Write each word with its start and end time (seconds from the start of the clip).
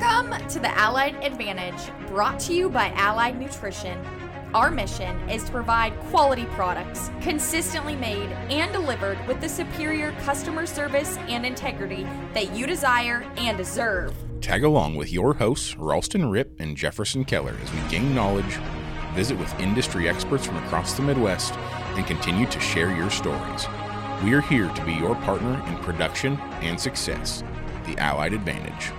Welcome 0.00 0.48
to 0.48 0.58
the 0.58 0.76
Allied 0.76 1.14
Advantage, 1.24 1.92
brought 2.08 2.40
to 2.40 2.54
you 2.54 2.68
by 2.68 2.88
Allied 2.96 3.38
Nutrition. 3.38 3.96
Our 4.52 4.68
mission 4.68 5.16
is 5.28 5.44
to 5.44 5.52
provide 5.52 5.96
quality 6.10 6.46
products, 6.46 7.12
consistently 7.20 7.94
made 7.94 8.28
and 8.50 8.72
delivered 8.72 9.24
with 9.28 9.40
the 9.40 9.48
superior 9.48 10.10
customer 10.22 10.66
service 10.66 11.16
and 11.28 11.46
integrity 11.46 12.08
that 12.32 12.56
you 12.56 12.66
desire 12.66 13.24
and 13.36 13.56
deserve. 13.56 14.12
Tag 14.40 14.64
along 14.64 14.96
with 14.96 15.12
your 15.12 15.34
hosts, 15.34 15.76
Ralston 15.76 16.28
Rip 16.28 16.58
and 16.58 16.76
Jefferson 16.76 17.24
Keller, 17.24 17.54
as 17.62 17.72
we 17.72 17.88
gain 17.88 18.16
knowledge, 18.16 18.58
visit 19.14 19.38
with 19.38 19.60
industry 19.60 20.08
experts 20.08 20.44
from 20.44 20.56
across 20.56 20.94
the 20.94 21.02
Midwest, 21.02 21.54
and 21.54 22.04
continue 22.04 22.46
to 22.46 22.58
share 22.58 22.94
your 22.96 23.10
stories. 23.10 23.68
We 24.24 24.32
are 24.32 24.40
here 24.40 24.68
to 24.68 24.84
be 24.84 24.94
your 24.94 25.14
partner 25.14 25.64
in 25.68 25.76
production 25.84 26.36
and 26.62 26.80
success, 26.80 27.44
the 27.86 27.96
Allied 27.98 28.32
Advantage. 28.32 28.90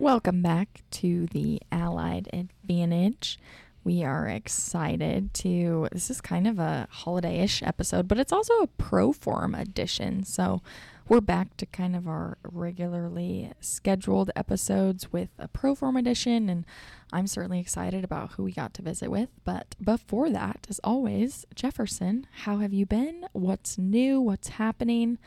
Welcome 0.00 0.42
back 0.42 0.82
to 0.92 1.26
the 1.26 1.60
Allied 1.72 2.28
Advantage. 2.32 3.36
We 3.82 4.04
are 4.04 4.28
excited 4.28 5.34
to. 5.34 5.88
This 5.90 6.08
is 6.08 6.20
kind 6.20 6.46
of 6.46 6.60
a 6.60 6.86
holiday 6.88 7.40
ish 7.40 7.64
episode, 7.64 8.06
but 8.06 8.16
it's 8.16 8.32
also 8.32 8.54
a 8.60 8.68
pro 8.68 9.12
form 9.12 9.56
edition. 9.56 10.22
So 10.22 10.62
we're 11.08 11.20
back 11.20 11.56
to 11.56 11.66
kind 11.66 11.96
of 11.96 12.06
our 12.06 12.38
regularly 12.44 13.50
scheduled 13.58 14.30
episodes 14.36 15.12
with 15.12 15.30
a 15.36 15.48
pro 15.48 15.74
form 15.74 15.96
edition. 15.96 16.48
And 16.48 16.64
I'm 17.12 17.26
certainly 17.26 17.58
excited 17.58 18.04
about 18.04 18.34
who 18.34 18.44
we 18.44 18.52
got 18.52 18.74
to 18.74 18.82
visit 18.82 19.10
with. 19.10 19.30
But 19.44 19.74
before 19.82 20.30
that, 20.30 20.68
as 20.70 20.78
always, 20.84 21.44
Jefferson, 21.56 22.28
how 22.44 22.58
have 22.58 22.72
you 22.72 22.86
been? 22.86 23.26
What's 23.32 23.76
new? 23.76 24.20
What's 24.20 24.50
happening? 24.50 25.18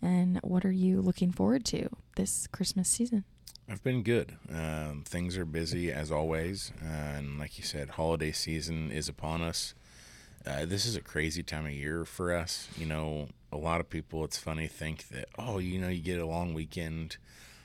And 0.00 0.38
what 0.44 0.64
are 0.64 0.70
you 0.70 1.00
looking 1.00 1.32
forward 1.32 1.64
to 1.66 1.88
this 2.14 2.46
Christmas 2.46 2.88
season? 2.88 3.24
I've 3.72 3.82
been 3.82 4.02
good. 4.02 4.36
Um, 4.54 5.02
things 5.06 5.38
are 5.38 5.46
busy 5.46 5.90
as 5.90 6.12
always, 6.12 6.72
uh, 6.84 6.86
and 7.16 7.38
like 7.38 7.56
you 7.56 7.64
said, 7.64 7.88
holiday 7.90 8.30
season 8.30 8.92
is 8.92 9.08
upon 9.08 9.40
us. 9.40 9.72
Uh, 10.44 10.66
this 10.66 10.84
is 10.84 10.94
a 10.94 11.00
crazy 11.00 11.42
time 11.42 11.64
of 11.64 11.72
year 11.72 12.04
for 12.04 12.34
us. 12.34 12.68
You 12.76 12.84
know, 12.84 13.28
a 13.50 13.56
lot 13.56 13.80
of 13.80 13.88
people, 13.88 14.24
it's 14.24 14.36
funny, 14.36 14.66
think 14.66 15.08
that, 15.08 15.28
oh, 15.38 15.58
you 15.58 15.80
know, 15.80 15.88
you 15.88 16.02
get 16.02 16.18
a 16.20 16.26
long 16.26 16.52
weekend. 16.52 17.16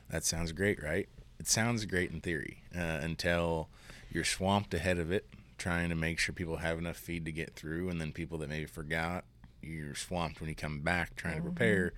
That 0.10 0.24
sounds 0.24 0.54
great, 0.54 0.82
right? 0.82 1.10
It 1.42 1.48
sounds 1.50 1.84
great 1.84 2.10
in 2.12 2.22
theory 2.22 2.64
uh, 2.74 2.80
until 3.02 3.68
you're 4.10 4.24
swamped 4.24 4.74
ahead 4.74 5.00
of 5.00 5.12
it, 5.12 5.28
trying 5.58 5.90
to 5.90 5.96
make 5.96 6.20
sure 6.20 6.34
people 6.34 6.58
have 6.58 6.78
enough 6.78 6.96
feed 6.96 7.26
to 7.26 7.34
get 7.34 7.54
through, 7.54 7.90
and 7.90 8.00
then 8.00 8.14
people 8.14 8.38
that 8.38 8.48
maybe 8.48 8.66
forgot, 8.66 9.26
you're 9.62 9.94
swamped 9.96 10.40
when 10.40 10.48
you 10.48 10.56
come 10.56 10.80
back 10.80 11.18
trying 11.18 11.40
Mm-hmm. 11.40 11.48
to 11.48 11.52
prepare 11.52 11.94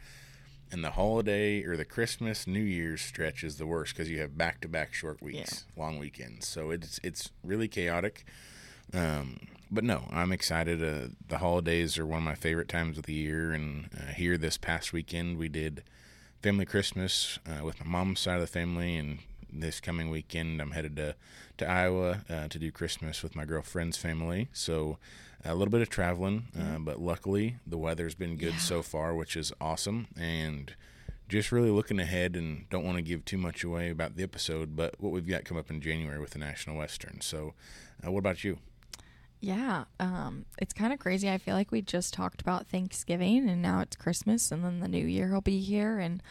and 0.71 0.83
the 0.83 0.91
holiday 0.91 1.63
or 1.63 1.75
the 1.77 1.85
Christmas 1.85 2.45
New 2.47 2.61
Year's 2.61 3.01
stretch 3.01 3.43
is 3.43 3.57
the 3.57 3.65
worst 3.65 3.93
because 3.93 4.09
you 4.09 4.19
have 4.19 4.37
back 4.37 4.61
to 4.61 4.67
back 4.67 4.93
short 4.93 5.21
weeks, 5.21 5.65
long 5.77 5.99
weekends. 5.99 6.47
So 6.47 6.71
it's 6.71 6.99
it's 7.03 7.31
really 7.43 7.67
chaotic. 7.67 8.25
Um, 8.93 9.39
but 9.71 9.83
no, 9.83 10.05
I'm 10.11 10.31
excited. 10.31 10.83
Uh, 10.83 11.09
the 11.27 11.37
holidays 11.37 11.97
are 11.97 12.05
one 12.05 12.19
of 12.19 12.23
my 12.23 12.35
favorite 12.35 12.69
times 12.69 12.97
of 12.97 13.05
the 13.05 13.13
year, 13.13 13.51
and 13.51 13.89
uh, 13.95 14.13
here 14.13 14.37
this 14.37 14.57
past 14.57 14.93
weekend 14.93 15.37
we 15.37 15.47
did 15.49 15.83
family 16.41 16.65
Christmas 16.65 17.37
uh, 17.47 17.63
with 17.63 17.79
my 17.83 17.89
mom's 17.89 18.19
side 18.19 18.35
of 18.35 18.41
the 18.41 18.47
family, 18.47 18.95
and 18.95 19.19
this 19.51 19.79
coming 19.79 20.09
weekend 20.09 20.61
I'm 20.61 20.71
headed 20.71 20.95
to 20.97 21.15
to 21.57 21.67
Iowa 21.67 22.21
uh, 22.29 22.47
to 22.47 22.59
do 22.59 22.71
Christmas 22.71 23.21
with 23.21 23.35
my 23.35 23.45
girlfriend's 23.45 23.97
family. 23.97 24.47
So 24.53 24.97
a 25.45 25.55
little 25.55 25.71
bit 25.71 25.81
of 25.81 25.89
traveling, 25.89 26.47
uh, 26.59 26.79
but 26.79 27.01
luckily 27.01 27.57
the 27.65 27.77
weather's 27.77 28.15
been 28.15 28.35
good 28.35 28.59
so 28.59 28.81
far, 28.81 29.13
which 29.13 29.37
is 29.37 29.53
awesome. 29.61 30.07
And 30.17 30.73
just 31.29 31.51
really 31.51 31.69
looking 31.69 31.99
ahead, 31.99 32.35
and 32.35 32.67
don't 32.69 32.83
want 32.83 32.97
to 32.97 33.03
give 33.03 33.23
too 33.23 33.37
much 33.37 33.63
away 33.63 33.89
about 33.89 34.15
the 34.15 34.23
episode, 34.23 34.75
but 34.75 34.95
what 34.99 35.11
we've 35.11 35.27
got 35.27 35.45
come 35.45 35.57
up 35.57 35.69
in 35.69 35.79
January 35.79 36.19
with 36.19 36.31
the 36.31 36.39
National 36.39 36.77
Western. 36.77 37.21
So, 37.21 37.53
uh, 38.05 38.11
what 38.11 38.19
about 38.19 38.43
you? 38.43 38.57
Yeah, 39.39 39.85
um, 39.99 40.45
it's 40.57 40.73
kind 40.73 40.91
of 40.91 40.99
crazy. 40.99 41.29
I 41.29 41.37
feel 41.37 41.55
like 41.55 41.71
we 41.71 41.81
just 41.81 42.13
talked 42.13 42.41
about 42.41 42.67
Thanksgiving 42.67 43.49
and 43.49 43.61
now 43.61 43.79
it's 43.79 43.95
Christmas 43.95 44.51
and 44.51 44.65
then 44.65 44.81
the 44.81 44.89
new 44.89 45.05
year 45.05 45.31
will 45.31 45.39
be 45.39 45.61
here 45.61 45.97
and 45.97 46.21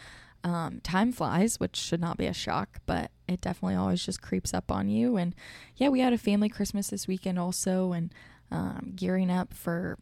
um, 0.43 0.79
time 0.81 1.11
flies, 1.11 1.59
which 1.59 1.75
should 1.75 1.99
not 1.99 2.17
be 2.17 2.27
a 2.27 2.33
shock, 2.33 2.79
but 2.85 3.09
it 3.27 3.41
definitely 3.41 3.75
always 3.75 4.05
just 4.05 4.21
creeps 4.21 4.53
up 4.53 4.71
on 4.71 4.89
you. 4.89 5.17
And 5.17 5.33
yeah, 5.75 5.89
we 5.89 6.01
had 6.01 6.13
a 6.13 6.19
family 6.19 6.49
Christmas 6.49 6.89
this 6.89 7.07
weekend 7.07 7.39
also 7.39 7.93
and 7.93 8.13
um, 8.51 8.93
gearing 8.95 9.31
up 9.31 9.53
for 9.53 9.97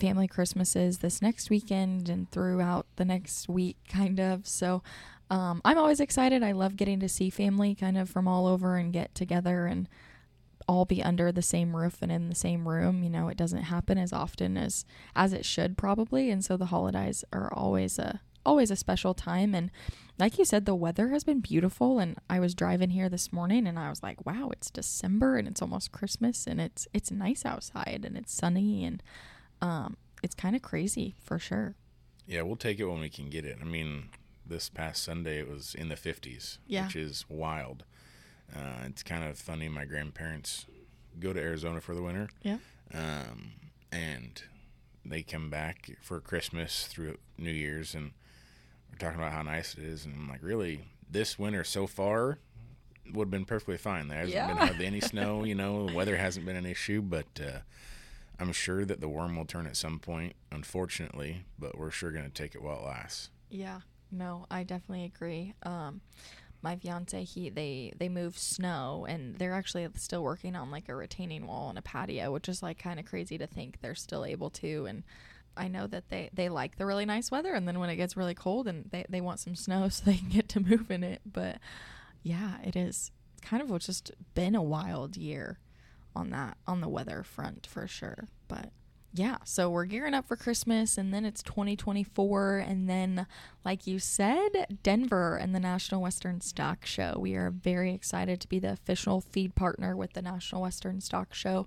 family 0.00 0.28
Christmases 0.28 0.98
this 0.98 1.20
next 1.20 1.50
weekend 1.50 2.08
and 2.08 2.30
throughout 2.30 2.86
the 2.96 3.04
next 3.04 3.48
week, 3.48 3.76
kind 3.88 4.20
of. 4.20 4.46
So 4.46 4.82
um, 5.30 5.60
I'm 5.64 5.78
always 5.78 6.00
excited. 6.00 6.42
I 6.42 6.52
love 6.52 6.76
getting 6.76 7.00
to 7.00 7.08
see 7.08 7.30
family 7.30 7.74
kind 7.74 7.98
of 7.98 8.08
from 8.08 8.28
all 8.28 8.46
over 8.46 8.76
and 8.76 8.92
get 8.92 9.14
together 9.14 9.66
and 9.66 9.88
all 10.66 10.84
be 10.84 11.02
under 11.02 11.32
the 11.32 11.42
same 11.42 11.74
roof 11.74 11.98
and 12.02 12.12
in 12.12 12.28
the 12.28 12.34
same 12.34 12.68
room. 12.68 13.02
You 13.02 13.10
know, 13.10 13.28
it 13.28 13.36
doesn't 13.36 13.64
happen 13.64 13.98
as 13.98 14.12
often 14.12 14.56
as 14.56 14.84
as 15.16 15.32
it 15.32 15.44
should 15.44 15.76
probably, 15.76 16.30
and 16.30 16.44
so 16.44 16.56
the 16.56 16.66
holidays 16.66 17.24
are 17.32 17.52
always 17.52 17.98
a 17.98 18.20
always 18.44 18.70
a 18.70 18.76
special 18.76 19.14
time. 19.14 19.54
And 19.54 19.70
like 20.18 20.38
you 20.38 20.44
said, 20.44 20.64
the 20.66 20.74
weather 20.74 21.08
has 21.08 21.24
been 21.24 21.40
beautiful. 21.40 21.98
And 21.98 22.16
I 22.28 22.40
was 22.40 22.54
driving 22.54 22.90
here 22.90 23.08
this 23.08 23.32
morning, 23.32 23.66
and 23.66 23.78
I 23.78 23.88
was 23.90 24.02
like, 24.02 24.24
wow, 24.26 24.50
it's 24.52 24.70
December 24.70 25.36
and 25.36 25.46
it's 25.48 25.62
almost 25.62 25.92
Christmas, 25.92 26.46
and 26.46 26.60
it's 26.60 26.86
it's 26.92 27.10
nice 27.10 27.44
outside 27.44 28.04
and 28.04 28.16
it's 28.16 28.32
sunny 28.32 28.84
and 28.84 29.02
um, 29.60 29.96
it's 30.22 30.34
kind 30.34 30.54
of 30.56 30.62
crazy 30.62 31.14
for 31.22 31.38
sure. 31.38 31.74
Yeah, 32.26 32.42
we'll 32.42 32.56
take 32.56 32.78
it 32.78 32.84
when 32.84 33.00
we 33.00 33.08
can 33.08 33.30
get 33.30 33.44
it. 33.44 33.58
I 33.60 33.64
mean, 33.64 34.10
this 34.46 34.68
past 34.68 35.02
Sunday 35.02 35.38
it 35.38 35.48
was 35.48 35.74
in 35.74 35.88
the 35.88 35.94
50s, 35.94 36.58
Yeah. 36.66 36.86
which 36.86 36.96
is 36.96 37.24
wild. 37.28 37.84
Uh, 38.54 38.84
it's 38.86 39.02
kind 39.02 39.24
of 39.24 39.38
funny. 39.38 39.68
My 39.68 39.84
grandparents 39.84 40.66
go 41.20 41.32
to 41.32 41.40
Arizona 41.40 41.80
for 41.80 41.94
the 41.94 42.02
winter, 42.02 42.28
Yeah. 42.42 42.58
um, 42.94 43.52
and 43.92 44.42
they 45.04 45.22
come 45.22 45.48
back 45.50 45.90
for 46.02 46.20
Christmas 46.20 46.86
through 46.86 47.16
New 47.38 47.50
Year's, 47.52 47.94
and 47.94 48.12
we're 48.90 48.98
talking 48.98 49.18
about 49.18 49.32
how 49.32 49.42
nice 49.42 49.74
it 49.74 49.84
is. 49.84 50.04
And 50.04 50.14
I'm 50.14 50.28
like, 50.28 50.42
really, 50.42 50.84
this 51.10 51.38
winter 51.38 51.64
so 51.64 51.86
far 51.86 52.38
would 53.12 53.26
have 53.26 53.30
been 53.30 53.44
perfectly 53.44 53.76
fine. 53.76 54.08
There 54.08 54.18
hasn't 54.18 54.48
been 54.48 54.56
hardly 54.56 54.86
any 54.86 55.00
snow. 55.00 55.44
You 55.44 55.54
know, 55.54 55.86
the 55.86 55.94
weather 55.94 56.16
hasn't 56.16 56.46
been 56.46 56.56
an 56.56 56.66
issue, 56.66 57.00
but 57.02 57.26
uh, 57.40 57.58
I'm 58.38 58.52
sure 58.52 58.84
that 58.84 59.00
the 59.00 59.08
worm 59.08 59.36
will 59.36 59.44
turn 59.44 59.66
at 59.66 59.76
some 59.76 59.98
point. 59.98 60.34
Unfortunately, 60.52 61.44
but 61.58 61.78
we're 61.78 61.90
sure 61.90 62.10
going 62.10 62.24
to 62.24 62.30
take 62.30 62.54
it 62.54 62.62
while 62.62 62.80
it 62.80 62.86
lasts. 62.86 63.30
Yeah, 63.50 63.80
no, 64.10 64.46
I 64.50 64.62
definitely 64.62 65.04
agree. 65.04 65.54
Um, 65.62 66.00
my 66.60 66.76
fiance, 66.76 67.22
he 67.24 67.50
they 67.50 67.92
they 67.96 68.08
move 68.08 68.36
snow, 68.36 69.06
and 69.08 69.36
they're 69.36 69.54
actually 69.54 69.86
still 69.94 70.22
working 70.22 70.56
on 70.56 70.70
like 70.70 70.88
a 70.88 70.94
retaining 70.94 71.46
wall 71.46 71.68
and 71.68 71.78
a 71.78 71.82
patio, 71.82 72.32
which 72.32 72.48
is 72.48 72.62
like 72.62 72.78
kind 72.78 72.98
of 72.98 73.06
crazy 73.06 73.38
to 73.38 73.46
think 73.46 73.80
they're 73.80 73.94
still 73.94 74.24
able 74.24 74.50
to. 74.50 74.86
And 74.86 75.04
I 75.58 75.68
know 75.68 75.86
that 75.88 76.08
they 76.08 76.30
they 76.32 76.48
like 76.48 76.76
the 76.76 76.86
really 76.86 77.04
nice 77.04 77.30
weather, 77.30 77.52
and 77.52 77.66
then 77.66 77.78
when 77.78 77.90
it 77.90 77.96
gets 77.96 78.16
really 78.16 78.34
cold, 78.34 78.68
and 78.68 78.88
they 78.90 79.04
they 79.08 79.20
want 79.20 79.40
some 79.40 79.54
snow 79.54 79.88
so 79.90 80.04
they 80.04 80.16
can 80.16 80.28
get 80.28 80.48
to 80.50 80.60
move 80.60 80.90
in 80.90 81.02
it. 81.02 81.20
But 81.26 81.58
yeah, 82.22 82.58
it 82.64 82.76
is 82.76 83.10
kind 83.42 83.62
of 83.62 83.78
just 83.80 84.10
been 84.34 84.54
a 84.54 84.62
wild 84.62 85.16
year 85.16 85.58
on 86.14 86.30
that 86.30 86.56
on 86.66 86.80
the 86.80 86.88
weather 86.88 87.22
front 87.22 87.66
for 87.66 87.86
sure. 87.86 88.28
But 88.48 88.70
yeah, 89.12 89.38
so 89.44 89.70
we're 89.70 89.86
gearing 89.86 90.14
up 90.14 90.28
for 90.28 90.36
Christmas 90.36 90.98
and 90.98 91.14
then 91.14 91.24
it's 91.24 91.42
2024 91.42 92.58
and 92.58 92.88
then 92.88 93.26
like 93.64 93.86
you 93.86 93.98
said, 93.98 94.78
Denver 94.82 95.36
and 95.36 95.54
the 95.54 95.60
National 95.60 96.02
Western 96.02 96.40
Stock 96.40 96.84
Show. 96.84 97.16
We 97.18 97.34
are 97.34 97.50
very 97.50 97.94
excited 97.94 98.40
to 98.40 98.48
be 98.48 98.58
the 98.58 98.72
official 98.72 99.20
feed 99.20 99.54
partner 99.54 99.96
with 99.96 100.12
the 100.12 100.22
National 100.22 100.62
Western 100.62 101.00
Stock 101.00 101.32
Show. 101.34 101.66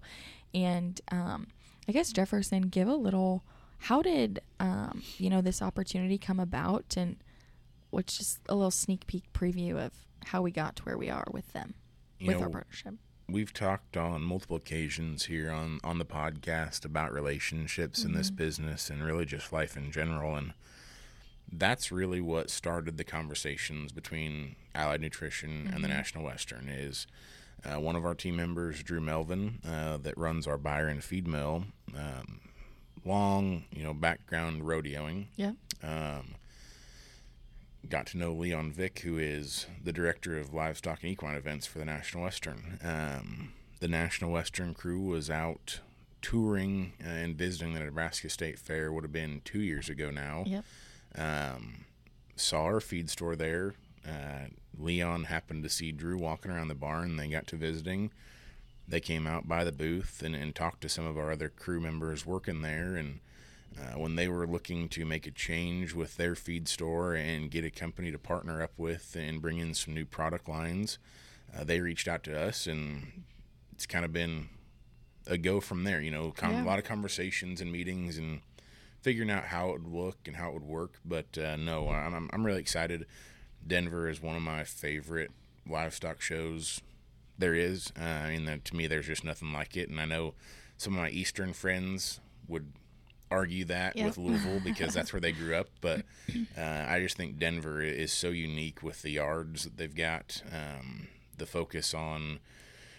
And 0.53 1.01
um, 1.11 1.47
I 1.87 1.91
guess 1.91 2.11
Jefferson, 2.11 2.63
give 2.63 2.87
a 2.87 2.95
little 2.95 3.43
how 3.81 4.01
did 4.01 4.39
um, 4.59 5.01
you 5.17 5.29
know 5.29 5.41
this 5.41 5.61
opportunity 5.61 6.17
come 6.17 6.39
about? 6.39 6.95
And 6.97 7.17
what's 7.89 8.17
just 8.17 8.39
a 8.47 8.55
little 8.55 8.71
sneak 8.71 9.07
peek 9.07 9.31
preview 9.33 9.77
of 9.77 9.91
how 10.25 10.41
we 10.41 10.51
got 10.51 10.75
to 10.77 10.83
where 10.83 10.97
we 10.97 11.09
are 11.09 11.25
with 11.31 11.51
them 11.53 11.73
You 12.19 12.27
with 12.27 12.37
know, 12.37 12.43
our 12.43 12.49
partnership. 12.49 12.93
we've 13.27 13.53
talked 13.53 13.97
on 13.97 14.21
multiple 14.21 14.55
occasions 14.57 15.25
here 15.25 15.51
on 15.51 15.79
on 15.83 15.97
the 15.97 16.05
podcast 16.05 16.85
about 16.85 17.11
relationships 17.11 18.03
in 18.03 18.13
this 18.13 18.29
business 18.29 18.89
and 18.89 19.03
really 19.03 19.25
just 19.25 19.51
life 19.51 19.75
in 19.75 19.91
general. 19.91 20.35
And 20.35 20.53
that's 21.51 21.91
really 21.91 22.21
what 22.21 22.49
started 22.49 22.97
the 22.97 23.03
conversations 23.03 23.91
between 23.91 24.55
Allied 24.73 25.01
Nutrition 25.01 25.69
and 25.73 25.83
the 25.83 25.87
National 25.89 26.23
Western 26.23 26.69
is 26.69 27.07
uh, 27.65 27.79
one 27.79 27.95
of 27.95 28.05
our 28.05 28.15
team 28.15 28.35
members, 28.37 28.81
Drew 28.83 29.01
Melvin, 29.01 29.59
uh, 29.67 29.97
that 29.97 30.17
runs 30.17 30.47
our 30.47 30.57
buyer 30.57 30.87
and 30.87 31.03
feed 31.03 31.27
mill, 31.27 31.65
um, 31.95 32.39
long, 33.05 33.65
you 33.71 33.83
know, 33.83 33.93
background 33.93 34.63
rodeoing. 34.63 35.27
Yeah. 35.35 35.53
Um, 35.83 36.35
got 37.89 38.05
to 38.07 38.17
know 38.17 38.31
Leon 38.31 38.71
Vick, 38.71 38.99
who 38.99 39.17
is 39.17 39.65
the 39.83 39.93
director 39.93 40.37
of 40.37 40.53
livestock 40.53 41.03
and 41.03 41.11
equine 41.11 41.35
events 41.35 41.65
for 41.65 41.79
the 41.79 41.85
National 41.85 42.23
Western. 42.23 42.79
Um, 42.83 43.53
the 43.79 43.87
National 43.87 44.31
Western 44.31 44.73
crew 44.73 45.01
was 45.01 45.29
out 45.29 45.79
touring 46.21 46.93
and 47.03 47.35
visiting 47.35 47.73
the 47.73 47.79
Nebraska 47.79 48.29
State 48.29 48.59
Fair. 48.59 48.91
Would 48.91 49.03
have 49.03 49.11
been 49.11 49.41
two 49.43 49.61
years 49.61 49.89
ago 49.89 50.11
now. 50.11 50.43
Yep. 50.45 50.65
Um, 51.17 51.85
saw 52.35 52.63
our 52.63 52.79
feed 52.79 53.09
store 53.09 53.35
there. 53.35 53.73
Uh, 54.07 54.47
Leon 54.77 55.25
happened 55.25 55.63
to 55.63 55.69
see 55.69 55.91
Drew 55.91 56.17
walking 56.17 56.51
around 56.51 56.67
the 56.67 56.75
barn. 56.75 57.17
They 57.17 57.27
got 57.27 57.47
to 57.47 57.55
visiting. 57.55 58.11
They 58.87 58.99
came 58.99 59.27
out 59.27 59.47
by 59.47 59.63
the 59.63 59.71
booth 59.71 60.21
and, 60.23 60.35
and 60.35 60.53
talked 60.53 60.81
to 60.81 60.89
some 60.89 61.05
of 61.05 61.17
our 61.17 61.31
other 61.31 61.49
crew 61.49 61.79
members 61.79 62.25
working 62.25 62.61
there. 62.61 62.95
And 62.95 63.19
uh, 63.79 63.97
when 63.97 64.15
they 64.15 64.27
were 64.27 64.45
looking 64.45 64.89
to 64.89 65.05
make 65.05 65.25
a 65.25 65.31
change 65.31 65.93
with 65.93 66.17
their 66.17 66.35
feed 66.35 66.67
store 66.67 67.13
and 67.13 67.51
get 67.51 67.63
a 67.63 67.71
company 67.71 68.11
to 68.11 68.17
partner 68.19 68.61
up 68.61 68.73
with 68.77 69.15
and 69.17 69.41
bring 69.41 69.59
in 69.59 69.73
some 69.73 69.93
new 69.93 70.05
product 70.05 70.49
lines, 70.49 70.97
uh, 71.57 71.63
they 71.63 71.79
reached 71.79 72.07
out 72.07 72.23
to 72.23 72.39
us, 72.39 72.67
and 72.67 73.23
it's 73.73 73.85
kind 73.85 74.05
of 74.05 74.13
been 74.13 74.49
a 75.27 75.37
go 75.37 75.59
from 75.59 75.83
there. 75.83 76.01
You 76.01 76.11
know, 76.11 76.31
com- 76.31 76.51
yeah. 76.51 76.63
a 76.63 76.65
lot 76.65 76.79
of 76.79 76.85
conversations 76.85 77.61
and 77.61 77.71
meetings 77.71 78.17
and 78.17 78.41
figuring 79.01 79.31
out 79.31 79.45
how 79.45 79.69
it 79.69 79.83
would 79.83 79.93
look 79.93 80.17
and 80.25 80.35
how 80.35 80.49
it 80.49 80.53
would 80.53 80.67
work. 80.67 80.99
But 81.03 81.37
uh, 81.37 81.55
no, 81.55 81.89
I'm, 81.89 82.29
I'm 82.31 82.45
really 82.45 82.59
excited. 82.59 83.05
Denver 83.65 84.09
is 84.09 84.21
one 84.21 84.35
of 84.35 84.41
my 84.41 84.63
favorite 84.63 85.31
livestock 85.67 86.21
shows 86.21 86.81
there 87.41 87.55
is. 87.55 87.91
Uh, 87.99 88.05
I 88.05 88.37
mean, 88.37 88.61
to 88.63 88.75
me, 88.75 88.87
there's 88.87 89.07
just 89.07 89.23
nothing 89.23 89.51
like 89.51 89.75
it. 89.75 89.89
And 89.89 89.99
I 89.99 90.05
know 90.05 90.33
some 90.77 90.93
of 90.93 91.01
my 91.01 91.09
Eastern 91.09 91.53
friends 91.53 92.21
would 92.47 92.71
argue 93.29 93.65
that 93.65 93.95
yep. 93.95 94.05
with 94.05 94.17
Louisville 94.17 94.61
because 94.63 94.93
that's 94.93 95.13
where 95.13 95.21
they 95.21 95.31
grew 95.31 95.55
up. 95.55 95.67
But 95.79 96.03
uh, 96.57 96.85
I 96.87 96.99
just 96.99 97.17
think 97.17 97.39
Denver 97.39 97.81
is 97.81 98.11
so 98.11 98.29
unique 98.29 98.83
with 98.83 99.01
the 99.01 99.11
yards 99.11 99.63
that 99.63 99.77
they've 99.77 99.95
got, 99.95 100.41
um, 100.51 101.07
the 101.37 101.45
focus 101.45 101.93
on 101.93 102.39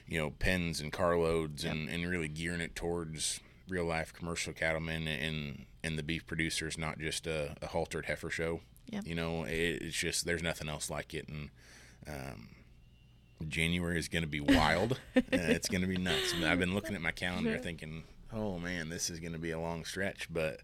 you 0.09 0.19
know 0.19 0.31
pens 0.31 0.81
and 0.81 0.93
carloads 0.93 1.65
yep. 1.65 1.73
and, 1.73 1.89
and 1.89 2.09
really 2.09 2.29
gearing 2.29 2.61
it 2.61 2.75
towards 2.75 3.41
real 3.69 3.85
life 3.85 4.12
commercial 4.12 4.53
cattlemen 4.53 5.06
and 5.06 5.67
and 5.85 5.99
the 5.99 6.03
beef 6.03 6.27
producers, 6.27 6.79
not 6.79 6.99
just 6.99 7.27
a, 7.27 7.56
a 7.61 7.69
haltered 7.69 8.06
heifer 8.06 8.31
show. 8.31 8.61
Yep. 8.91 9.06
You 9.06 9.15
know, 9.15 9.44
it, 9.44 9.83
it's 9.83 9.97
just 9.97 10.25
there's 10.25 10.43
nothing 10.43 10.69
else 10.69 10.91
like 10.91 11.15
it, 11.15 11.29
and 11.29 11.50
um, 12.09 12.49
January 13.49 13.99
is 13.99 14.09
going 14.09 14.23
to 14.23 14.29
be 14.29 14.41
wild. 14.41 14.93
uh, 15.17 15.21
it's 15.31 15.69
going 15.69 15.83
to 15.83 15.87
be 15.87 15.97
nuts. 15.97 16.35
I've 16.44 16.59
been 16.59 16.75
looking 16.75 16.94
at 16.94 17.00
my 17.00 17.12
calendar, 17.12 17.59
thinking, 17.59 18.05
"Oh 18.33 18.59
man, 18.59 18.89
this 18.89 19.11
is 19.11 19.21
going 19.21 19.33
to 19.33 19.39
be 19.39 19.50
a 19.50 19.59
long 19.59 19.85
stretch," 19.85 20.29
but 20.33 20.61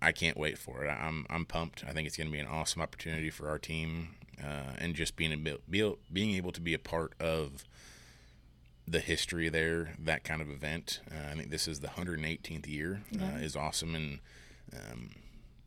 I 0.00 0.12
can't 0.12 0.36
wait 0.36 0.58
for 0.58 0.84
it. 0.84 0.88
I'm 0.88 1.26
I'm 1.30 1.44
pumped. 1.44 1.84
I 1.86 1.92
think 1.92 2.06
it's 2.06 2.16
going 2.16 2.28
to 2.28 2.32
be 2.32 2.38
an 2.38 2.46
awesome 2.46 2.82
opportunity 2.82 3.30
for 3.30 3.48
our 3.48 3.58
team, 3.58 4.08
uh, 4.42 4.74
and 4.78 4.94
just 4.94 5.16
being 5.16 5.32
a, 5.32 5.36
be, 5.36 5.94
being 6.12 6.34
able 6.34 6.52
to 6.52 6.60
be 6.60 6.74
a 6.74 6.78
part 6.78 7.14
of 7.20 7.64
the 8.88 9.00
history 9.00 9.48
there, 9.48 9.94
that 9.98 10.22
kind 10.22 10.40
of 10.40 10.50
event. 10.50 11.00
Uh, 11.10 11.32
I 11.32 11.34
think 11.34 11.50
this 11.50 11.66
is 11.66 11.80
the 11.80 11.88
118th 11.88 12.68
year. 12.68 13.02
Uh, 13.14 13.18
yeah. 13.18 13.38
is 13.38 13.56
awesome, 13.56 13.94
and 13.94 14.20
um, 14.72 15.10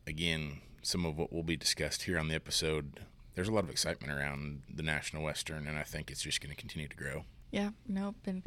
again, 0.06 0.60
some 0.82 1.04
of 1.04 1.18
what 1.18 1.32
will 1.32 1.42
be 1.42 1.56
discussed 1.56 2.04
here 2.04 2.18
on 2.18 2.28
the 2.28 2.34
episode. 2.34 3.00
There's 3.34 3.48
a 3.48 3.52
lot 3.52 3.64
of 3.64 3.70
excitement 3.70 4.12
around 4.12 4.62
the 4.72 4.82
National 4.82 5.22
Western, 5.22 5.66
and 5.66 5.78
I 5.78 5.82
think 5.82 6.10
it's 6.10 6.22
just 6.22 6.40
going 6.40 6.50
to 6.50 6.56
continue 6.56 6.88
to 6.88 6.96
grow. 6.96 7.24
Yeah, 7.50 7.70
nope. 7.88 8.16
And 8.26 8.42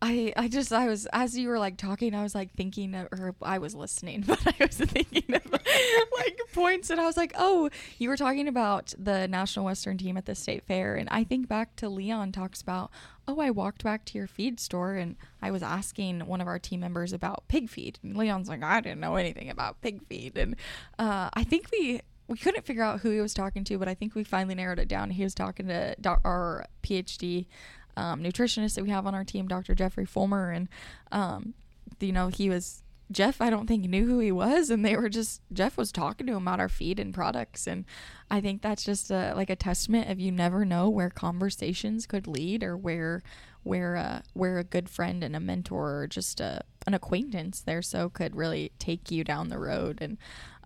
I 0.00 0.32
I 0.36 0.48
just 0.48 0.72
I 0.72 0.86
was 0.86 1.06
as 1.12 1.36
you 1.36 1.48
were 1.48 1.58
like 1.58 1.76
talking 1.76 2.14
I 2.14 2.22
was 2.22 2.34
like 2.34 2.52
thinking 2.54 2.94
of, 2.94 3.08
or 3.12 3.34
I 3.42 3.58
was 3.58 3.74
listening 3.74 4.22
but 4.26 4.40
I 4.46 4.54
was 4.64 4.76
thinking 4.76 5.34
of 5.34 5.52
like 6.18 6.40
points 6.52 6.90
and 6.90 7.00
I 7.00 7.04
was 7.04 7.16
like 7.16 7.32
oh 7.36 7.68
you 7.98 8.08
were 8.08 8.16
talking 8.16 8.46
about 8.46 8.94
the 8.96 9.26
National 9.26 9.64
Western 9.64 9.98
team 9.98 10.16
at 10.16 10.26
the 10.26 10.34
state 10.34 10.64
fair 10.66 10.94
and 10.94 11.08
I 11.10 11.24
think 11.24 11.48
back 11.48 11.74
to 11.76 11.88
Leon 11.88 12.32
talks 12.32 12.60
about 12.60 12.90
oh 13.26 13.40
I 13.40 13.50
walked 13.50 13.82
back 13.82 14.04
to 14.06 14.18
your 14.18 14.28
feed 14.28 14.60
store 14.60 14.94
and 14.94 15.16
I 15.42 15.50
was 15.50 15.62
asking 15.62 16.20
one 16.20 16.40
of 16.40 16.46
our 16.46 16.60
team 16.60 16.80
members 16.80 17.12
about 17.12 17.48
pig 17.48 17.68
feed 17.68 17.98
and 18.02 18.16
Leon's 18.16 18.48
like 18.48 18.62
I 18.62 18.80
didn't 18.80 19.00
know 19.00 19.16
anything 19.16 19.50
about 19.50 19.80
pig 19.80 20.06
feed 20.06 20.38
and 20.38 20.54
uh, 20.98 21.28
I 21.34 21.42
think 21.42 21.70
we 21.72 22.02
we 22.28 22.36
couldn't 22.36 22.66
figure 22.66 22.82
out 22.82 23.00
who 23.00 23.10
he 23.10 23.20
was 23.20 23.34
talking 23.34 23.64
to, 23.64 23.78
but 23.78 23.88
I 23.88 23.94
think 23.94 24.14
we 24.14 24.22
finally 24.22 24.54
narrowed 24.54 24.78
it 24.78 24.88
down. 24.88 25.10
He 25.10 25.24
was 25.24 25.34
talking 25.34 25.68
to 25.68 25.96
our 26.24 26.66
PhD 26.82 27.46
um, 27.96 28.22
nutritionist 28.22 28.74
that 28.74 28.84
we 28.84 28.90
have 28.90 29.06
on 29.06 29.14
our 29.14 29.24
team, 29.24 29.48
Dr. 29.48 29.74
Jeffrey 29.74 30.04
Fulmer, 30.04 30.50
and 30.50 30.68
um, 31.10 31.54
you 31.98 32.12
know 32.12 32.28
he 32.28 32.50
was 32.50 32.82
Jeff. 33.10 33.40
I 33.40 33.50
don't 33.50 33.66
think 33.66 33.84
knew 33.84 34.06
who 34.06 34.18
he 34.20 34.30
was, 34.30 34.70
and 34.70 34.84
they 34.84 34.94
were 34.94 35.08
just 35.08 35.40
Jeff 35.52 35.76
was 35.76 35.90
talking 35.90 36.26
to 36.26 36.34
him 36.34 36.42
about 36.42 36.60
our 36.60 36.68
feed 36.68 37.00
and 37.00 37.12
products, 37.12 37.66
and 37.66 37.86
I 38.30 38.40
think 38.40 38.62
that's 38.62 38.84
just 38.84 39.10
a, 39.10 39.32
like 39.34 39.50
a 39.50 39.56
testament 39.56 40.10
of 40.10 40.20
you 40.20 40.30
never 40.30 40.64
know 40.64 40.88
where 40.88 41.10
conversations 41.10 42.06
could 42.06 42.26
lead 42.26 42.62
or 42.62 42.76
where 42.76 43.22
where 43.62 43.96
uh, 43.96 44.20
where 44.34 44.58
a 44.58 44.64
good 44.64 44.88
friend 44.88 45.24
and 45.24 45.34
a 45.34 45.40
mentor 45.40 46.02
or 46.02 46.06
just 46.06 46.40
a, 46.40 46.62
an 46.86 46.94
acquaintance 46.94 47.60
there 47.60 47.82
so 47.82 48.08
could 48.08 48.36
really 48.36 48.70
take 48.78 49.10
you 49.10 49.24
down 49.24 49.48
the 49.48 49.58
road 49.58 49.98
and 50.00 50.18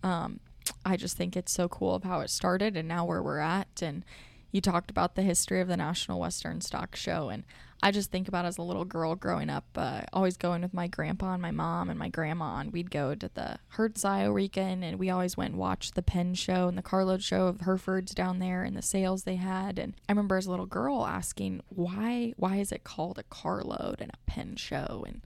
um, 0.02 0.40
I 0.84 0.96
just 0.96 1.16
think 1.16 1.36
it's 1.36 1.52
so 1.52 1.68
cool 1.68 1.94
of 1.94 2.04
how 2.04 2.20
it 2.20 2.30
started 2.30 2.76
and 2.76 2.88
now 2.88 3.04
where 3.04 3.22
we're 3.22 3.38
at 3.38 3.82
and 3.82 4.04
you 4.52 4.60
talked 4.60 4.90
about 4.90 5.14
the 5.14 5.22
history 5.22 5.60
of 5.60 5.68
the 5.68 5.78
National 5.78 6.20
Western 6.20 6.60
Stock 6.60 6.94
Show, 6.94 7.30
and 7.30 7.44
I 7.82 7.90
just 7.90 8.10
think 8.10 8.28
about 8.28 8.44
as 8.44 8.58
a 8.58 8.62
little 8.62 8.84
girl 8.84 9.16
growing 9.16 9.48
up, 9.48 9.64
uh, 9.74 10.02
always 10.12 10.36
going 10.36 10.60
with 10.60 10.74
my 10.74 10.86
grandpa 10.86 11.32
and 11.32 11.42
my 11.42 11.50
mom 11.50 11.88
and 11.88 11.98
my 11.98 12.10
grandma, 12.10 12.58
and 12.58 12.70
we'd 12.70 12.90
go 12.90 13.14
to 13.14 13.30
the 13.32 13.58
sale 13.96 14.32
weekend, 14.32 14.84
and 14.84 14.98
we 14.98 15.08
always 15.08 15.38
went 15.38 15.52
and 15.52 15.58
watched 15.58 15.94
the 15.94 16.02
pen 16.02 16.34
show 16.34 16.68
and 16.68 16.76
the 16.76 16.82
carload 16.82 17.22
show 17.22 17.46
of 17.46 17.62
Herefords 17.62 18.14
down 18.14 18.38
there 18.40 18.62
and 18.62 18.76
the 18.76 18.82
sales 18.82 19.24
they 19.24 19.36
had. 19.36 19.78
And 19.78 19.94
I 20.06 20.12
remember 20.12 20.36
as 20.36 20.46
a 20.46 20.50
little 20.50 20.66
girl 20.66 21.06
asking 21.06 21.62
why 21.70 22.34
why 22.36 22.56
is 22.56 22.72
it 22.72 22.84
called 22.84 23.18
a 23.18 23.24
carload 23.24 23.96
and 24.00 24.12
a 24.12 24.30
pen 24.30 24.56
show 24.56 25.02
and 25.06 25.22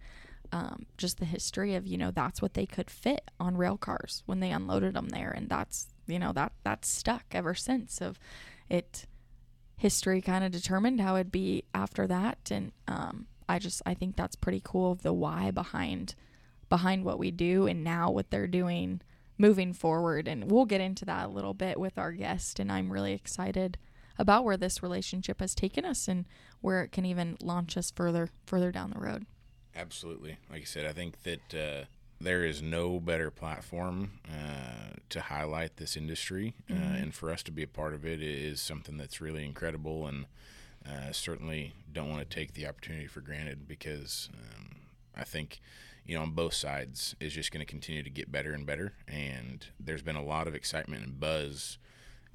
um, 0.56 0.86
just 0.96 1.18
the 1.18 1.26
history 1.26 1.74
of 1.74 1.86
you 1.86 1.98
know 1.98 2.10
that's 2.10 2.40
what 2.40 2.54
they 2.54 2.64
could 2.64 2.90
fit 2.90 3.30
on 3.38 3.58
rail 3.58 3.76
cars 3.76 4.22
when 4.24 4.40
they 4.40 4.50
unloaded 4.50 4.94
them 4.94 5.10
there, 5.10 5.30
and 5.30 5.50
that's 5.50 5.88
you 6.06 6.18
know 6.18 6.32
that 6.32 6.52
that's 6.64 6.88
stuck 6.88 7.24
ever 7.32 7.54
since 7.54 8.00
of 8.00 8.18
it. 8.70 9.06
History 9.78 10.22
kind 10.22 10.42
of 10.42 10.52
determined 10.52 11.02
how 11.02 11.16
it'd 11.16 11.30
be 11.30 11.64
after 11.74 12.06
that. 12.06 12.50
And 12.50 12.72
um, 12.88 13.26
i 13.46 13.58
just 13.58 13.82
i 13.84 13.92
think 13.92 14.16
that's 14.16 14.34
pretty 14.34 14.62
cool 14.64 14.92
of 14.92 15.02
the 15.02 15.12
why 15.12 15.50
behind 15.50 16.14
behind 16.70 17.04
what 17.04 17.18
we 17.18 17.30
do 17.30 17.66
and 17.66 17.84
now 17.84 18.10
what 18.10 18.30
they're 18.30 18.46
doing 18.46 19.02
moving 19.36 19.74
forward. 19.74 20.26
And 20.26 20.50
we'll 20.50 20.64
get 20.64 20.80
into 20.80 21.04
that 21.04 21.26
a 21.26 21.30
little 21.30 21.52
bit 21.52 21.78
with 21.78 21.98
our 21.98 22.12
guest. 22.12 22.58
And 22.58 22.72
i'm 22.72 22.90
really 22.90 23.12
excited 23.12 23.76
about 24.18 24.44
where 24.44 24.56
this 24.56 24.82
relationship 24.82 25.40
has 25.40 25.54
taken 25.54 25.84
us 25.84 26.08
and 26.08 26.24
where 26.62 26.82
it 26.82 26.90
can 26.90 27.04
even 27.04 27.36
launch 27.42 27.76
us 27.76 27.90
further 27.94 28.30
further 28.46 28.72
down 28.72 28.90
the 28.90 28.98
road 28.98 29.26
absolutely 29.76 30.36
like 30.50 30.62
i 30.62 30.64
said 30.64 30.86
i 30.86 30.92
think 30.92 31.22
that 31.22 31.54
uh, 31.54 31.84
there 32.20 32.44
is 32.44 32.62
no 32.62 32.98
better 32.98 33.30
platform 33.30 34.12
uh, 34.28 34.96
to 35.10 35.20
highlight 35.20 35.76
this 35.76 35.96
industry, 35.96 36.54
uh, 36.70 36.72
mm-hmm. 36.72 36.82
uh, 36.82 36.96
and 36.96 37.14
for 37.14 37.30
us 37.30 37.42
to 37.44 37.52
be 37.52 37.62
a 37.62 37.68
part 37.68 37.94
of 37.94 38.04
it 38.04 38.22
is 38.22 38.60
something 38.60 38.96
that's 38.96 39.20
really 39.20 39.44
incredible, 39.44 40.06
and 40.06 40.26
uh, 40.86 41.12
certainly 41.12 41.74
don't 41.92 42.10
want 42.10 42.28
to 42.28 42.34
take 42.34 42.54
the 42.54 42.66
opportunity 42.66 43.06
for 43.06 43.20
granted 43.20 43.68
because 43.68 44.30
um, 44.34 44.76
I 45.14 45.24
think 45.24 45.60
you 46.06 46.14
know 46.14 46.22
on 46.22 46.30
both 46.30 46.54
sides 46.54 47.14
is 47.20 47.34
just 47.34 47.52
going 47.52 47.64
to 47.64 47.70
continue 47.70 48.02
to 48.02 48.10
get 48.10 48.32
better 48.32 48.52
and 48.52 48.64
better, 48.64 48.94
and 49.06 49.66
there's 49.78 50.02
been 50.02 50.16
a 50.16 50.24
lot 50.24 50.48
of 50.48 50.54
excitement 50.54 51.04
and 51.04 51.20
buzz 51.20 51.78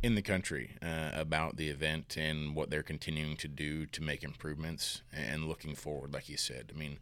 in 0.03 0.15
the 0.15 0.21
country 0.21 0.77
uh, 0.81 1.11
about 1.13 1.57
the 1.57 1.69
event 1.69 2.17
and 2.17 2.55
what 2.55 2.69
they're 2.69 2.81
continuing 2.81 3.37
to 3.37 3.47
do 3.47 3.85
to 3.85 4.01
make 4.01 4.23
improvements 4.23 5.03
and 5.13 5.47
looking 5.47 5.75
forward, 5.75 6.11
like 6.11 6.27
you 6.27 6.37
said. 6.37 6.71
I 6.73 6.77
mean, 6.77 6.97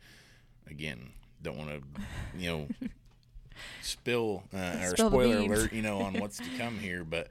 again, 0.68 1.12
don't 1.42 1.58
want 1.58 1.70
to, 1.70 2.02
you 2.38 2.50
know, 2.50 2.68
spill 3.82 4.44
uh, 4.54 4.78
or 4.82 4.90
spill 4.92 5.10
spoiler 5.10 5.38
alert, 5.38 5.74
you 5.74 5.82
know, 5.82 6.00
on 6.00 6.20
what's 6.20 6.38
to 6.38 6.50
come 6.58 6.80
here, 6.80 7.04
but 7.04 7.30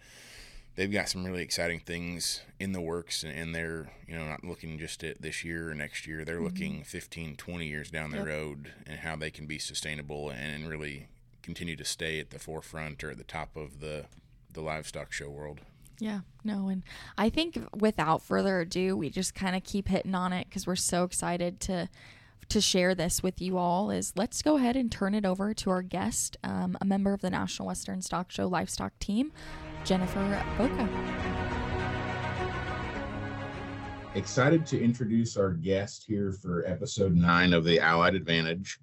they've 0.79 0.93
got 0.93 1.09
some 1.09 1.25
really 1.25 1.43
exciting 1.43 1.81
things 1.81 2.43
in 2.61 2.71
the 2.71 2.81
works 2.81 3.25
and 3.25 3.53
they're 3.53 3.91
you 4.07 4.17
know 4.17 4.27
not 4.29 4.45
looking 4.45 4.79
just 4.79 5.03
at 5.03 5.21
this 5.21 5.45
year 5.45 5.71
or 5.71 5.75
next 5.75 6.07
year 6.07 6.25
they're 6.25 6.37
mm-hmm. 6.37 6.45
looking 6.45 6.83
15 6.85 7.35
20 7.35 7.67
years 7.67 7.91
down 7.91 8.11
the 8.11 8.19
yep. 8.19 8.27
road 8.27 8.73
and 8.87 9.01
how 9.01 9.17
they 9.17 9.31
can 9.31 9.47
be 9.47 9.59
sustainable 9.59 10.31
and 10.31 10.69
really 10.69 11.09
continue 11.43 11.75
to 11.75 11.85
stay 11.85 12.21
at 12.21 12.31
the 12.31 12.39
forefront 12.39 13.03
or 13.03 13.11
at 13.11 13.19
the 13.19 13.25
top 13.25 13.57
of 13.57 13.81
the 13.81 14.05
the 14.53 14.61
livestock 14.61 15.13
show 15.13 15.29
world 15.29 15.61
yeah, 16.01 16.21
no, 16.45 16.69
and 16.69 16.85
I 17.17 17.29
think 17.29 17.59
without 17.77 18.23
further 18.23 18.61
ado, 18.61 18.97
we 18.97 19.11
just 19.11 19.35
kind 19.35 19.57
of 19.57 19.65
keep 19.65 19.89
hitting 19.89 20.15
on 20.15 20.33
it 20.33 20.47
because 20.49 20.65
we're 20.65 20.77
so 20.77 21.03
excited 21.03 21.59
to 21.63 21.89
to 22.49 22.61
share 22.61 22.95
this 22.95 23.23
with 23.23 23.41
you 23.41 23.59
all 23.59 23.91
is 23.91 24.13
let's 24.17 24.43
go 24.43 24.57
ahead 24.57 24.77
and 24.77 24.91
turn 24.91 25.15
it 25.15 25.27
over 25.27 25.53
to 25.55 25.71
our 25.71 25.83
guest, 25.83 26.37
um, 26.43 26.77
a 26.81 26.85
member 26.85 27.13
of 27.13 27.21
the 27.21 27.31
National 27.31 27.69
Western 27.69 28.01
Stock 28.01 28.31
Show 28.31 28.47
livestock 28.47 28.99
team, 28.99 29.33
Jennifer 29.85 30.21
Boka. 30.57 30.89
Excited 34.15 34.67
to 34.67 34.83
introduce 34.83 35.37
our 35.37 35.51
guest 35.51 36.05
here 36.07 36.33
for 36.33 36.65
episode 36.67 37.15
nine 37.15 37.53
of 37.53 37.65
the 37.65 37.79
Allied 37.79 38.15
Advantage. 38.15 38.79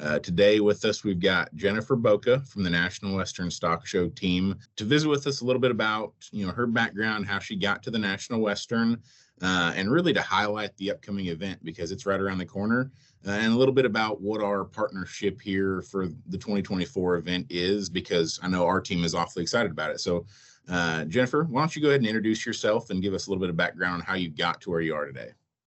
Uh, 0.00 0.18
today 0.20 0.60
with 0.60 0.84
us, 0.86 1.04
we've 1.04 1.20
got 1.20 1.54
Jennifer 1.54 1.96
Boka 1.96 2.46
from 2.48 2.62
the 2.62 2.70
National 2.70 3.16
Western 3.16 3.50
Stock 3.50 3.86
Show 3.86 4.08
team 4.08 4.56
to 4.76 4.84
visit 4.84 5.08
with 5.08 5.26
us 5.26 5.42
a 5.42 5.44
little 5.44 5.60
bit 5.60 5.70
about 5.70 6.14
you 6.32 6.46
know 6.46 6.52
her 6.52 6.66
background, 6.66 7.26
how 7.26 7.38
she 7.38 7.54
got 7.54 7.82
to 7.82 7.90
the 7.90 7.98
National 7.98 8.40
Western, 8.40 9.02
uh, 9.42 9.72
and 9.74 9.90
really 9.90 10.12
to 10.12 10.22
highlight 10.22 10.76
the 10.76 10.90
upcoming 10.90 11.26
event 11.26 11.62
because 11.64 11.92
it's 11.92 12.06
right 12.06 12.20
around 12.20 12.38
the 12.38 12.46
corner 12.46 12.90
uh, 13.26 13.32
and 13.32 13.52
a 13.52 13.56
little 13.56 13.74
bit 13.74 13.84
about 13.84 14.20
what 14.20 14.42
our 14.42 14.64
partnership 14.64 15.40
here 15.40 15.82
for 15.82 16.06
the 16.28 16.38
2024 16.38 17.16
event 17.16 17.46
is 17.50 17.88
because 17.88 18.38
I 18.42 18.48
know 18.48 18.66
our 18.66 18.80
team 18.80 19.04
is 19.04 19.14
awfully 19.14 19.42
excited 19.42 19.70
about 19.70 19.90
it. 19.90 20.00
So, 20.00 20.26
uh, 20.68 21.04
Jennifer, 21.04 21.44
why 21.44 21.62
don't 21.62 21.74
you 21.74 21.82
go 21.82 21.88
ahead 21.88 22.00
and 22.00 22.06
introduce 22.06 22.46
yourself 22.46 22.90
and 22.90 23.02
give 23.02 23.14
us 23.14 23.26
a 23.26 23.30
little 23.30 23.40
bit 23.40 23.50
of 23.50 23.56
background 23.56 23.94
on 23.94 24.00
how 24.00 24.14
you 24.14 24.30
got 24.30 24.60
to 24.62 24.70
where 24.70 24.80
you 24.80 24.94
are 24.94 25.06
today? 25.06 25.30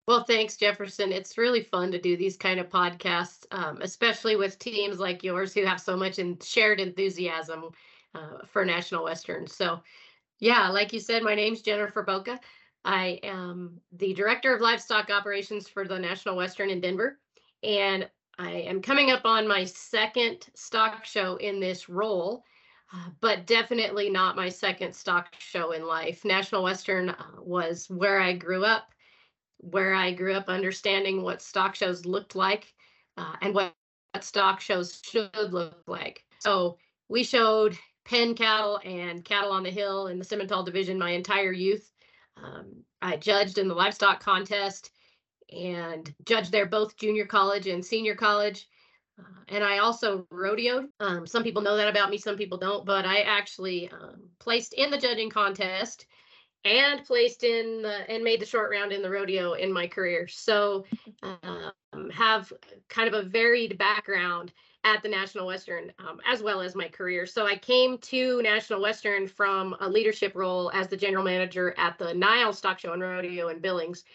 Well, 0.07 0.23
thanks, 0.23 0.55
Jefferson. 0.55 1.11
It's 1.11 1.37
really 1.37 1.61
fun 1.61 1.91
to 1.91 1.99
do 1.99 2.15
these 2.15 2.37
kind 2.37 2.59
of 2.59 2.69
podcasts, 2.69 3.45
um, 3.49 3.79
especially 3.81 4.35
with 4.35 4.59
teams 4.59 4.99
like 4.99 5.23
yours 5.23 5.53
who 5.53 5.65
have 5.65 5.81
so 5.81 5.97
much 5.97 6.19
in 6.19 6.37
shared 6.39 6.79
enthusiasm 6.79 7.71
uh, 8.13 8.45
for 8.45 8.63
National 8.63 9.03
Western. 9.03 9.47
So, 9.47 9.81
yeah, 10.39 10.69
like 10.69 10.93
you 10.93 10.99
said, 10.99 11.23
my 11.23 11.33
name's 11.33 11.61
Jennifer 11.61 12.03
Boka. 12.03 12.39
I 12.85 13.19
am 13.23 13.81
the 13.91 14.13
director 14.13 14.53
of 14.53 14.61
livestock 14.61 15.09
operations 15.09 15.67
for 15.67 15.87
the 15.87 15.99
National 15.99 16.37
Western 16.37 16.69
in 16.69 16.79
Denver, 16.79 17.19
and 17.63 18.09
I 18.37 18.51
am 18.51 18.81
coming 18.81 19.11
up 19.11 19.25
on 19.25 19.47
my 19.47 19.65
second 19.65 20.47
stock 20.55 21.03
show 21.03 21.37
in 21.37 21.59
this 21.59 21.89
role, 21.89 22.43
uh, 22.93 23.09
but 23.21 23.47
definitely 23.47 24.09
not 24.09 24.35
my 24.35 24.49
second 24.49 24.93
stock 24.93 25.33
show 25.39 25.71
in 25.71 25.85
life. 25.85 26.23
National 26.23 26.63
Western 26.63 27.09
uh, 27.09 27.25
was 27.39 27.89
where 27.89 28.21
I 28.21 28.33
grew 28.33 28.63
up 28.63 28.93
where 29.71 29.95
I 29.95 30.11
grew 30.11 30.33
up 30.33 30.47
understanding 30.47 31.21
what 31.21 31.41
stock 31.41 31.75
shows 31.75 32.05
looked 32.05 32.35
like 32.35 32.73
uh, 33.17 33.35
and 33.41 33.53
what, 33.53 33.73
what 34.13 34.23
stock 34.23 34.59
shows 34.61 35.01
should 35.03 35.51
look 35.51 35.81
like. 35.87 36.23
So 36.39 36.77
we 37.09 37.23
showed 37.23 37.77
pen 38.05 38.35
cattle 38.35 38.79
and 38.83 39.25
cattle 39.25 39.51
on 39.51 39.63
the 39.63 39.71
hill 39.71 40.07
in 40.07 40.19
the 40.19 40.25
Simmental 40.25 40.65
division 40.65 40.99
my 40.99 41.11
entire 41.11 41.51
youth. 41.51 41.91
Um, 42.37 42.83
I 43.01 43.17
judged 43.17 43.57
in 43.57 43.67
the 43.67 43.75
livestock 43.75 44.21
contest 44.21 44.91
and 45.51 46.13
judged 46.25 46.51
there 46.51 46.65
both 46.65 46.97
junior 46.97 47.25
college 47.25 47.67
and 47.67 47.85
senior 47.85 48.15
college. 48.15 48.67
Uh, 49.17 49.43
and 49.47 49.63
I 49.63 49.77
also 49.77 50.27
rodeoed. 50.31 50.87
Um, 50.99 51.25
some 51.25 51.43
people 51.43 51.61
know 51.61 51.77
that 51.77 51.87
about 51.87 52.09
me, 52.09 52.17
some 52.17 52.35
people 52.35 52.57
don't, 52.57 52.85
but 52.85 53.05
I 53.05 53.21
actually 53.21 53.89
um, 53.89 54.29
placed 54.39 54.73
in 54.73 54.91
the 54.91 54.97
judging 54.97 55.29
contest 55.29 56.05
and 56.65 57.05
placed 57.05 57.43
in 57.43 57.83
the 57.83 58.09
and 58.09 58.23
made 58.23 58.41
the 58.41 58.45
short 58.45 58.71
round 58.71 58.91
in 58.91 59.01
the 59.01 59.09
rodeo 59.09 59.53
in 59.53 59.71
my 59.71 59.87
career. 59.87 60.27
So 60.27 60.85
um, 61.21 62.09
have 62.11 62.51
kind 62.89 63.07
of 63.07 63.13
a 63.13 63.29
varied 63.29 63.77
background 63.77 64.51
at 64.85 65.03
the 65.03 65.09
National 65.09 65.47
Western 65.47 65.91
um, 65.99 66.21
as 66.25 66.41
well 66.41 66.61
as 66.61 66.75
my 66.75 66.87
career. 66.87 67.25
So 67.25 67.45
I 67.45 67.57
came 67.57 67.97
to 67.97 68.41
National 68.41 68.81
Western 68.81 69.27
from 69.27 69.75
a 69.81 69.89
leadership 69.89 70.33
role 70.35 70.71
as 70.73 70.87
the 70.87 70.95
general 70.95 71.23
manager 71.23 71.75
at 71.77 71.97
the 71.97 72.13
Nile's 72.13 72.59
Stock 72.59 72.79
Show 72.79 72.93
and 72.93 73.01
Rodeo 73.01 73.49
in 73.49 73.59
Billings 73.59 74.05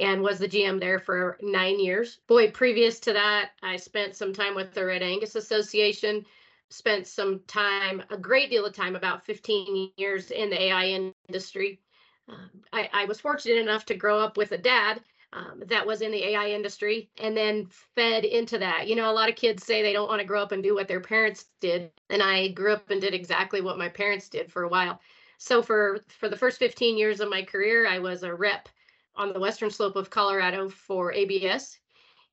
and 0.00 0.22
was 0.22 0.38
the 0.38 0.48
GM 0.48 0.78
there 0.78 0.98
for 0.98 1.38
nine 1.40 1.80
years. 1.80 2.18
Boy, 2.26 2.50
previous 2.50 3.00
to 3.00 3.12
that, 3.14 3.52
I 3.62 3.76
spent 3.76 4.14
some 4.14 4.32
time 4.34 4.54
with 4.54 4.74
the 4.74 4.84
Red 4.84 5.02
Angus 5.02 5.34
Association, 5.34 6.26
spent 6.68 7.06
some 7.06 7.40
time, 7.46 8.02
a 8.10 8.18
great 8.18 8.50
deal 8.50 8.66
of 8.66 8.74
time, 8.74 8.94
about 8.94 9.24
15 9.24 9.92
years 9.96 10.30
in 10.30 10.50
the 10.50 10.62
AI 10.62 11.12
industry 11.28 11.80
um, 12.28 12.50
I, 12.72 12.90
I, 12.92 13.04
was 13.06 13.20
fortunate 13.20 13.58
enough 13.58 13.84
to 13.86 13.94
grow 13.94 14.18
up 14.18 14.36
with 14.36 14.52
a 14.52 14.58
dad 14.58 15.00
um, 15.32 15.62
that 15.66 15.86
was 15.86 16.00
in 16.00 16.10
the 16.10 16.24
AI 16.24 16.48
industry 16.50 17.10
and 17.18 17.36
then 17.36 17.66
fed 17.94 18.24
into 18.24 18.58
that. 18.58 18.88
You 18.88 18.96
know, 18.96 19.10
a 19.10 19.12
lot 19.12 19.28
of 19.28 19.36
kids 19.36 19.64
say 19.64 19.82
they 19.82 19.92
don't 19.92 20.08
want 20.08 20.20
to 20.20 20.26
grow 20.26 20.42
up 20.42 20.52
and 20.52 20.62
do 20.62 20.74
what 20.74 20.88
their 20.88 21.00
parents 21.00 21.46
did. 21.60 21.90
And 22.08 22.22
I 22.22 22.48
grew 22.48 22.72
up 22.72 22.90
and 22.90 23.00
did 23.00 23.14
exactly 23.14 23.60
what 23.60 23.78
my 23.78 23.88
parents 23.88 24.28
did 24.28 24.50
for 24.50 24.62
a 24.62 24.68
while. 24.68 25.00
So 25.36 25.62
for 25.62 26.00
for 26.08 26.28
the 26.28 26.36
first 26.36 26.58
15 26.58 26.96
years 26.96 27.20
of 27.20 27.30
my 27.30 27.42
career, 27.42 27.86
I 27.86 27.98
was 27.98 28.22
a 28.22 28.34
rep 28.34 28.68
on 29.16 29.32
the 29.32 29.40
western 29.40 29.70
slope 29.70 29.96
of 29.96 30.10
Colorado 30.10 30.68
for 30.68 31.12
ABS. 31.12 31.78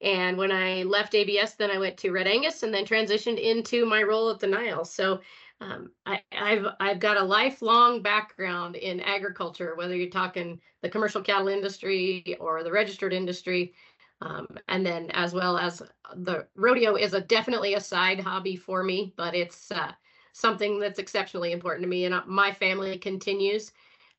And 0.02 0.38
when 0.38 0.52
I 0.52 0.84
left 0.84 1.16
ABS, 1.16 1.56
then 1.56 1.72
I 1.72 1.78
went 1.78 1.98
to 1.98 2.12
Red 2.12 2.28
Angus 2.28 2.64
and 2.64 2.74
then 2.74 2.86
transitioned 2.86 3.42
into 3.42 3.86
my 3.86 4.04
role 4.04 4.30
at 4.30 4.40
the 4.40 4.48
Nile. 4.48 4.86
So 4.86 5.20
um, 5.62 5.92
I, 6.06 6.22
have 6.32 6.66
I've 6.80 7.00
got 7.00 7.18
a 7.18 7.24
lifelong 7.24 8.02
background 8.02 8.76
in 8.76 9.00
agriculture, 9.00 9.76
whether 9.76 9.96
you're 9.96 10.10
talking 10.10 10.60
the 10.82 10.90
commercial 10.90 11.22
cattle 11.22 11.48
industry 11.48 12.36
or 12.40 12.64
the 12.64 12.72
registered 12.72 13.14
industry, 13.14 13.74
um, 14.22 14.48
and 14.68 14.86
then 14.86 15.10
as 15.12 15.34
well 15.34 15.58
as 15.58 15.82
the 16.16 16.46
rodeo 16.56 16.96
is 16.96 17.14
a 17.14 17.22
definitely 17.22 17.76
a 17.76 17.82
side 17.82 18.20
hobby 18.20 18.56
for 18.56 18.84
me, 18.84 19.14
but 19.16 19.34
it's 19.34 19.72
uh, 19.72 19.92
something 20.34 20.80
that's 20.80 21.00
exceptionally 21.00 21.54
important 21.54 21.84
to 21.84 21.90
me, 21.90 22.06
and 22.06 22.14
uh, 22.14 22.24
my 22.26 22.52
family 22.52 22.98
continues 22.98 23.72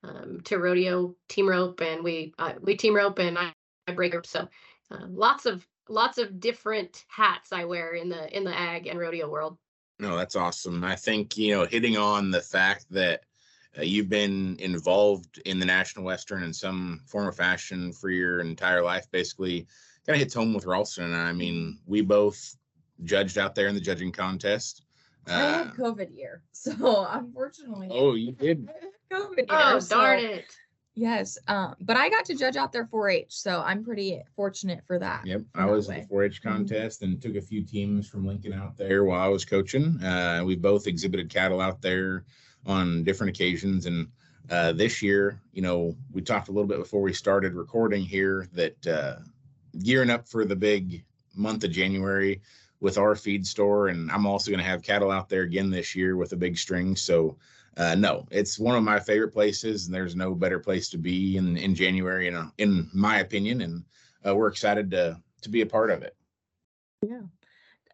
um, 0.05 0.40
to 0.45 0.59
rodeo, 0.59 1.14
team 1.28 1.49
rope, 1.49 1.81
and 1.83 2.02
we 2.02 2.33
uh, 2.38 2.55
we 2.62 2.76
team 2.76 2.97
rope 2.97 3.19
and 3.19 3.38
I, 3.38 3.52
I 3.88 3.93
break 3.93 4.14
rope. 4.14 4.26
So 4.26 4.49
uh, 4.90 5.07
lots 5.09 5.45
of 5.47 5.66
lots 5.88 6.19
of 6.19 6.40
different 6.40 7.05
hats 7.09 7.52
I 7.52 7.64
wear 7.64 7.95
in 7.95 8.09
the 8.09 8.35
in 8.37 8.45
the 8.45 8.59
ag 8.59 8.87
and 8.87 8.99
rodeo 8.99 9.28
world. 9.28 9.59
No, 9.98 10.16
that's 10.16 10.36
awesome. 10.36 10.84
I 10.84 10.96
think, 10.96 11.36
you 11.36 11.54
know, 11.54 11.66
hitting 11.66 11.96
on 11.96 12.30
the 12.30 12.40
fact 12.40 12.86
that 12.90 13.22
uh, 13.78 13.82
you've 13.82 14.08
been 14.08 14.56
involved 14.58 15.40
in 15.44 15.58
the 15.58 15.66
National 15.66 16.04
Western 16.04 16.42
in 16.42 16.52
some 16.52 17.00
form 17.06 17.26
or 17.26 17.32
fashion 17.32 17.92
for 17.92 18.10
your 18.10 18.40
entire 18.40 18.82
life 18.82 19.10
basically 19.10 19.66
kind 20.06 20.16
of 20.16 20.20
hits 20.20 20.34
home 20.34 20.52
with 20.52 20.66
Ralston. 20.66 21.04
And 21.04 21.16
I 21.16 21.32
mean, 21.32 21.78
we 21.86 22.02
both 22.02 22.56
judged 23.04 23.38
out 23.38 23.54
there 23.54 23.68
in 23.68 23.74
the 23.74 23.80
judging 23.80 24.12
contest. 24.12 24.82
Uh, 25.28 25.32
I 25.32 25.36
had 25.36 25.66
uh, 25.68 25.72
COVID 25.72 26.16
year. 26.16 26.42
So 26.52 27.06
unfortunately. 27.08 27.88
Oh, 27.90 28.14
you 28.14 28.32
did? 28.32 28.68
COVID 29.12 29.36
year. 29.36 29.46
Oh, 29.50 29.80
darn 29.80 30.20
so, 30.20 30.26
it. 30.26 30.56
Yes, 30.98 31.36
um, 31.46 31.76
but 31.80 31.98
I 31.98 32.08
got 32.08 32.24
to 32.24 32.34
judge 32.34 32.56
out 32.56 32.72
there 32.72 32.86
4-H, 32.86 33.26
so 33.28 33.60
I'm 33.60 33.84
pretty 33.84 34.22
fortunate 34.34 34.82
for 34.86 34.98
that. 34.98 35.26
Yep, 35.26 35.42
I 35.54 35.66
was 35.66 35.90
in 35.90 36.00
the 36.00 36.06
4-H 36.06 36.40
mm-hmm. 36.40 36.48
contest 36.48 37.02
and 37.02 37.20
took 37.20 37.36
a 37.36 37.42
few 37.42 37.62
teams 37.62 38.08
from 38.08 38.26
Lincoln 38.26 38.54
out 38.54 38.78
there 38.78 39.04
while 39.04 39.20
I 39.20 39.28
was 39.28 39.44
coaching. 39.44 40.02
Uh, 40.02 40.42
we 40.42 40.56
both 40.56 40.86
exhibited 40.86 41.28
cattle 41.28 41.60
out 41.60 41.82
there 41.82 42.24
on 42.64 43.04
different 43.04 43.36
occasions, 43.36 43.84
and 43.84 44.08
uh, 44.48 44.72
this 44.72 45.02
year, 45.02 45.38
you 45.52 45.60
know, 45.60 45.94
we 46.12 46.22
talked 46.22 46.48
a 46.48 46.52
little 46.52 46.66
bit 46.66 46.78
before 46.78 47.02
we 47.02 47.12
started 47.12 47.52
recording 47.52 48.02
here 48.02 48.48
that 48.54 48.86
uh, 48.86 49.16
gearing 49.82 50.08
up 50.08 50.26
for 50.26 50.46
the 50.46 50.56
big 50.56 51.04
month 51.34 51.62
of 51.62 51.72
January 51.72 52.40
with 52.80 52.96
our 52.96 53.14
feed 53.14 53.46
store, 53.46 53.88
and 53.88 54.10
I'm 54.10 54.24
also 54.24 54.50
going 54.50 54.64
to 54.64 54.70
have 54.70 54.82
cattle 54.82 55.10
out 55.10 55.28
there 55.28 55.42
again 55.42 55.68
this 55.68 55.94
year 55.94 56.16
with 56.16 56.32
a 56.32 56.36
big 56.36 56.56
string, 56.56 56.96
so 56.96 57.36
uh, 57.76 57.95
no, 57.95 58.26
it's 58.30 58.59
one 58.59 58.76
of 58.76 58.83
my 58.83 58.99
favorite 58.99 59.33
places, 59.33 59.87
and 59.87 59.95
there's 59.95 60.16
no 60.16 60.35
better 60.35 60.59
place 60.59 60.88
to 60.90 60.99
be 60.99 61.37
in 61.37 61.56
in 61.56 61.75
January, 61.75 62.28
in 62.28 62.52
in 62.59 62.88
my 62.95 63.18
opinion, 63.18 63.61
and 63.61 63.85
uh, 64.26 64.35
we're 64.35 64.49
excited 64.49 64.90
to 64.92 65.21
to 65.42 65.49
be 65.49 65.61
a 65.61 65.66
part 65.66 65.90
of 65.90 66.02
it. 66.02 66.16
Yeah. 67.02 67.23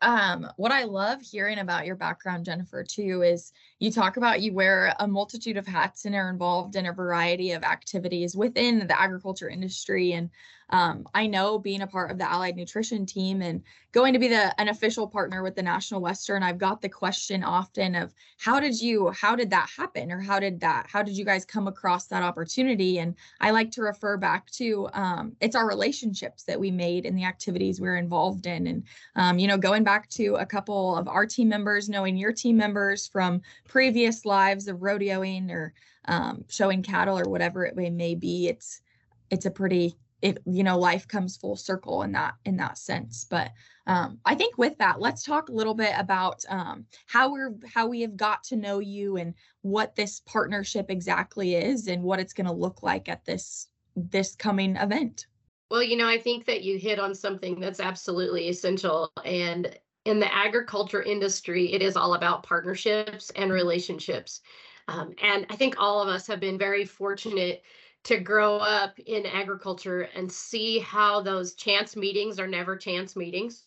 Um, 0.03 0.49
what 0.57 0.73
I 0.73 0.85
love 0.85 1.21
hearing 1.21 1.59
about 1.59 1.87
your 1.87 1.95
background, 1.95 2.45
Jennifer, 2.45 2.83
too, 2.83 3.23
is 3.23 3.53
you 3.83 3.91
talk 3.91 4.17
about 4.17 4.41
you 4.41 4.53
wear 4.53 4.95
a 5.01 5.09
multitude 5.09 5.57
of 5.57 5.67
hats 5.67 6.05
and 6.05 6.15
are 6.15 6.31
involved 6.31 6.77
in 6.77 6.87
a 6.87 6.93
variety 6.93 7.51
of 7.51 7.65
activities 7.65 8.37
within 8.37 8.87
the 8.87 9.01
agriculture 9.01 9.49
industry. 9.49 10.13
And 10.13 10.31
um, 10.71 11.07
I 11.15 11.27
know 11.27 11.59
being 11.59 11.83
a 11.83 11.87
part 11.87 12.11
of 12.11 12.17
the 12.17 12.31
Allied 12.31 12.57
Nutrition 12.57 13.05
team 13.05 13.43
and 13.43 13.63
going 13.93 14.15
to 14.15 14.19
be 14.19 14.29
the 14.29 14.59
an 14.59 14.69
official 14.69 15.07
partner 15.07 15.43
with 15.43 15.55
the 15.55 15.63
National 15.63 16.01
Western, 16.01 16.43
I've 16.43 16.57
got 16.57 16.81
the 16.81 16.89
question 16.89 17.45
often 17.45 17.95
of 17.95 18.15
how 18.39 18.59
did 18.59 18.81
you 18.81 19.11
how 19.11 19.37
did 19.37 19.51
that 19.51 19.69
happen 19.77 20.11
or 20.11 20.19
how 20.19 20.41
did 20.41 20.61
that 20.61 20.87
how 20.91 21.03
did 21.03 21.17
you 21.17 21.27
guys 21.27 21.45
come 21.45 21.69
across 21.69 22.07
that 22.07 22.23
opportunity? 22.23 23.01
And 23.01 23.15
I 23.41 23.51
like 23.51 23.71
to 23.73 23.83
refer 23.83 24.17
back 24.17 24.51
to 24.53 24.89
um, 24.95 25.37
it's 25.43 25.55
our 25.55 25.69
relationships 25.69 26.45
that 26.45 26.59
we 26.59 26.71
made 26.71 27.05
in 27.05 27.15
the 27.15 27.25
activities 27.25 27.79
we 27.79 27.87
we're 27.87 27.97
involved 27.97 28.47
in, 28.47 28.67
and 28.67 28.85
um, 29.15 29.39
you 29.39 29.47
know 29.47 29.59
going 29.59 29.85
back 29.85 30.09
to 30.11 30.37
a 30.37 30.47
couple 30.47 30.97
of 30.97 31.07
our 31.07 31.27
team 31.27 31.51
members, 31.51 31.91
knowing 31.91 32.17
your 32.17 32.33
team 32.33 32.57
members 32.57 33.07
from 33.07 33.43
previous 33.73 34.27
lives 34.27 34.69
of 34.69 34.81
rodeoing 34.81 35.51
or 35.51 35.73
um, 36.05 36.45
showing 36.51 36.83
cattle 36.83 37.19
or 37.19 37.25
whatever 37.25 37.65
it 37.65 37.75
may 37.75 38.15
be. 38.15 38.47
It's 38.47 38.83
it's 39.31 39.47
a 39.47 39.51
pretty 39.51 39.97
it 40.21 40.39
you 40.45 40.63
know 40.63 40.79
life 40.79 41.09
comes 41.09 41.39
full 41.39 41.57
circle 41.57 42.03
in 42.03 42.13
that 42.13 42.35
in 42.45 42.57
that 42.57 42.79
sense 42.79 43.27
but 43.29 43.51
um, 43.89 44.19
i 44.25 44.35
think 44.35 44.57
with 44.57 44.77
that 44.79 45.01
let's 45.01 45.25
talk 45.25 45.49
a 45.49 45.53
little 45.53 45.75
bit 45.75 45.93
about 45.99 46.45
um, 46.49 46.85
how 47.07 47.33
we're 47.33 47.55
how 47.75 47.89
we 47.89 48.03
have 48.03 48.17
got 48.17 48.45
to 48.45 48.57
know 48.57 48.79
you 48.79 49.17
and 49.17 49.35
what 49.63 49.97
this 49.97 50.21
partnership 50.21 50.91
exactly 50.91 51.57
is 51.57 51.89
and 51.89 52.03
what 52.03 52.21
it's 52.21 52.35
going 52.35 52.47
to 52.47 52.53
look 52.53 52.83
like 52.83 53.09
at 53.09 53.25
this 53.25 53.69
this 53.97 54.37
coming 54.37 54.77
event 54.77 55.27
well 55.71 55.83
you 55.83 55.97
know 55.97 56.09
i 56.09 56.19
think 56.19 56.45
that 56.45 56.63
you 56.63 56.79
hit 56.79 57.01
on 57.01 57.15
something 57.15 57.59
that's 57.59 57.81
absolutely 57.81 58.49
essential 58.49 59.11
and 59.25 59.77
in 60.05 60.19
the 60.19 60.35
agriculture 60.35 61.03
industry 61.03 61.73
it 61.73 61.83
is 61.83 61.97
all 61.97 62.15
about 62.15 62.43
partnerships 62.43 63.31
and 63.37 63.53
relationships 63.53 64.41
um, 64.89 65.15
and 65.23 65.47
i 65.51 65.57
think 65.57 65.77
all 65.79 66.03
of 66.03 66.09
us 66.09 66.27
have 66.27 66.41
been 66.41 66.59
very 66.59 66.85
fortunate 66.85 67.63
to 68.05 68.19
grow 68.19 68.57
up 68.57 68.99
in 68.99 69.27
agriculture 69.27 70.09
and 70.15 70.31
see 70.31 70.79
how 70.81 71.21
those 71.21 71.55
chance 71.55 71.95
meetings 71.97 72.41
are 72.41 72.49
never 72.49 72.77
chance 72.77 73.15
meetings. 73.15 73.65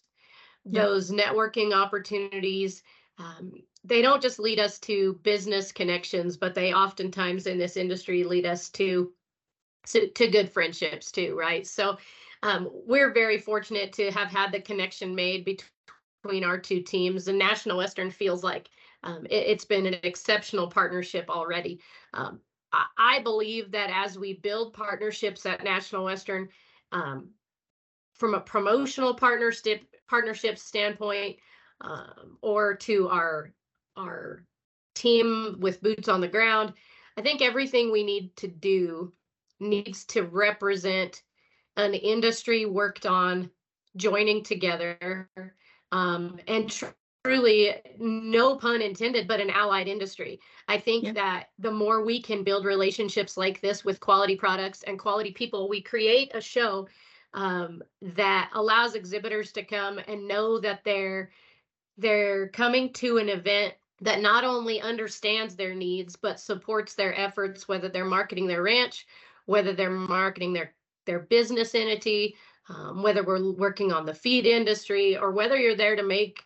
Yeah. 0.66 0.84
Those 0.84 1.12
networking 1.12 1.74
opportunities, 1.74 2.84
um, 3.18 3.54
they 3.84 4.02
don't 4.02 4.22
just 4.22 4.40
lead 4.40 4.60
us 4.60 4.80
to 4.80 5.20
business 5.24 5.72
connections, 5.72 6.38
but 6.38 6.54
they 6.56 6.74
oftentimes 6.74 7.48
in 7.48 7.58
this 7.58 7.78
industry 7.78 8.24
lead 8.24 8.46
us 8.46 8.70
to 8.72 9.12
to, 9.88 10.10
to 10.10 10.28
good 10.28 10.50
friendships 10.50 11.12
too, 11.12 11.38
right? 11.38 11.68
So 11.68 12.00
um, 12.42 12.68
we're 12.72 13.14
very 13.14 13.38
fortunate 13.38 13.94
to 13.94 14.10
have 14.10 14.30
had 14.30 14.52
the 14.52 14.60
connection 14.60 15.14
made 15.14 15.46
between 15.46 15.70
our 16.44 16.58
two 16.58 16.82
teams. 16.82 17.28
And 17.28 17.38
National 17.38 17.78
Western 17.78 18.12
feels 18.12 18.44
like 18.44 18.70
um, 19.04 19.26
it, 19.30 19.48
has 19.48 19.66
been 19.66 19.86
an 19.86 19.98
exceptional 20.04 20.68
partnership 20.68 21.30
already. 21.30 21.80
Um, 22.14 22.40
I, 22.74 22.86
I, 22.98 23.20
believe 23.22 23.72
that 23.72 23.90
as 23.94 24.18
we 24.18 24.34
build 24.34 24.74
partnerships 24.74 25.46
at 25.46 25.64
National 25.64 26.06
Western, 26.06 26.50
um, 26.92 27.30
from 28.14 28.34
a 28.34 28.40
promotional 28.40 29.14
partnership 29.14 29.84
partnership 30.10 30.58
standpoint, 30.58 31.38
um, 31.82 32.38
or 32.42 32.76
to 32.76 33.10
our 33.10 33.52
our 33.98 34.44
team 34.96 35.58
with 35.60 35.84
boots 35.84 36.08
on 36.08 36.22
the 36.22 36.28
ground, 36.28 36.74
I 37.18 37.22
think 37.22 37.42
everything 37.42 37.92
we 37.92 38.04
need 38.04 38.36
to 38.38 38.48
do 38.48 39.14
needs 39.60 40.06
to 40.06 40.24
represent 40.24 41.22
an 41.78 41.94
industry 41.94 42.66
worked 42.66 43.06
on 43.06 43.50
joining 43.98 44.44
together 44.44 45.30
um, 45.92 46.40
and 46.48 46.70
tr- 46.70 46.88
truly 47.26 47.74
no 47.98 48.56
pun 48.56 48.82
intended 48.82 49.28
but 49.28 49.40
an 49.40 49.50
allied 49.50 49.88
industry. 49.88 50.40
I 50.68 50.78
think 50.78 51.16
that 51.16 51.50
the 51.58 51.72
more 51.72 52.06
we 52.06 52.22
can 52.22 52.44
build 52.44 52.66
relationships 52.66 53.36
like 53.36 53.62
this 53.62 53.84
with 53.84 54.00
quality 54.00 54.36
products 54.36 54.84
and 54.84 55.00
quality 55.00 55.32
people 55.32 55.68
we 55.68 55.82
create 55.82 56.32
a 56.36 56.42
show 56.42 56.88
um, 57.34 57.82
that 58.02 58.52
allows 58.54 58.94
exhibitors 58.94 59.52
to 59.54 59.64
come 59.64 60.00
and 60.08 60.28
know 60.28 60.60
that 60.60 60.82
they're 60.84 61.32
they're 61.98 62.50
coming 62.50 62.92
to 62.94 63.18
an 63.18 63.30
event 63.30 63.74
that 64.02 64.22
not 64.22 64.44
only 64.44 64.82
understands 64.82 65.56
their 65.56 65.74
needs 65.74 66.16
but 66.16 66.40
supports 66.40 66.94
their 66.94 67.18
efforts 67.20 67.68
whether 67.68 67.90
they're 67.90 68.06
marketing 68.06 68.46
their 68.46 68.62
ranch 68.62 69.08
whether 69.46 69.74
they're 69.74 69.90
marketing 69.90 70.54
their 70.54 70.74
their 71.06 71.20
business 71.20 71.74
entity 71.76 72.36
um, 72.70 73.04
whether 73.04 73.24
we're 73.24 73.52
working 73.52 73.92
on 73.92 74.06
the 74.06 74.14
feed 74.14 74.46
industry 74.46 75.18
or 75.18 75.32
whether 75.32 75.58
you're 75.58 75.76
there 75.76 75.96
to 75.96 76.04
make 76.04 76.44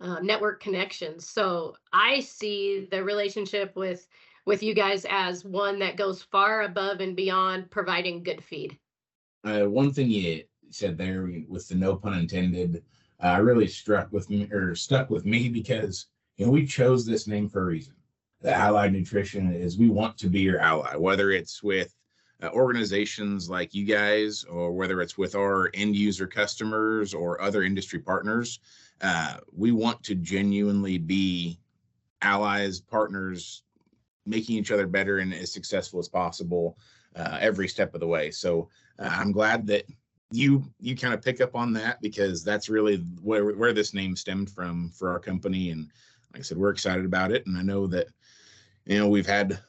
uh, 0.00 0.18
network 0.20 0.62
connections. 0.62 1.28
So 1.28 1.76
i 1.92 2.20
see 2.20 2.88
the 2.90 3.04
relationship 3.04 3.76
with 3.76 4.06
with 4.46 4.62
you 4.62 4.74
guys 4.74 5.04
as 5.08 5.44
one 5.44 5.78
that 5.78 5.96
goes 5.96 6.22
far 6.22 6.62
above 6.62 7.00
and 7.00 7.14
beyond 7.14 7.70
providing 7.70 8.22
good 8.22 8.42
feed. 8.42 8.78
Uh, 9.44 9.64
one 9.64 9.92
thing 9.92 10.10
you 10.10 10.42
said 10.70 10.96
there 10.96 11.30
with 11.48 11.68
the 11.68 11.74
no 11.74 11.96
pun 11.96 12.18
intended 12.18 12.82
uh, 13.22 13.38
really 13.42 13.66
struck 13.66 14.10
with 14.12 14.30
me 14.30 14.50
or 14.50 14.74
stuck 14.74 15.10
with 15.10 15.26
me 15.26 15.48
because 15.48 16.06
you 16.36 16.46
know 16.46 16.52
we 16.52 16.66
chose 16.66 17.04
this 17.04 17.26
name 17.26 17.48
for 17.48 17.62
a 17.62 17.66
reason. 17.66 17.94
The 18.40 18.54
allied 18.54 18.94
nutrition 18.94 19.52
is 19.52 19.76
we 19.76 19.90
want 19.90 20.16
to 20.18 20.28
be 20.28 20.40
your 20.40 20.58
ally 20.60 20.96
whether 20.96 21.30
it's 21.30 21.62
with 21.62 21.94
uh, 22.42 22.48
organizations 22.52 23.50
like 23.50 23.74
you 23.74 23.84
guys 23.84 24.44
or 24.44 24.72
whether 24.72 25.00
it's 25.02 25.18
with 25.18 25.34
our 25.34 25.70
end 25.74 25.94
user 25.94 26.26
customers 26.26 27.12
or 27.14 27.40
other 27.40 27.62
industry 27.62 27.98
partners 27.98 28.60
uh, 29.02 29.36
we 29.56 29.72
want 29.72 30.02
to 30.02 30.14
genuinely 30.14 30.98
be 30.98 31.58
allies 32.22 32.80
partners 32.80 33.62
making 34.26 34.56
each 34.56 34.70
other 34.70 34.86
better 34.86 35.18
and 35.18 35.32
as 35.32 35.52
successful 35.52 35.98
as 35.98 36.08
possible 36.08 36.76
uh, 37.16 37.38
every 37.40 37.66
step 37.66 37.94
of 37.94 38.00
the 38.00 38.06
way. 38.06 38.30
So 38.30 38.68
uh, 38.98 39.08
i'm 39.10 39.32
glad 39.32 39.66
that 39.66 39.84
you 40.30 40.64
you 40.78 40.94
kind 40.94 41.12
of 41.12 41.22
pick 41.22 41.40
up 41.40 41.56
on 41.56 41.72
that 41.72 42.00
because 42.00 42.44
that's 42.44 42.68
really 42.68 42.98
where 43.22 43.52
where 43.52 43.72
this 43.72 43.94
name 43.94 44.14
stemmed 44.14 44.50
from 44.50 44.90
for 44.90 45.10
our 45.10 45.18
company. 45.18 45.70
And 45.70 45.88
like 46.32 46.40
i 46.40 46.42
said 46.42 46.58
we're 46.58 46.70
excited 46.70 47.04
about 47.04 47.32
it. 47.32 47.46
And 47.46 47.56
i 47.56 47.62
know 47.62 47.86
that 47.88 48.08
you 48.86 48.98
know 48.98 49.08
we've 49.08 49.26
had 49.26 49.60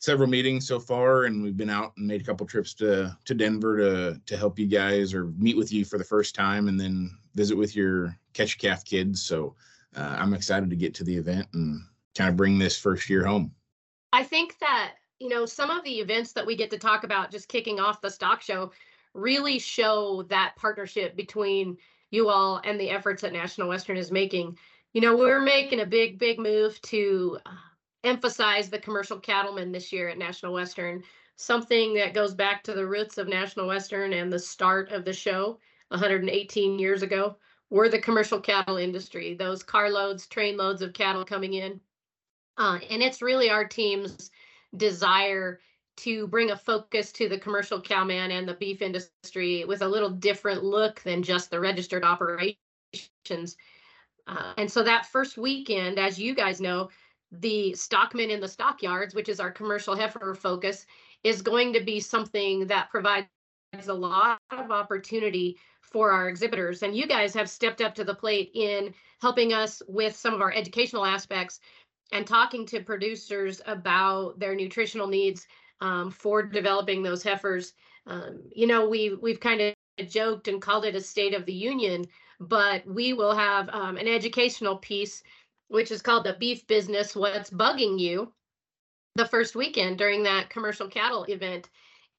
several 0.00 0.28
meetings 0.28 0.66
so 0.66 0.78
far 0.78 1.24
and 1.24 1.42
we've 1.42 1.56
been 1.56 1.70
out 1.70 1.92
and 1.96 2.06
made 2.06 2.20
a 2.20 2.24
couple 2.24 2.46
trips 2.46 2.72
to 2.74 3.16
to 3.24 3.34
denver 3.34 3.76
to 3.76 4.20
to 4.26 4.36
help 4.36 4.58
you 4.58 4.66
guys 4.66 5.12
or 5.12 5.26
meet 5.36 5.56
with 5.56 5.72
you 5.72 5.84
for 5.84 5.98
the 5.98 6.04
first 6.04 6.34
time 6.34 6.68
and 6.68 6.78
then 6.78 7.10
visit 7.34 7.56
with 7.56 7.74
your 7.74 8.16
catch 8.32 8.58
calf 8.58 8.84
kids 8.84 9.22
so 9.22 9.54
uh, 9.96 10.16
i'm 10.18 10.34
excited 10.34 10.70
to 10.70 10.76
get 10.76 10.94
to 10.94 11.04
the 11.04 11.16
event 11.16 11.46
and 11.54 11.82
kind 12.16 12.30
of 12.30 12.36
bring 12.36 12.58
this 12.58 12.78
first 12.78 13.10
year 13.10 13.24
home 13.24 13.52
i 14.12 14.22
think 14.22 14.56
that 14.60 14.94
you 15.18 15.28
know 15.28 15.44
some 15.44 15.70
of 15.70 15.82
the 15.84 15.98
events 15.98 16.32
that 16.32 16.46
we 16.46 16.54
get 16.54 16.70
to 16.70 16.78
talk 16.78 17.02
about 17.02 17.30
just 17.30 17.48
kicking 17.48 17.80
off 17.80 18.00
the 18.00 18.10
stock 18.10 18.40
show 18.40 18.70
really 19.14 19.58
show 19.58 20.22
that 20.28 20.54
partnership 20.56 21.16
between 21.16 21.76
you 22.10 22.28
all 22.28 22.60
and 22.64 22.80
the 22.80 22.90
efforts 22.90 23.22
that 23.22 23.32
National 23.32 23.68
Western 23.68 23.96
is 23.96 24.10
making. 24.10 24.56
You 24.92 25.00
know, 25.00 25.16
we're 25.16 25.42
making 25.42 25.80
a 25.80 25.86
big, 25.86 26.18
big 26.18 26.38
move 26.38 26.80
to 26.82 27.38
uh, 27.44 27.50
emphasize 28.04 28.70
the 28.70 28.78
commercial 28.78 29.18
cattleman 29.18 29.72
this 29.72 29.92
year 29.92 30.08
at 30.08 30.18
National 30.18 30.52
Western, 30.52 31.02
something 31.36 31.94
that 31.94 32.14
goes 32.14 32.34
back 32.34 32.62
to 32.64 32.74
the 32.74 32.86
roots 32.86 33.18
of 33.18 33.28
National 33.28 33.66
Western 33.66 34.12
and 34.12 34.32
the 34.32 34.38
start 34.38 34.92
of 34.92 35.04
the 35.04 35.12
show 35.12 35.58
118 35.88 36.78
years 36.78 37.02
ago. 37.02 37.36
We're 37.70 37.88
the 37.88 38.00
commercial 38.00 38.40
cattle 38.40 38.76
industry, 38.76 39.34
those 39.34 39.62
carloads, 39.62 40.26
train 40.26 40.56
loads 40.56 40.82
of 40.82 40.94
cattle 40.94 41.24
coming 41.24 41.54
in. 41.54 41.80
Uh, 42.56 42.78
and 42.90 43.02
it's 43.02 43.22
really 43.22 43.50
our 43.50 43.64
team's 43.64 44.30
desire 44.76 45.60
to 45.98 46.26
bring 46.28 46.50
a 46.50 46.56
focus 46.56 47.12
to 47.12 47.28
the 47.28 47.38
commercial 47.38 47.80
cowman 47.80 48.30
and 48.30 48.48
the 48.48 48.54
beef 48.54 48.82
industry 48.82 49.64
with 49.64 49.82
a 49.82 49.88
little 49.88 50.10
different 50.10 50.62
look 50.62 51.02
than 51.02 51.22
just 51.22 51.50
the 51.50 51.60
registered 51.60 52.04
operations. 52.04 52.56
Uh, 54.26 54.52
and 54.56 54.70
so 54.70 54.82
that 54.82 55.06
first 55.06 55.36
weekend, 55.36 55.98
as 55.98 56.18
you 56.18 56.34
guys 56.34 56.60
know, 56.60 56.88
the 57.32 57.74
stockmen 57.74 58.30
in 58.30 58.40
the 58.40 58.48
stockyards, 58.48 59.14
which 59.14 59.28
is 59.28 59.40
our 59.40 59.50
commercial 59.50 59.94
heifer 59.94 60.34
focus, 60.34 60.86
is 61.24 61.42
going 61.42 61.72
to 61.72 61.80
be 61.80 62.00
something 62.00 62.66
that 62.66 62.90
provides 62.90 63.26
a 63.86 63.92
lot 63.92 64.38
of 64.50 64.70
opportunity 64.70 65.56
for 65.80 66.10
our 66.10 66.28
exhibitors. 66.28 66.82
And 66.82 66.96
you 66.96 67.06
guys 67.06 67.34
have 67.34 67.50
stepped 67.50 67.80
up 67.80 67.94
to 67.96 68.04
the 68.04 68.14
plate 68.14 68.50
in 68.54 68.94
helping 69.20 69.52
us 69.52 69.82
with 69.88 70.16
some 70.16 70.34
of 70.34 70.40
our 70.40 70.52
educational 70.52 71.04
aspects 71.04 71.60
and 72.12 72.26
talking 72.26 72.66
to 72.66 72.80
producers 72.80 73.60
about 73.66 74.38
their 74.38 74.54
nutritional 74.54 75.06
needs 75.06 75.46
um, 75.80 76.10
for 76.10 76.42
developing 76.42 77.02
those 77.02 77.22
heifers. 77.22 77.74
Um, 78.06 78.42
you 78.54 78.66
know, 78.66 78.88
we 78.88 79.14
we've 79.14 79.40
kind 79.40 79.60
of 79.60 79.74
joked 80.08 80.48
and 80.48 80.62
called 80.62 80.84
it 80.84 80.94
a 80.94 81.00
state 81.00 81.34
of 81.34 81.44
the 81.44 81.52
union, 81.52 82.04
but 82.40 82.86
we 82.86 83.12
will 83.12 83.34
have 83.34 83.68
um, 83.70 83.96
an 83.96 84.08
educational 84.08 84.76
piece, 84.76 85.22
which 85.68 85.90
is 85.90 86.02
called 86.02 86.24
the 86.24 86.36
beef 86.38 86.66
business. 86.66 87.14
What's 87.14 87.50
bugging 87.50 87.98
you? 87.98 88.32
The 89.14 89.26
first 89.26 89.54
weekend 89.54 89.98
during 89.98 90.22
that 90.24 90.50
commercial 90.50 90.88
cattle 90.88 91.24
event, 91.24 91.70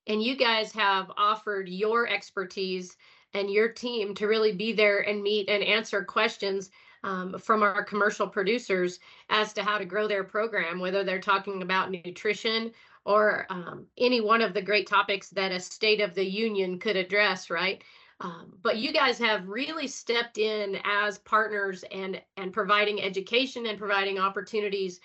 and 0.08 0.24
you 0.24 0.36
guys 0.36 0.72
have 0.74 1.12
offered 1.18 1.70
your 1.70 2.08
expertise 2.08 2.98
and 3.34 3.50
your 3.50 3.70
team 3.70 4.16
to 4.16 4.28
really 4.28 4.54
be 4.54 4.74
there 4.74 5.00
and 5.00 5.22
meet 5.22 5.50
and 5.50 5.64
answer 5.64 6.04
questions 6.04 6.72
um, 7.04 7.38
from 7.40 7.64
our 7.64 7.84
commercial 7.84 8.28
producers 8.28 9.00
as 9.30 9.54
to 9.54 9.64
how 9.64 9.78
to 9.78 9.86
grow 9.86 10.08
their 10.08 10.24
program, 10.24 10.80
whether 10.80 11.04
they're 11.04 11.22
talking 11.22 11.62
about 11.62 11.92
nutrition 11.92 12.72
or 13.06 13.46
um, 13.50 13.86
any 13.98 14.20
one 14.20 14.42
of 14.42 14.54
the 14.54 14.62
great 14.62 14.88
topics 14.88 15.30
that 15.30 15.52
a 15.52 15.60
State 15.60 16.02
of 16.02 16.14
the 16.14 16.26
Union 16.26 16.78
could 16.78 16.98
address, 16.98 17.50
right? 17.50 17.84
Um, 18.22 18.54
but 18.62 18.78
you 18.78 18.92
guys 18.92 19.18
have 19.20 19.48
really 19.48 19.88
stepped 19.88 20.38
in 20.38 20.78
as 20.84 21.20
partners 21.20 21.84
and 21.92 22.22
and 22.36 22.52
providing 22.52 23.02
education 23.02 23.66
and 23.68 23.80
providing 23.80 24.20
opportunities 24.20 25.00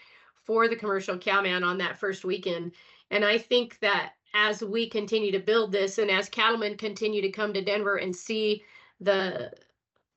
for 0.45 0.69
the 0.69 0.77
commercial 0.77 1.17
cowman 1.17 1.63
on 1.63 1.79
that 1.79 1.99
first 1.99 2.25
weekend. 2.25 2.73
And 3.11 3.25
I 3.25 3.39
think 3.39 3.79
that 3.81 4.15
as 4.35 4.63
we 4.63 4.89
continue 4.89 5.31
to 5.31 5.39
build 5.39 5.71
this 5.71 5.99
and 5.99 6.11
as 6.11 6.29
cattlemen 6.29 6.77
continue 6.77 7.23
to 7.23 7.31
come 7.31 7.53
to 7.55 7.63
Denver 7.63 7.97
and 7.97 8.15
see 8.15 8.65
the 9.01 9.53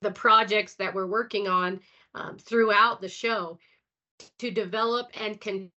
the 0.00 0.10
projects 0.10 0.74
that 0.74 0.94
we're 0.94 1.06
working 1.06 1.48
on 1.48 1.80
um, 2.14 2.36
throughout 2.36 3.00
the 3.00 3.08
show 3.08 3.58
to 4.38 4.50
develop 4.50 5.08
and 5.20 5.40
continue 5.40 5.70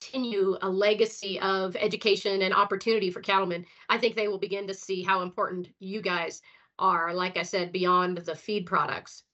continue 0.00 0.56
a 0.62 0.68
legacy 0.68 1.40
of 1.40 1.76
education 1.76 2.42
and 2.42 2.54
opportunity 2.54 3.10
for 3.10 3.20
cattlemen, 3.20 3.64
I 3.88 3.98
think 3.98 4.16
they 4.16 4.28
will 4.28 4.38
begin 4.38 4.66
to 4.68 4.74
see 4.74 5.02
how 5.02 5.22
important 5.22 5.68
you 5.78 6.00
guys 6.00 6.42
are, 6.78 7.12
like 7.12 7.36
I 7.36 7.42
said, 7.42 7.72
beyond 7.72 8.18
the 8.18 8.34
feed 8.34 8.66
products. 8.66 9.24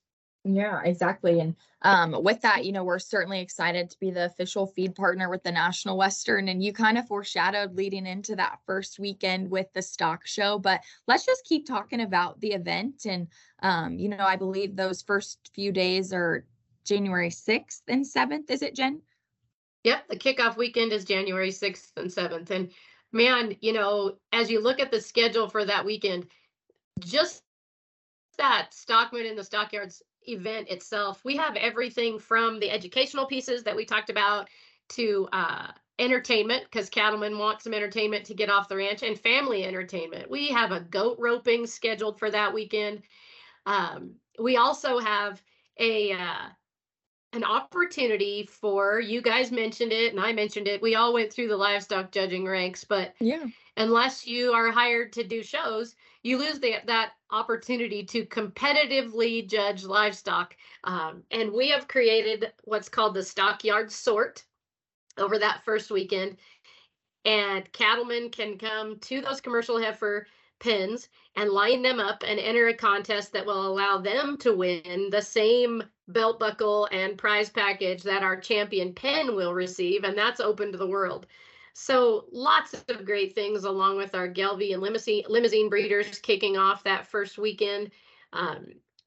Yeah, 0.46 0.82
exactly. 0.84 1.40
And 1.40 1.56
um, 1.82 2.22
with 2.22 2.42
that, 2.42 2.66
you 2.66 2.72
know, 2.72 2.84
we're 2.84 2.98
certainly 2.98 3.40
excited 3.40 3.88
to 3.88 3.98
be 3.98 4.10
the 4.10 4.26
official 4.26 4.66
feed 4.66 4.94
partner 4.94 5.30
with 5.30 5.42
the 5.42 5.52
National 5.52 5.96
Western. 5.96 6.48
And 6.48 6.62
you 6.62 6.70
kind 6.70 6.98
of 6.98 7.06
foreshadowed 7.06 7.74
leading 7.74 8.06
into 8.06 8.36
that 8.36 8.58
first 8.66 8.98
weekend 8.98 9.50
with 9.50 9.72
the 9.72 9.80
stock 9.80 10.26
show. 10.26 10.58
But 10.58 10.82
let's 11.06 11.24
just 11.24 11.46
keep 11.46 11.66
talking 11.66 12.02
about 12.02 12.40
the 12.40 12.52
event. 12.52 13.06
And, 13.06 13.28
um, 13.62 13.98
you 13.98 14.10
know, 14.10 14.24
I 14.24 14.36
believe 14.36 14.76
those 14.76 15.00
first 15.00 15.50
few 15.54 15.72
days 15.72 16.12
are 16.12 16.44
January 16.84 17.30
6th 17.30 17.80
and 17.88 18.04
7th. 18.04 18.50
Is 18.50 18.60
it, 18.60 18.74
Jen? 18.74 19.00
Yep, 19.84 20.08
the 20.08 20.16
kickoff 20.16 20.56
weekend 20.56 20.92
is 20.92 21.04
January 21.04 21.50
6th 21.50 21.92
and 21.96 22.10
7th. 22.10 22.50
And 22.50 22.70
man, 23.12 23.54
you 23.60 23.72
know, 23.72 24.16
as 24.32 24.50
you 24.50 24.60
look 24.60 24.80
at 24.80 24.90
the 24.90 25.00
schedule 25.00 25.48
for 25.48 25.64
that 25.64 25.84
weekend, 25.84 26.26
just 27.00 27.42
that 28.38 28.72
Stockman 28.72 29.26
in 29.26 29.36
the 29.36 29.44
Stockyards 29.44 30.02
event 30.26 30.68
itself, 30.68 31.22
we 31.24 31.36
have 31.36 31.56
everything 31.56 32.18
from 32.18 32.58
the 32.58 32.70
educational 32.70 33.26
pieces 33.26 33.62
that 33.64 33.76
we 33.76 33.84
talked 33.84 34.10
about 34.10 34.48
to 34.90 35.28
uh, 35.32 35.68
entertainment 35.98 36.64
because 36.64 36.88
cattlemen 36.88 37.38
want 37.38 37.62
some 37.62 37.74
entertainment 37.74 38.24
to 38.24 38.34
get 38.34 38.50
off 38.50 38.68
the 38.68 38.76
ranch 38.76 39.02
and 39.02 39.18
family 39.18 39.64
entertainment. 39.64 40.30
We 40.30 40.48
have 40.48 40.72
a 40.72 40.80
goat 40.80 41.16
roping 41.20 41.66
scheduled 41.66 42.18
for 42.18 42.30
that 42.30 42.52
weekend. 42.52 43.02
Um, 43.66 44.14
we 44.38 44.56
also 44.56 44.98
have 44.98 45.42
a 45.78 46.12
uh, 46.12 46.48
an 47.34 47.44
opportunity 47.44 48.48
for 48.50 49.00
you 49.00 49.20
guys 49.20 49.50
mentioned 49.50 49.92
it 49.92 50.12
and 50.12 50.20
I 50.20 50.32
mentioned 50.32 50.68
it. 50.68 50.80
We 50.80 50.94
all 50.94 51.12
went 51.12 51.32
through 51.32 51.48
the 51.48 51.56
livestock 51.56 52.10
judging 52.10 52.46
ranks, 52.46 52.84
but 52.84 53.14
yeah, 53.20 53.44
unless 53.76 54.26
you 54.26 54.52
are 54.52 54.70
hired 54.70 55.12
to 55.14 55.24
do 55.24 55.42
shows, 55.42 55.96
you 56.22 56.38
lose 56.38 56.60
the, 56.60 56.76
that 56.86 57.12
opportunity 57.30 58.04
to 58.04 58.24
competitively 58.26 59.48
judge 59.48 59.84
livestock. 59.84 60.56
Um, 60.84 61.22
and 61.30 61.52
we 61.52 61.68
have 61.70 61.88
created 61.88 62.52
what's 62.64 62.88
called 62.88 63.14
the 63.14 63.22
stockyard 63.22 63.90
sort 63.90 64.44
over 65.18 65.38
that 65.38 65.64
first 65.64 65.90
weekend. 65.90 66.36
And 67.24 67.70
cattlemen 67.72 68.30
can 68.30 68.58
come 68.58 68.98
to 69.00 69.20
those 69.20 69.40
commercial 69.40 69.80
heifer 69.80 70.26
pens 70.60 71.08
and 71.36 71.50
line 71.50 71.82
them 71.82 71.98
up 71.98 72.22
and 72.26 72.38
enter 72.38 72.68
a 72.68 72.74
contest 72.74 73.32
that 73.32 73.46
will 73.46 73.66
allow 73.66 73.98
them 73.98 74.36
to 74.38 74.54
win 74.54 75.08
the 75.10 75.22
same 75.22 75.82
belt 76.08 76.38
buckle 76.38 76.88
and 76.92 77.16
prize 77.16 77.48
package 77.48 78.02
that 78.02 78.22
our 78.22 78.38
champion 78.38 78.92
pen 78.92 79.34
will 79.34 79.54
receive. 79.54 80.04
And 80.04 80.16
that's 80.16 80.40
open 80.40 80.72
to 80.72 80.78
the 80.78 80.86
world. 80.86 81.26
So 81.72 82.26
lots 82.30 82.84
of 82.88 83.04
great 83.04 83.34
things 83.34 83.64
along 83.64 83.96
with 83.96 84.14
our 84.14 84.28
Gelbvieh 84.28 84.74
and 84.74 84.82
Limousin, 84.82 85.24
Limousin 85.28 85.68
breeders 85.68 86.18
kicking 86.20 86.56
off 86.56 86.84
that 86.84 87.06
first 87.06 87.36
weekend. 87.36 87.90
Um, 88.32 88.66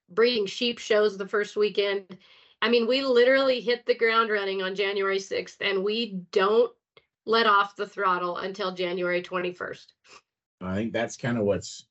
breeding 0.10 0.46
sheep 0.46 0.80
shows 0.80 1.18
the 1.18 1.28
first 1.28 1.56
weekend. 1.56 2.18
I 2.62 2.70
mean, 2.70 2.88
we 2.88 3.02
literally 3.02 3.62
hit 3.62 3.86
the 3.86 3.96
ground 3.96 4.30
running 4.32 4.62
on 4.62 4.76
January 4.76 5.20
6th 5.20 5.58
and 5.62 5.84
we 5.84 6.22
don't 6.32 6.72
let 7.26 7.46
off 7.46 7.76
the 7.76 7.88
throttle 7.88 8.38
until 8.38 8.74
January 8.74 9.22
21st. 9.22 9.86
I 10.62 10.76
think 10.76 10.94
that's 10.94 11.18
kind 11.18 11.38
of 11.38 11.44
what's 11.44 11.86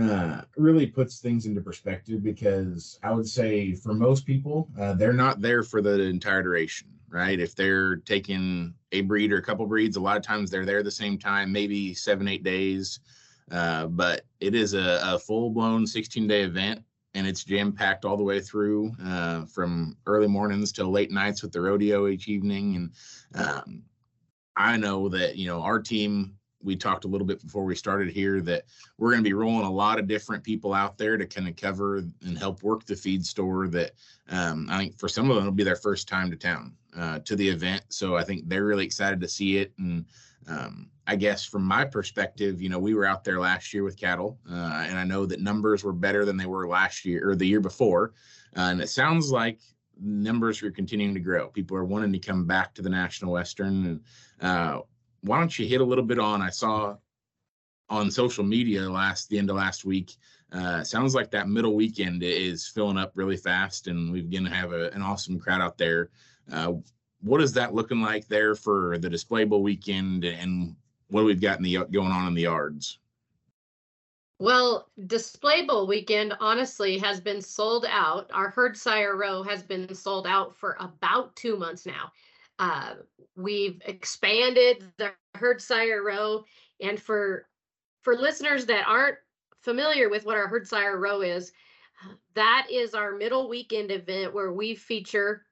uh, 0.00 0.40
really 0.56 0.86
puts 0.86 1.20
things 1.20 1.46
into 1.46 1.60
perspective 1.60 2.22
because 2.22 2.98
I 3.02 3.12
would 3.12 3.28
say 3.28 3.74
for 3.74 3.94
most 3.94 4.26
people, 4.26 4.68
uh, 4.78 4.94
they're 4.94 5.12
not 5.12 5.40
there 5.40 5.62
for 5.62 5.80
the 5.80 6.00
entire 6.02 6.42
duration, 6.42 6.88
right? 7.08 7.38
If 7.38 7.54
they're 7.54 7.96
taking 7.96 8.74
a 8.92 9.02
breed 9.02 9.32
or 9.32 9.36
a 9.36 9.42
couple 9.42 9.66
breeds, 9.66 9.96
a 9.96 10.00
lot 10.00 10.16
of 10.16 10.22
times 10.22 10.50
they're 10.50 10.66
there 10.66 10.82
the 10.82 10.90
same 10.90 11.16
time, 11.16 11.52
maybe 11.52 11.94
seven, 11.94 12.26
eight 12.26 12.42
days. 12.42 13.00
Uh, 13.50 13.86
but 13.86 14.22
it 14.40 14.54
is 14.54 14.74
a, 14.74 15.00
a 15.04 15.18
full 15.18 15.50
blown 15.50 15.86
16 15.86 16.26
day 16.26 16.42
event 16.42 16.82
and 17.14 17.26
it's 17.26 17.44
jam 17.44 17.72
packed 17.72 18.04
all 18.04 18.16
the 18.16 18.22
way 18.22 18.40
through 18.40 18.92
uh, 19.04 19.44
from 19.44 19.96
early 20.06 20.26
mornings 20.26 20.72
till 20.72 20.90
late 20.90 21.12
nights 21.12 21.42
with 21.42 21.52
the 21.52 21.60
rodeo 21.60 22.08
each 22.08 22.26
evening. 22.26 22.76
And 22.76 23.46
um, 23.46 23.82
I 24.56 24.76
know 24.76 25.08
that, 25.10 25.36
you 25.36 25.46
know, 25.46 25.62
our 25.62 25.78
team 25.78 26.36
we 26.64 26.74
talked 26.74 27.04
a 27.04 27.08
little 27.08 27.26
bit 27.26 27.42
before 27.42 27.64
we 27.64 27.76
started 27.76 28.08
here 28.08 28.40
that 28.40 28.64
we're 28.98 29.10
going 29.10 29.22
to 29.22 29.28
be 29.28 29.34
rolling 29.34 29.66
a 29.66 29.70
lot 29.70 29.98
of 29.98 30.08
different 30.08 30.42
people 30.42 30.72
out 30.72 30.96
there 30.96 31.16
to 31.16 31.26
kind 31.26 31.46
of 31.46 31.56
cover 31.56 31.98
and 31.98 32.38
help 32.38 32.62
work 32.62 32.84
the 32.86 32.96
feed 32.96 33.24
store 33.24 33.68
that 33.68 33.92
um, 34.30 34.66
I 34.70 34.78
think 34.78 34.98
for 34.98 35.08
some 35.08 35.30
of 35.30 35.36
them 35.36 35.44
it'll 35.44 35.54
be 35.54 35.64
their 35.64 35.76
first 35.76 36.08
time 36.08 36.30
to 36.30 36.36
town 36.36 36.74
uh, 36.96 37.18
to 37.20 37.36
the 37.36 37.48
event. 37.48 37.82
So 37.90 38.16
I 38.16 38.24
think 38.24 38.48
they're 38.48 38.64
really 38.64 38.84
excited 38.84 39.20
to 39.20 39.28
see 39.28 39.58
it. 39.58 39.72
And 39.78 40.06
um, 40.48 40.88
I 41.06 41.16
guess 41.16 41.44
from 41.44 41.64
my 41.64 41.84
perspective, 41.84 42.62
you 42.62 42.68
know, 42.68 42.78
we 42.78 42.94
were 42.94 43.04
out 43.04 43.24
there 43.24 43.38
last 43.38 43.74
year 43.74 43.84
with 43.84 43.96
cattle 43.96 44.38
uh, 44.50 44.84
and 44.88 44.98
I 44.98 45.04
know 45.04 45.26
that 45.26 45.40
numbers 45.40 45.84
were 45.84 45.92
better 45.92 46.24
than 46.24 46.36
they 46.36 46.46
were 46.46 46.66
last 46.66 47.04
year 47.04 47.28
or 47.28 47.36
the 47.36 47.46
year 47.46 47.60
before. 47.60 48.14
Uh, 48.56 48.70
and 48.70 48.80
it 48.80 48.88
sounds 48.88 49.30
like 49.30 49.60
numbers 50.00 50.62
are 50.62 50.70
continuing 50.70 51.14
to 51.14 51.20
grow. 51.20 51.48
People 51.48 51.76
are 51.76 51.84
wanting 51.84 52.12
to 52.12 52.18
come 52.18 52.46
back 52.46 52.74
to 52.74 52.82
the 52.82 52.88
National 52.88 53.32
Western 53.32 53.86
and 53.86 54.00
uh, 54.40 54.80
why 55.24 55.38
don't 55.38 55.58
you 55.58 55.66
hit 55.66 55.80
a 55.80 55.84
little 55.84 56.04
bit 56.04 56.18
on? 56.18 56.42
I 56.42 56.50
saw 56.50 56.96
on 57.88 58.10
social 58.10 58.44
media 58.44 58.82
last 58.82 59.28
the 59.28 59.38
end 59.38 59.50
of 59.50 59.56
last 59.56 59.84
week. 59.84 60.16
Uh, 60.52 60.84
sounds 60.84 61.14
like 61.14 61.30
that 61.30 61.48
middle 61.48 61.74
weekend 61.74 62.22
is 62.22 62.68
filling 62.68 62.98
up 62.98 63.12
really 63.14 63.36
fast, 63.36 63.88
and 63.88 64.12
we're 64.12 64.22
going 64.22 64.44
to 64.44 64.50
have 64.50 64.72
a, 64.72 64.90
an 64.90 65.02
awesome 65.02 65.38
crowd 65.38 65.60
out 65.60 65.78
there. 65.78 66.10
Uh, 66.52 66.74
what 67.22 67.40
is 67.40 67.52
that 67.54 67.74
looking 67.74 68.02
like 68.02 68.28
there 68.28 68.54
for 68.54 68.98
the 68.98 69.08
display 69.08 69.44
bull 69.44 69.62
weekend, 69.62 70.24
and 70.24 70.76
what 71.08 71.24
we've 71.24 71.40
got 71.40 71.56
in 71.56 71.64
the 71.64 71.78
going 71.90 72.12
on 72.12 72.28
in 72.28 72.34
the 72.34 72.42
yards? 72.42 72.98
Well, 74.38 74.90
display 75.06 75.64
bull 75.64 75.86
weekend 75.86 76.34
honestly 76.38 76.98
has 76.98 77.18
been 77.18 77.40
sold 77.40 77.86
out. 77.88 78.30
Our 78.34 78.50
herd 78.50 78.76
sire 78.76 79.16
row 79.16 79.42
has 79.42 79.62
been 79.62 79.94
sold 79.94 80.26
out 80.26 80.54
for 80.54 80.76
about 80.80 81.34
two 81.34 81.56
months 81.56 81.86
now. 81.86 82.12
Uh, 82.58 82.94
we've 83.36 83.80
expanded 83.84 84.84
the 84.96 85.12
herd 85.34 85.60
sire 85.60 86.02
row, 86.02 86.44
and 86.80 87.00
for 87.00 87.48
for 88.02 88.16
listeners 88.16 88.66
that 88.66 88.86
aren't 88.86 89.18
familiar 89.60 90.08
with 90.08 90.24
what 90.24 90.36
our 90.36 90.46
herd 90.46 90.68
sire 90.68 90.98
row 90.98 91.22
is, 91.22 91.52
that 92.34 92.66
is 92.70 92.94
our 92.94 93.12
middle 93.12 93.48
weekend 93.48 93.90
event 93.90 94.34
where 94.34 94.52
we 94.52 94.74
feature, 94.74 95.46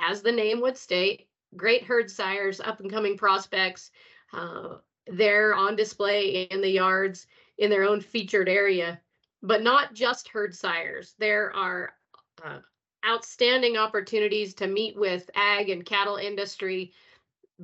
as 0.00 0.22
the 0.22 0.32
name 0.32 0.60
would 0.60 0.76
state, 0.76 1.28
great 1.56 1.84
herd 1.84 2.10
sires, 2.10 2.60
up 2.60 2.80
and 2.80 2.90
coming 2.90 3.16
prospects. 3.16 3.90
Uh, 4.32 4.76
they're 5.06 5.54
on 5.54 5.74
display 5.76 6.42
in 6.44 6.60
the 6.60 6.70
yards 6.70 7.26
in 7.58 7.70
their 7.70 7.84
own 7.84 8.00
featured 8.00 8.48
area, 8.48 9.00
but 9.42 9.62
not 9.62 9.94
just 9.94 10.28
herd 10.28 10.54
sires. 10.54 11.14
There 11.18 11.54
are 11.54 11.94
uh, 12.44 12.58
outstanding 13.06 13.76
opportunities 13.76 14.54
to 14.54 14.66
meet 14.66 14.96
with 14.96 15.30
ag 15.34 15.70
and 15.70 15.84
cattle 15.84 16.16
industry 16.16 16.92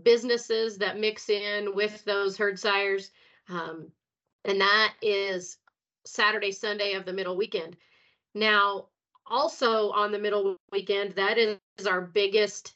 businesses 0.03 0.79
that 0.79 0.99
mix 0.99 1.29
in 1.29 1.75
with 1.75 2.05
those 2.05 2.37
herd 2.37 2.59
sires. 2.59 3.11
Um, 3.49 3.88
and 4.44 4.61
that 4.61 4.94
is 5.03 5.59
Saturday, 6.05 6.53
Sunday 6.53 6.94
of 6.94 7.05
the 7.05 7.12
middle 7.12 7.37
weekend. 7.37 7.77
Now, 8.35 8.87
also 9.27 9.90
on 9.90 10.12
the 10.12 10.18
middle 10.18 10.57
weekend, 10.73 11.14
that 11.14 11.38
is 11.38 11.59
our 11.87 12.01
biggest 12.01 12.75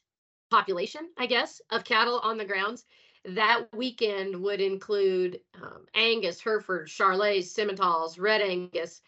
population, 0.51 1.09
I 1.18 1.27
guess, 1.27 1.61
of 1.71 1.85
cattle 1.85 2.21
on 2.21 2.38
the 2.38 2.44
grounds. 2.44 2.85
That 3.25 3.66
weekend 3.75 4.40
would 4.40 4.61
include 4.61 5.40
um, 5.61 5.85
Angus, 5.94 6.40
Hereford, 6.40 6.88
Charolais, 6.88 7.40
Simmentals, 7.40 8.18
Red 8.18 8.40
Angus, 8.40 9.03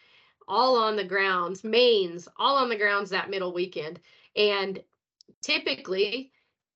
all 0.51 0.75
on 0.75 0.97
the 0.97 1.03
grounds, 1.03 1.61
Maines, 1.61 2.27
all 2.37 2.57
on 2.57 2.67
the 2.67 2.75
grounds 2.75 3.09
that 3.09 3.29
middle 3.29 3.53
weekend. 3.53 4.01
And 4.35 4.83
typically, 5.41 6.33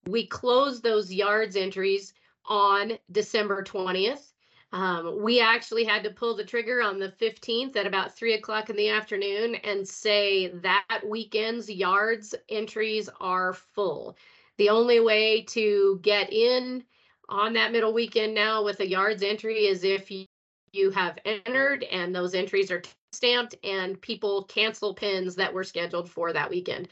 we 0.07 0.25
close 0.25 0.79
those 0.79 1.13
yards 1.13 1.57
entries 1.57 2.13
on 2.45 2.93
December 3.11 3.63
20th. 3.63 4.31
Um, 4.71 5.21
we 5.21 5.41
actually 5.41 5.83
had 5.83 6.05
to 6.05 6.09
pull 6.09 6.38
the 6.38 6.45
trigger 6.45 6.81
on 6.81 6.99
the 6.99 7.13
15th 7.19 7.75
at 7.75 7.85
about 7.85 8.15
three 8.15 8.35
o'clock 8.35 8.69
in 8.69 8.77
the 8.77 8.89
afternoon 8.89 9.55
and 9.55 9.85
say 9.85 10.47
that 10.47 11.01
weekend's 11.05 11.69
yards 11.69 12.33
entries 12.47 13.09
are 13.19 13.51
full. 13.51 14.15
The 14.57 14.69
only 14.69 15.01
way 15.01 15.41
to 15.49 15.99
get 16.01 16.31
in 16.31 16.85
on 17.27 17.51
that 17.53 17.73
middle 17.73 17.93
weekend 17.93 18.33
now 18.33 18.63
with 18.63 18.79
a 18.79 18.88
yards 18.88 19.21
entry 19.21 19.65
is 19.65 19.83
if 19.83 20.09
you, 20.09 20.25
you 20.71 20.91
have 20.91 21.19
entered 21.25 21.83
and 21.83 22.15
those 22.15 22.33
entries 22.33 22.71
are 22.71 22.81
stamped 23.15 23.56
and 23.63 23.99
people 24.01 24.43
cancel 24.43 24.93
pins 24.93 25.36
that 25.36 25.54
were 25.54 25.63
scheduled 25.63 26.10
for 26.10 26.34
that 26.34 26.49
weekend. 26.49 26.88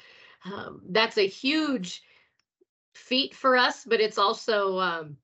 Um, 0.46 0.82
that's 0.90 1.18
a 1.18 1.28
huge 1.28 2.02
feat 2.96 3.36
for 3.36 3.56
us, 3.58 3.86
but 3.86 4.00
it's 4.00 4.18
also, 4.18 4.80
um, 4.80 5.18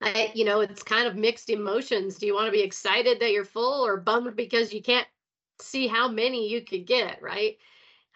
I, 0.00 0.32
you 0.34 0.44
know, 0.44 0.60
it's 0.60 0.82
kind 0.82 1.06
of 1.06 1.16
mixed 1.16 1.50
emotions. 1.50 2.18
Do 2.18 2.26
you 2.26 2.34
want 2.34 2.46
to 2.46 2.52
be 2.52 2.62
excited 2.62 3.20
that 3.20 3.32
you're 3.32 3.44
full 3.44 3.84
or 3.84 3.96
bummed 3.96 4.36
because 4.36 4.72
you 4.72 4.82
can't 4.82 5.06
see 5.60 5.86
how 5.86 6.08
many 6.08 6.48
you 6.48 6.62
could 6.62 6.86
get, 6.86 7.22
right? 7.22 7.56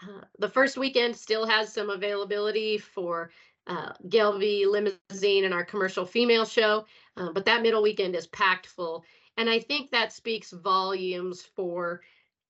Uh, 0.03 0.25
the 0.38 0.49
first 0.49 0.77
weekend 0.77 1.17
still 1.17 1.47
has 1.47 1.73
some 1.73 1.91
availability 1.91 2.79
for 2.79 3.31
uh, 3.67 3.93
Gelbvieh 4.09 4.67
Limousin 4.67 5.45
and 5.45 5.55
our 5.55 5.64
commercial 5.64 6.05
female 6.05 6.45
show, 6.45 6.87
uh, 7.17 7.33
but 7.33 7.45
that 7.45 7.62
middle 7.62 7.83
weekend 7.83 8.17
is 8.17 8.27
packed 8.29 8.67
full. 8.67 9.05
And 9.37 9.49
I 9.49 9.61
think 9.61 9.91
that 9.91 10.12
speaks 10.12 10.51
volumes 10.51 11.43
for 11.43 12.01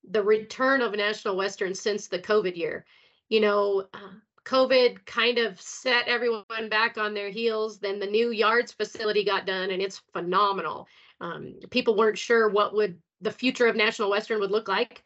the 0.09 0.23
return 0.23 0.81
of 0.81 0.93
National 0.93 1.37
Western 1.37 1.75
since 1.75 2.09
the 2.09 2.19
COVID 2.19 2.57
year. 2.57 2.85
You 3.29 3.41
know, 3.41 3.87
uh, 3.93 4.19
COVID 4.45 5.05
kind 5.05 5.39
of 5.39 5.61
set 5.61 6.09
everyone 6.09 6.69
back 6.71 6.97
on 6.97 7.13
their 7.13 7.31
heels. 7.31 7.79
Then 7.79 7.99
the 7.99 8.07
new 8.07 8.31
yards 8.31 8.73
facility 8.73 9.25
got 9.25 9.47
done, 9.47 9.71
and 9.71 9.83
it's 9.83 10.03
phenomenal. 10.13 10.89
Um, 11.21 11.57
people 11.71 11.97
weren't 11.97 12.19
sure 12.19 12.49
what 12.49 12.75
would 12.75 12.99
the 13.21 13.31
future 13.31 13.67
of 13.67 13.77
National 13.77 14.11
Western 14.11 14.41
would 14.41 14.51
look 14.51 14.69
like, 14.69 15.03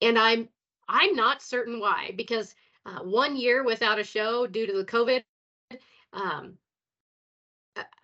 and 0.00 0.18
I'm 0.18 0.48
I'm 0.88 1.16
not 1.16 1.42
certain 1.42 1.80
why 1.80 2.12
because 2.16 2.54
uh, 2.86 3.00
one 3.00 3.36
year 3.36 3.64
without 3.64 3.98
a 3.98 4.04
show 4.04 4.46
due 4.46 4.66
to 4.66 4.72
the 4.72 4.84
COVID, 4.84 5.24
um, 6.12 6.58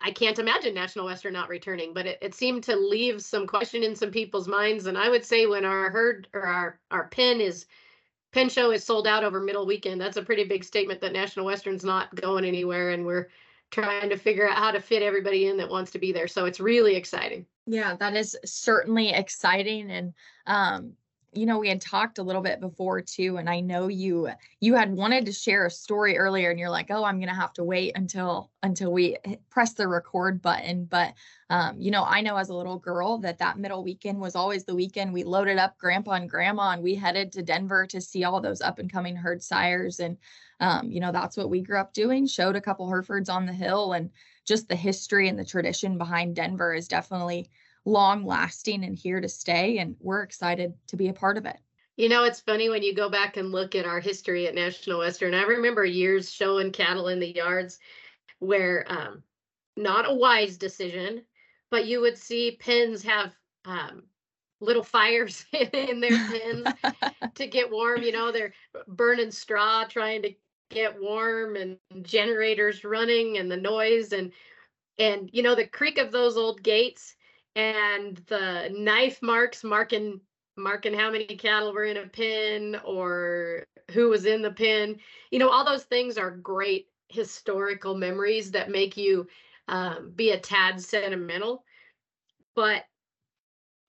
I 0.01 0.11
can't 0.11 0.39
imagine 0.39 0.75
National 0.75 1.05
Western 1.05 1.33
not 1.33 1.49
returning, 1.49 1.93
but 1.95 2.07
it, 2.07 2.19
it 2.21 2.35
seemed 2.35 2.65
to 2.65 2.77
leave 2.77 3.23
some 3.23 3.47
question 3.47 3.83
in 3.83 3.95
some 3.95 4.11
people's 4.11 4.49
minds. 4.49 4.87
And 4.87 4.99
I 4.99 5.09
would 5.09 5.25
say 5.25 5.47
when 5.47 5.65
our 5.65 5.91
herd 5.91 6.29
or 6.33 6.43
our 6.43 6.81
our 6.91 7.09
pin 7.09 7.41
is 7.41 7.67
pin 8.33 8.49
show 8.49 8.71
is 8.71 8.85
sold 8.85 9.07
out 9.07 9.25
over 9.25 9.41
middle 9.41 9.67
weekend, 9.67 10.01
that's 10.01 10.17
a 10.17 10.23
pretty 10.23 10.45
big 10.45 10.65
statement 10.65 11.01
that 11.01 11.13
National 11.13 11.47
Western's 11.47 11.85
not 11.85 12.15
going 12.15 12.45
anywhere, 12.45 12.91
and 12.91 13.07
we're 13.07 13.29
trying 13.71 14.09
to 14.11 14.17
figure 14.17 14.49
out 14.49 14.59
how 14.59 14.71
to 14.73 14.81
fit 14.81 15.03
everybody 15.03 15.47
in 15.47 15.57
that 15.59 15.71
wants 15.71 15.93
to 15.93 15.99
be 15.99 16.13
there. 16.13 16.27
So 16.27 16.47
it's 16.47 16.61
really 16.61 16.97
exciting. 16.97 17.47
Yeah, 17.67 17.95
that 17.97 18.17
is 18.17 18.37
certainly 18.45 19.11
exciting. 19.11 19.91
And 19.91 20.15
um, 20.47 20.95
you 21.33 21.47
know, 21.47 21.59
we 21.59 21.69
had 21.69 21.81
talked 21.81 22.19
a 22.19 22.23
little 22.23 22.43
bit 22.43 22.61
before 22.61 23.01
too, 23.01 23.37
and 23.37 23.49
I 23.49 23.61
know 23.61 23.87
you 23.87 24.31
you 24.61 24.75
had 24.75 24.93
wanted 24.93 25.27
to 25.27 25.33
share 25.33 25.67
a 25.67 25.71
story 25.71 26.19
earlier, 26.19 26.51
and 26.51 26.59
you're 26.59 26.71
like, 26.71 26.91
oh, 26.91 27.05
I'm 27.05 27.21
gonna 27.21 27.35
have 27.35 27.53
to 27.55 27.65
wait 27.65 27.93
until 27.95 28.51
until 28.65 28.93
we 28.93 29.17
press 29.49 29.75
the 29.75 29.87
record 29.87 30.43
button. 30.43 30.87
But 30.87 31.15
um, 31.49 31.81
you 31.81 31.93
know, 31.93 32.05
I 32.05 32.21
know 32.21 32.37
as 32.37 32.49
a 32.49 32.55
little 32.55 32.79
girl 32.79 33.19
that 33.19 33.39
that 33.39 33.59
middle 33.59 33.85
weekend 33.85 34.19
was 34.21 34.35
always 34.35 34.65
the 34.65 34.75
weekend 34.75 35.13
we 35.13 35.23
loaded 35.23 35.59
up 35.59 35.79
grandpa 35.79 36.13
and 36.13 36.29
grandma, 36.29 36.71
and 36.73 36.83
we 36.83 36.97
headed 36.97 37.31
to 37.33 37.43
Denver 37.43 37.87
to 37.87 38.01
see 38.01 38.25
all 38.25 38.41
those 38.41 38.61
up 38.61 38.81
and 38.81 38.93
coming 38.93 39.15
herd 39.15 39.43
sires, 39.43 40.01
and 40.01 40.17
um, 40.59 40.91
you 40.91 41.01
know, 41.01 41.13
that's 41.13 41.37
what 41.37 41.51
we 41.51 41.61
grew 41.63 41.79
up 41.79 41.93
doing. 41.93 42.27
Showed 42.27 42.57
a 42.57 42.61
couple 42.61 42.89
Herefords 42.89 43.29
on 43.29 43.47
the 43.47 43.53
hill, 43.53 43.93
and 43.93 44.11
just 44.47 44.69
the 44.69 44.77
history 44.77 45.29
and 45.29 45.39
the 45.39 45.45
tradition 45.45 45.97
behind 45.97 46.35
Denver 46.35 46.75
is 46.75 46.89
definitely 46.89 47.51
long 47.85 48.25
lasting 48.25 48.85
and 48.85 48.97
here 48.97 49.21
to 49.21 49.29
stay. 49.29 49.79
And 49.79 49.97
we're 50.01 50.23
excited 50.23 50.75
to 50.89 50.97
be 50.97 51.09
a 51.09 51.15
part 51.15 51.37
of 51.37 51.47
it. 51.47 51.57
You 51.97 52.09
know, 52.09 52.25
it's 52.25 52.41
funny 52.41 52.69
when 52.71 52.83
you 52.83 52.95
go 52.95 53.11
back 53.11 53.37
and 53.37 53.53
look 53.53 53.75
at 53.75 53.85
our 53.85 54.01
history 54.01 54.47
at 54.47 54.55
National 54.55 55.01
Western. 55.01 55.35
I 55.35 55.43
remember 55.43 55.85
years 55.85 56.33
showing 56.33 56.73
cattle 56.73 57.09
in 57.09 57.21
the 57.21 57.35
yards 57.35 57.79
where 58.39 58.87
um, 58.89 59.23
not 59.77 60.09
a 60.09 60.15
wise 60.15 60.57
decision, 60.57 61.23
but 61.71 61.87
you 61.87 62.01
would 62.01 62.17
see 62.17 62.59
pens 62.59 63.03
have 63.03 63.35
um, 63.65 64.05
little 64.61 64.83
fires 64.83 65.45
in 65.53 66.01
their 66.01 66.11
pens 66.11 66.67
to 67.35 67.47
get 67.47 67.71
warm. 67.71 68.03
You 68.03 68.13
know, 68.13 68.33
they're 68.33 68.55
burning 68.89 69.31
straw 69.31 69.85
trying 69.85 70.23
to 70.23 70.33
get 70.71 71.01
warm 71.01 71.57
and 71.57 71.77
generators 72.03 72.85
running 72.85 73.39
and 73.39 73.51
the 73.51 73.57
noise 73.57 74.13
and 74.13 74.33
and 74.99 75.29
you 75.33 75.43
know 75.43 75.55
the 75.55 75.67
creak 75.67 75.99
of 75.99 76.13
those 76.13 76.37
old 76.37 76.63
gates 76.63 77.17
and 77.57 78.17
the 78.29 78.71
knife 78.77 79.21
marks 79.23 79.65
marking 79.65 80.21
marking 80.57 80.93
how 80.93 81.11
many 81.11 81.25
cattle 81.25 81.73
were 81.73 81.85
in 81.85 81.97
a 81.97 82.07
pen 82.07 82.79
or 82.85 83.65
who 83.93 84.09
was 84.11 84.27
in 84.27 84.43
the 84.43 84.53
pen. 84.53 84.97
You 85.31 85.39
know 85.39 85.49
all 85.49 85.65
those 85.65 85.85
things 85.85 86.19
are 86.19 86.31
great 86.31 86.89
historical 87.09 87.95
memories 87.97 88.51
that 88.53 88.71
make 88.71 88.97
you 88.97 89.27
um, 89.69 90.13
be 90.15 90.31
a 90.31 90.39
tad 90.39 90.81
sentimental. 90.81 91.65
But 92.55 92.85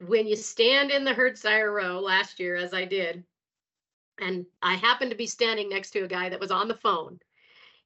when 0.07 0.27
you 0.27 0.35
stand 0.35 0.91
in 0.91 1.03
the 1.03 1.13
herd 1.13 1.37
sire 1.37 1.71
row 1.71 1.99
last 1.99 2.39
year 2.39 2.55
as 2.55 2.73
i 2.73 2.83
did 2.85 3.23
and 4.19 4.45
i 4.61 4.75
happened 4.75 5.11
to 5.11 5.17
be 5.17 5.27
standing 5.27 5.69
next 5.69 5.91
to 5.91 6.03
a 6.03 6.07
guy 6.07 6.27
that 6.29 6.39
was 6.39 6.51
on 6.51 6.67
the 6.67 6.73
phone 6.73 7.19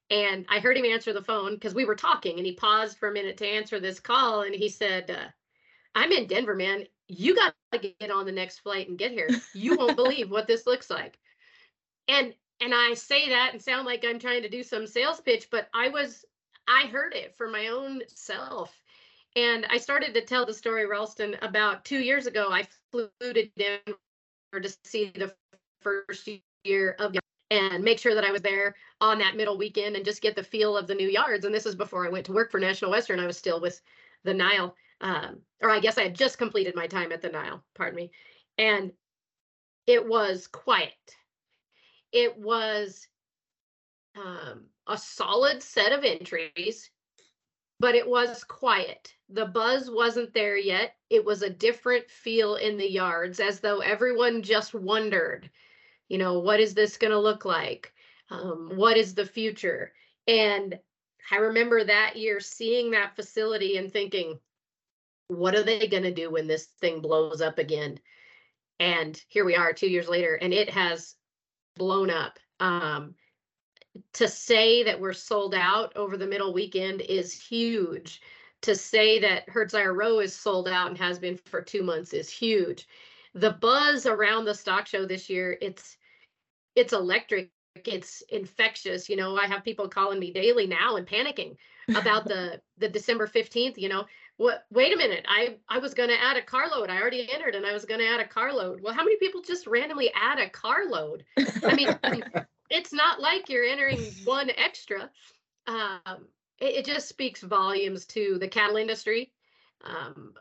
and 0.10 0.46
i 0.50 0.60
heard 0.60 0.78
him 0.78 0.86
answer 0.86 1.12
the 1.12 1.24
phone 1.24 1.54
because 1.54 1.76
we 1.76 1.86
were 1.86 1.96
talking 1.96 2.38
and 2.38 2.46
he 2.46 2.54
paused 2.54 2.98
for 2.98 3.10
a 3.10 3.14
minute 3.14 3.38
to 3.38 3.48
answer 3.48 3.80
this 3.80 4.00
call 4.00 4.44
and 4.44 4.56
he 4.56 4.70
said 4.70 5.10
uh, 5.12 5.28
I'm 5.96 6.12
in 6.12 6.28
Denver, 6.28 6.56
man. 6.56 6.86
You 7.08 7.36
got 7.36 7.56
to 7.72 7.94
get 8.00 8.12
on 8.12 8.26
the 8.26 8.32
next 8.32 8.60
flight 8.60 8.90
and 8.90 8.98
get 8.98 9.12
here. 9.12 9.30
You 9.54 9.78
won't 9.78 9.96
believe 9.96 10.30
what 10.30 10.48
this 10.48 10.68
looks 10.68 10.90
like. 10.90 11.18
And 12.08 12.34
and 12.62 12.74
I 12.74 12.94
say 12.94 13.30
that 13.30 13.50
and 13.54 13.62
sound 13.62 13.86
like 13.86 14.06
I'm 14.06 14.20
trying 14.20 14.42
to 14.44 14.50
do 14.50 14.64
some 14.64 14.88
sales 14.88 15.20
pitch, 15.22 15.48
but 15.50 15.70
I 15.74 15.90
was 15.90 16.26
I 16.68 16.88
heard 16.88 17.14
it 17.14 17.36
for 17.36 17.48
my 17.48 17.68
own 17.68 18.02
self. 18.08 18.74
And 19.36 19.66
I 19.70 19.78
started 19.78 20.14
to 20.14 20.22
tell 20.22 20.46
the 20.46 20.54
story, 20.54 20.86
Ralston, 20.86 21.36
about 21.42 21.84
two 21.84 22.00
years 22.00 22.26
ago. 22.26 22.50
I 22.52 22.68
flew 22.92 23.10
to 23.22 23.48
Denver 23.58 23.98
to 24.62 24.78
see 24.86 25.12
the 25.16 25.34
first 25.82 26.30
year 26.64 26.96
of 27.00 27.16
and 27.52 27.84
make 27.84 28.00
sure 28.00 28.16
that 28.16 28.24
I 28.24 28.32
was 28.32 28.42
there 28.42 28.76
on 29.02 29.20
that 29.20 29.36
middle 29.36 29.58
weekend 29.58 29.96
and 29.96 30.04
just 30.04 30.22
get 30.22 30.36
the 30.36 30.44
feel 30.44 30.76
of 30.76 30.88
the 30.88 30.96
new 30.96 31.08
yards. 31.08 31.46
And 31.46 31.54
this 31.54 31.68
is 31.68 31.76
before 31.76 32.06
I 32.06 32.10
went 32.10 32.26
to 32.26 32.34
work 32.34 32.50
for 32.50 32.60
National 32.60 32.92
Western. 32.92 33.20
I 33.20 33.28
was 33.28 33.38
still 33.38 33.62
with 33.62 33.82
the 34.24 34.34
Nile 34.34 34.76
um, 35.06 35.42
or 35.62 35.70
I 35.70 35.80
guess 35.80 36.00
I 36.00 36.04
had 36.04 36.16
just 36.16 36.40
completed 36.40 36.76
my 36.76 36.88
time 36.88 37.12
at 37.12 37.22
the 37.22 37.30
Nile, 37.30 37.64
pardon 37.76 37.96
me. 37.96 38.12
And 38.58 38.92
it 39.86 40.06
was 40.06 40.48
quiet. 40.48 40.94
It 42.12 42.36
was 42.40 43.08
um, 44.18 44.66
a 44.88 44.98
solid 44.98 45.62
set 45.62 45.92
of 45.92 46.04
entries, 46.04 46.90
but 47.80 47.94
it 47.94 48.08
was 48.08 48.44
quiet. 48.44 49.14
The 49.30 49.46
buzz 49.46 49.92
wasn't 49.92 50.34
there 50.34 50.58
yet. 50.58 50.96
It 51.12 51.24
was 51.24 51.44
a 51.44 51.52
different 51.52 52.10
feel 52.10 52.56
in 52.56 52.76
the 52.78 52.90
yards, 52.90 53.40
as 53.40 53.60
though 53.60 53.82
everyone 53.82 54.42
just 54.42 54.74
wondered, 54.74 55.52
you 56.10 56.18
know, 56.18 56.40
what 56.40 56.60
is 56.60 56.74
this 56.74 56.98
going 56.98 57.12
to 57.12 57.20
look 57.20 57.46
like? 57.46 57.94
Um, 58.32 58.72
what 58.74 58.98
is 58.98 59.14
the 59.14 59.26
future? 59.26 59.94
And 60.28 60.80
I 61.30 61.36
remember 61.36 61.84
that 61.84 62.16
year 62.16 62.40
seeing 62.40 62.90
that 62.92 63.16
facility 63.16 63.78
and 63.78 63.94
thinking, 63.94 64.40
what 65.28 65.56
are 65.56 65.64
they 65.64 65.88
going 65.88 66.04
to 66.04 66.14
do 66.14 66.30
when 66.32 66.48
this 66.48 66.68
thing 66.80 67.02
blows 67.02 67.42
up 67.42 67.58
again? 67.58 68.00
And 68.80 69.20
here 69.30 69.46
we 69.46 69.56
are 69.56 69.74
two 69.74 69.90
years 69.90 70.08
later, 70.08 70.36
and 70.36 70.54
it 70.54 70.70
has 70.70 71.16
blown 71.76 72.10
up. 72.10 72.40
Um, 72.60 73.16
to 74.14 74.28
say 74.28 74.84
that 74.84 75.00
we're 75.00 75.14
sold 75.14 75.56
out 75.56 75.96
over 75.96 76.18
the 76.18 76.28
middle 76.28 76.54
weekend 76.54 77.02
is 77.02 77.34
huge. 77.34 78.22
To 78.64 78.76
say 78.76 79.20
that 79.20 79.48
Herd 79.48 79.72
Sire 79.72 79.94
Row 79.94 80.20
is 80.20 80.36
sold 80.36 80.68
out 80.68 80.90
and 80.90 80.98
has 80.98 81.20
been 81.20 81.38
for 81.46 81.62
two 81.62 81.84
months 81.84 82.14
is 82.14 82.30
huge. 82.30 82.88
The 83.34 83.52
buzz 83.52 84.06
around 84.06 84.46
the 84.46 84.54
stock 84.54 84.88
show 84.88 85.06
this 85.06 85.30
year, 85.30 85.58
it's 85.62 85.98
it's 86.76 86.94
electric 86.94 87.52
it's 87.84 88.24
infectious 88.30 89.10
you 89.10 89.18
know 89.18 89.36
i 89.38 89.46
have 89.46 89.64
people 89.64 89.88
calling 89.88 90.18
me 90.18 90.32
daily 90.32 90.66
now 90.66 90.96
and 90.96 91.06
panicking 91.06 91.56
about 91.96 92.26
the 92.26 92.62
the 92.78 92.88
december 92.88 93.28
15th 93.28 93.78
you 93.78 93.90
know 93.90 94.06
what 94.38 94.66
wait 94.70 94.94
a 94.94 94.98
minute 94.98 95.26
i 95.28 95.56
i 95.70 95.78
was 95.78 95.94
going 95.94 96.10
to 96.10 96.22
add 96.22 96.38
a 96.38 96.42
carload 96.42 96.90
i 96.90 97.00
already 97.00 97.30
entered 97.32 97.56
and 97.56 97.66
i 97.66 97.74
was 97.74 97.86
going 97.86 98.00
to 98.00 98.08
add 98.08 98.20
a 98.20 98.28
carload. 98.28 98.82
Well 98.82 98.94
how 98.94 99.04
many 99.04 99.18
people 99.18 99.42
just 99.42 99.68
randomly 99.68 100.12
add 100.14 100.40
a 100.40 100.50
carload? 100.50 101.24
I 101.64 101.76
mean 101.76 101.90
it's 102.70 102.94
not 102.94 103.22
like 103.22 103.50
you're 103.50 103.66
entering 103.66 104.02
one 104.24 104.50
extra. 104.58 105.10
Um, 105.68 106.28
it, 106.60 106.76
it, 106.76 106.86
just 106.86 107.10
speaks 107.10 107.42
volumes 107.42 108.06
to 108.08 108.38
the 108.40 108.48
cattle 108.48 108.78
industry. 108.78 109.32
Um, 109.84 110.34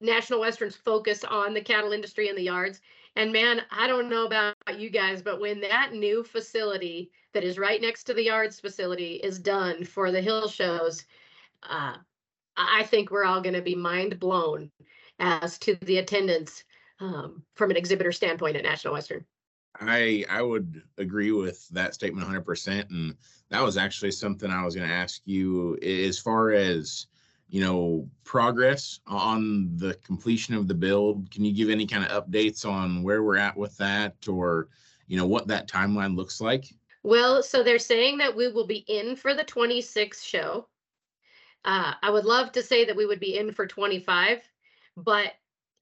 national 0.00 0.40
western's 0.40 0.76
focus 0.76 1.24
on 1.24 1.54
the 1.54 1.60
cattle 1.60 1.92
industry 1.92 2.28
and 2.28 2.36
the 2.36 2.42
yards. 2.42 2.80
And 3.14 3.32
man 3.32 3.60
i 3.70 3.86
don't 3.86 4.08
know 4.08 4.24
about 4.24 4.56
you 4.78 4.88
guys 4.88 5.20
but 5.20 5.38
when 5.38 5.60
that 5.60 5.92
new 5.92 6.24
facility 6.24 7.10
that 7.34 7.44
is 7.44 7.58
right 7.58 7.80
next 7.80 8.04
to 8.04 8.14
the 8.14 8.24
yards 8.24 8.58
facility 8.58 9.16
is 9.16 9.38
done 9.38 9.84
for 9.84 10.10
the 10.10 10.22
hill 10.22 10.48
shows 10.48 11.04
uh, 11.68 11.96
I 12.56 12.84
think 12.84 13.10
we're 13.10 13.24
all 13.24 13.40
going 13.40 13.54
to 13.54 13.62
be 13.62 13.74
mind 13.74 14.18
blown 14.18 14.70
as 15.18 15.58
to 15.60 15.76
the 15.82 15.98
attendance 15.98 16.64
um, 17.00 17.42
from 17.54 17.70
an 17.70 17.76
exhibitor 17.76 18.12
standpoint 18.12 18.56
at 18.56 18.62
National 18.62 18.94
Western. 18.94 19.24
I 19.80 20.24
I 20.28 20.42
would 20.42 20.82
agree 20.98 21.32
with 21.32 21.66
that 21.70 21.94
statement 21.94 22.28
100%. 22.28 22.90
And 22.90 23.16
that 23.48 23.62
was 23.62 23.76
actually 23.76 24.10
something 24.10 24.50
I 24.50 24.64
was 24.64 24.74
going 24.74 24.88
to 24.88 24.94
ask 24.94 25.22
you 25.24 25.78
as 25.78 26.18
far 26.18 26.50
as 26.50 27.06
you 27.48 27.60
know 27.60 28.08
progress 28.24 29.00
on 29.06 29.76
the 29.76 29.94
completion 30.04 30.54
of 30.54 30.68
the 30.68 30.74
build. 30.74 31.30
Can 31.30 31.44
you 31.44 31.52
give 31.52 31.70
any 31.70 31.86
kind 31.86 32.04
of 32.04 32.24
updates 32.24 32.66
on 32.66 33.02
where 33.02 33.22
we're 33.22 33.36
at 33.36 33.56
with 33.56 33.76
that, 33.78 34.14
or 34.28 34.68
you 35.06 35.16
know 35.16 35.26
what 35.26 35.46
that 35.48 35.68
timeline 35.68 36.16
looks 36.16 36.40
like? 36.40 36.66
Well, 37.02 37.42
so 37.42 37.62
they're 37.62 37.78
saying 37.78 38.18
that 38.18 38.34
we 38.34 38.48
will 38.48 38.66
be 38.66 38.84
in 38.86 39.16
for 39.16 39.34
the 39.34 39.44
26th 39.44 40.22
show. 40.22 40.68
Uh, 41.64 41.94
I 42.02 42.10
would 42.10 42.24
love 42.24 42.52
to 42.52 42.62
say 42.62 42.84
that 42.84 42.96
we 42.96 43.06
would 43.06 43.20
be 43.20 43.38
in 43.38 43.52
for 43.52 43.66
25, 43.66 44.38
but 44.96 45.32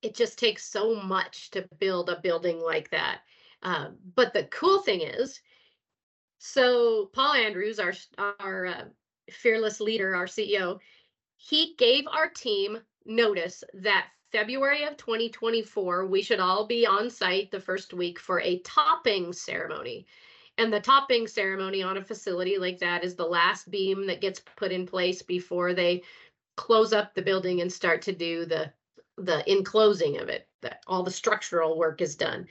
it 0.02 0.14
just 0.14 0.38
takes 0.38 0.64
so 0.64 0.94
much 0.94 1.50
to 1.50 1.68
build 1.78 2.10
a 2.10 2.20
building 2.20 2.60
like 2.60 2.90
that. 2.90 3.20
Uh, 3.62 3.88
but 4.14 4.32
the 4.32 4.44
cool 4.44 4.80
thing 4.80 5.02
is, 5.02 5.40
so 6.38 7.10
Paul 7.12 7.34
Andrews, 7.34 7.78
our 7.78 7.92
our 8.38 8.66
uh, 8.66 8.84
fearless 9.30 9.80
leader, 9.80 10.14
our 10.14 10.26
CEO, 10.26 10.78
he 11.36 11.74
gave 11.76 12.06
our 12.06 12.28
team 12.28 12.78
notice 13.04 13.62
that 13.74 14.06
February 14.32 14.84
of 14.84 14.96
2024 14.96 16.06
we 16.06 16.22
should 16.22 16.40
all 16.40 16.66
be 16.66 16.86
on 16.86 17.10
site 17.10 17.50
the 17.50 17.60
first 17.60 17.92
week 17.92 18.18
for 18.18 18.40
a 18.40 18.60
topping 18.60 19.32
ceremony. 19.32 20.06
And 20.60 20.70
the 20.70 20.78
topping 20.78 21.26
ceremony 21.26 21.82
on 21.82 21.96
a 21.96 22.04
facility 22.04 22.58
like 22.58 22.78
that 22.80 23.02
is 23.02 23.14
the 23.14 23.24
last 23.24 23.70
beam 23.70 24.06
that 24.08 24.20
gets 24.20 24.40
put 24.56 24.72
in 24.72 24.84
place 24.84 25.22
before 25.22 25.72
they 25.72 26.02
close 26.58 26.92
up 26.92 27.14
the 27.14 27.22
building 27.22 27.62
and 27.62 27.72
start 27.72 28.02
to 28.02 28.12
do 28.12 28.44
the 28.44 28.70
the 29.16 29.50
enclosing 29.50 30.18
of 30.18 30.28
it. 30.28 30.46
That 30.60 30.82
all 30.86 31.02
the 31.02 31.10
structural 31.10 31.78
work 31.78 32.02
is 32.02 32.14
done. 32.14 32.46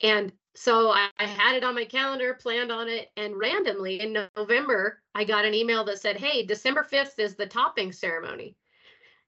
And 0.00 0.32
so 0.54 0.90
I, 0.90 1.08
I, 1.18 1.24
had 1.24 1.56
it 1.56 1.64
on 1.64 1.74
my 1.74 1.84
calendar, 1.84 2.34
planned 2.34 2.70
on 2.70 2.88
it, 2.88 3.10
and 3.16 3.36
randomly 3.36 4.00
in 4.00 4.28
November, 4.36 5.02
I 5.16 5.24
got 5.24 5.44
an 5.44 5.54
email 5.54 5.82
that 5.86 5.98
said, 5.98 6.16
Hey, 6.16 6.46
December 6.46 6.86
5th 6.88 7.18
is 7.18 7.34
the 7.34 7.46
topping 7.46 7.90
ceremony. 7.90 8.54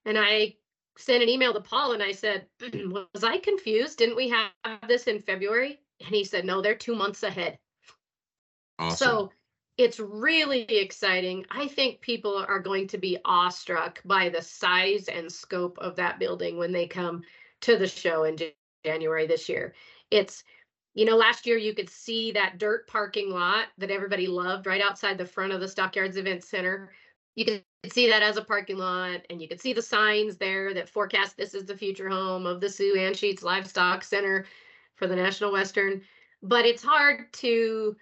And 0.05 0.17
I 0.17 0.55
sent 0.97 1.25
an 1.25 1.29
email 1.29 1.53
to 1.53 1.61
Paul 1.61 1.95
and 1.95 2.03
I 2.03 2.13
said, 2.13 2.47
Was 2.73 3.25
I 3.25 3.39
confused? 3.39 3.99
Didn't 3.99 4.15
we 4.15 4.29
have 4.29 4.53
this 4.87 5.09
in 5.09 5.19
February? 5.19 5.81
And 5.99 6.15
he 6.15 6.23
said, 6.23 6.45
No, 6.45 6.63
they're 6.63 6.77
two 6.77 6.95
months 6.95 7.25
ahead. 7.25 7.59
Awesome. 8.81 8.97
So 8.97 9.33
it's 9.77 10.01
really 10.01 10.63
exciting. 10.63 11.45
I 11.51 11.69
think 11.69 12.01
people 12.01 12.45
are 12.49 12.61
going 12.61 12.87
to 12.89 12.99
be 12.99 13.19
awestruck 13.25 14.01
by 14.05 14.29
the 14.29 14.43
size 14.43 15.09
and 15.09 15.31
scope 15.31 15.79
of 15.79 15.97
that 15.97 16.19
building 16.19 16.59
when 16.59 16.73
they 16.73 16.87
come 16.87 17.23
to 17.63 17.77
the 17.77 17.87
show 17.87 18.25
in 18.25 18.37
January 18.85 19.27
this 19.27 19.49
year. 19.49 19.75
It's, 20.11 20.45
you 20.95 21.05
know, 21.05 21.17
last 21.17 21.47
year 21.47 21.57
you 21.57 21.75
could 21.75 21.89
see 21.89 22.33
that 22.33 22.59
dirt 22.59 22.87
parking 22.89 23.31
lot 23.31 23.67
that 23.79 23.91
everybody 23.91 24.27
loved 24.27 24.67
right 24.67 24.83
outside 24.83 25.19
the 25.19 25.27
front 25.27 25.53
of 25.53 25.61
the 25.61 25.69
Stockyards 25.69 26.17
Event 26.17 26.43
Center. 26.43 26.91
You 27.37 27.45
could 27.45 27.63
see 27.93 28.09
that 28.09 28.23
as 28.23 28.37
a 28.37 28.45
parking 28.45 28.77
lot, 28.77 29.21
and 29.31 29.41
you 29.41 29.49
could 29.49 29.61
see 29.61 29.73
the 29.73 29.81
signs 29.81 30.37
there 30.37 30.75
that 30.75 30.89
forecast 30.89 31.37
this 31.37 31.55
is 31.55 31.65
the 31.65 31.77
future 31.77 32.09
home 32.09 32.45
of 32.45 32.61
the 32.61 32.69
Sue 32.69 32.97
Anschutz 32.97 33.43
Livestock 33.43 34.05
Center 34.05 34.47
for 34.97 35.07
the 35.07 35.17
National 35.17 35.53
Western. 35.53 36.03
But 36.43 36.67
it's 36.67 36.83
hard 36.83 37.33
to 37.35 37.97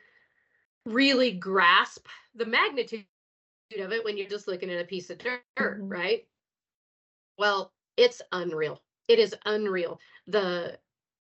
really 0.89 1.33
grasp 1.33 2.07
the 2.35 2.47
magnitude 2.47 3.05
of 3.79 3.93
it 3.93 4.05
when 4.05 4.17
you're 4.17 4.29
just 4.29 4.49
looking 4.49 4.71
at 4.71 4.81
a 4.81 4.85
piece 4.85 5.11
of 5.11 5.19
dirt, 5.19 5.43
mm-hmm. 5.59 5.89
right? 5.89 6.27
Well, 7.39 7.73
it's 7.97 8.23
unreal. 8.33 8.81
It 9.09 9.19
is 9.19 9.35
unreal. 9.45 10.01
The 10.27 10.79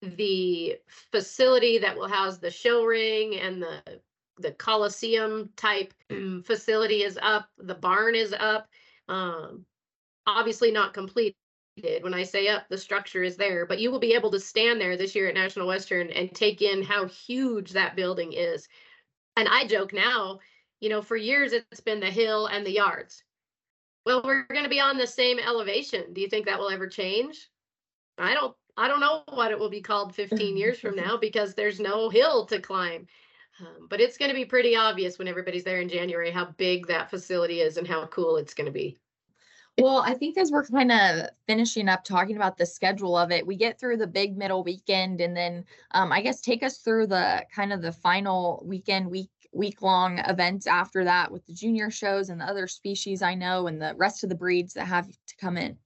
the 0.01 0.77
facility 1.11 1.79
that 1.79 1.97
will 1.97 2.07
house 2.07 2.37
the 2.37 2.51
show 2.51 2.85
ring 2.85 3.35
and 3.35 3.61
the 3.61 3.81
the 4.39 4.51
Coliseum 4.51 5.49
type 5.55 5.93
facility 6.43 7.03
is 7.03 7.17
up. 7.21 7.49
The 7.57 7.75
barn 7.75 8.13
is 8.15 8.33
up. 8.33 8.67
Um, 9.09 9.65
obviously 10.27 10.71
not 10.71 10.93
completed. 10.93 11.35
When 12.01 12.13
I 12.13 12.23
say 12.23 12.47
up, 12.47 12.67
the 12.69 12.77
structure 12.77 13.23
is 13.23 13.37
there, 13.37 13.65
but 13.65 13.79
you 13.79 13.91
will 13.91 13.99
be 13.99 14.13
able 14.13 14.31
to 14.31 14.39
stand 14.39 14.81
there 14.81 14.97
this 14.97 15.15
year 15.15 15.27
at 15.27 15.35
National 15.35 15.67
Western 15.67 16.09
and 16.09 16.33
take 16.33 16.61
in 16.61 16.83
how 16.83 17.05
huge 17.07 17.71
that 17.71 17.95
building 17.95 18.33
is 18.33 18.67
and 19.37 19.47
I 19.47 19.65
joke 19.65 19.93
now, 19.93 20.39
you 20.81 20.89
know, 20.89 21.01
for 21.01 21.15
years 21.15 21.53
it's 21.53 21.79
been 21.79 21.99
the 21.99 22.11
hill 22.11 22.47
and 22.47 22.65
the 22.65 22.73
yards. 22.73 23.23
Well, 24.05 24.21
we're 24.23 24.43
going 24.47 24.63
to 24.63 24.69
be 24.69 24.79
on 24.79 24.97
the 24.97 25.07
same 25.07 25.37
elevation. 25.39 26.13
Do 26.13 26.21
you 26.21 26.27
think 26.27 26.45
that 26.45 26.59
will 26.59 26.69
ever 26.69 26.87
change? 26.87 27.49
I 28.17 28.33
don't 28.33 28.55
I 28.75 28.87
don't 28.87 28.99
know 28.99 29.23
what 29.29 29.51
it 29.51 29.57
will 29.57 29.69
be 29.69 29.81
called 29.81 30.13
15 30.13 30.55
years 30.57 30.79
from 30.79 30.95
now 31.07 31.17
because 31.17 31.53
there's 31.53 31.79
no 31.79 32.09
hill 32.09 32.45
to 32.47 32.59
climb. 32.59 33.07
Um, 33.59 33.87
but 33.89 33.99
it's 33.99 34.17
going 34.17 34.29
to 34.29 34.35
be 34.35 34.45
pretty 34.45 34.75
obvious 34.75 35.17
when 35.17 35.27
everybody's 35.27 35.63
there 35.63 35.81
in 35.81 35.89
January 35.89 36.29
how 36.29 36.45
big 36.57 36.87
that 36.87 37.09
facility 37.09 37.61
is 37.61 37.77
and 37.77 37.87
how 37.87 38.05
cool 38.07 38.37
it's 38.37 38.53
going 38.53 38.67
to 38.67 38.71
be. 38.71 38.97
Well, 39.79 39.99
I 39.99 40.15
think 40.15 40.39
as 40.39 40.51
we're 40.51 40.65
kind 40.65 40.91
of 40.91 41.29
finishing 41.45 41.87
up 41.87 42.03
talking 42.03 42.35
about 42.35 42.57
the 42.57 42.65
schedule 42.65 43.15
of 43.15 43.31
it, 43.31 43.45
we 43.45 43.55
get 43.55 43.79
through 43.79 43.97
the 43.97 44.07
big 44.07 44.35
middle 44.35 44.63
weekend 44.63 45.21
and 45.21 45.37
then 45.37 45.65
um, 45.91 46.11
I 46.11 46.21
guess 46.21 46.41
take 46.41 46.63
us 46.63 46.79
through 46.79 47.07
the 47.07 47.45
kind 47.53 47.71
of 47.71 47.83
the 47.83 47.91
final 47.91 48.63
weekend, 48.65 49.09
week 49.09 49.29
week 49.53 49.81
long 49.81 50.19
events 50.19 50.67
after 50.67 51.03
that 51.03 51.31
with 51.31 51.45
the 51.45 51.53
junior 51.53 51.89
shows 51.89 52.29
and 52.29 52.41
the 52.41 52.45
other 52.45 52.67
species 52.67 53.21
I 53.21 53.33
know 53.33 53.67
and 53.67 53.81
the 53.81 53.93
rest 53.95 54.23
of 54.23 54.29
the 54.29 54.35
breeds 54.35 54.73
that 54.73 54.85
have 54.85 55.07
to 55.07 55.35
come 55.39 55.57
in. 55.57 55.77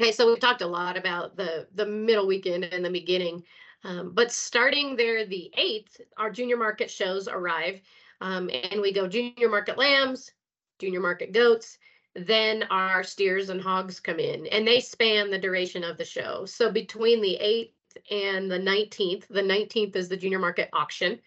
Okay, 0.00 0.12
so 0.12 0.26
we've 0.26 0.40
talked 0.40 0.62
a 0.62 0.66
lot 0.66 0.96
about 0.96 1.36
the 1.36 1.68
the 1.74 1.86
middle 1.86 2.26
weekend 2.26 2.64
and 2.64 2.84
the 2.84 2.90
beginning, 2.90 3.44
um, 3.84 4.12
but 4.12 4.32
starting 4.32 4.96
there 4.96 5.24
the 5.24 5.52
eighth, 5.56 6.00
our 6.16 6.30
junior 6.30 6.56
market 6.56 6.90
shows 6.90 7.28
arrive, 7.28 7.80
um, 8.20 8.50
and 8.52 8.80
we 8.80 8.92
go 8.92 9.06
junior 9.06 9.48
market 9.48 9.78
lambs, 9.78 10.32
junior 10.80 11.00
market 11.00 11.32
goats, 11.32 11.78
then 12.14 12.64
our 12.64 13.02
steers 13.02 13.48
and 13.48 13.60
hogs 13.60 14.00
come 14.00 14.18
in 14.18 14.46
and 14.48 14.66
they 14.66 14.80
span 14.80 15.30
the 15.30 15.38
duration 15.38 15.82
of 15.82 15.96
the 15.96 16.04
show. 16.04 16.44
So 16.44 16.70
between 16.70 17.22
the 17.22 17.38
8th 17.42 17.72
and 18.10 18.50
the 18.50 18.58
19th, 18.58 19.26
the 19.28 19.42
19th 19.42 19.96
is 19.96 20.08
the 20.08 20.16
junior 20.16 20.38
market 20.38 20.68
auction. 20.72 21.18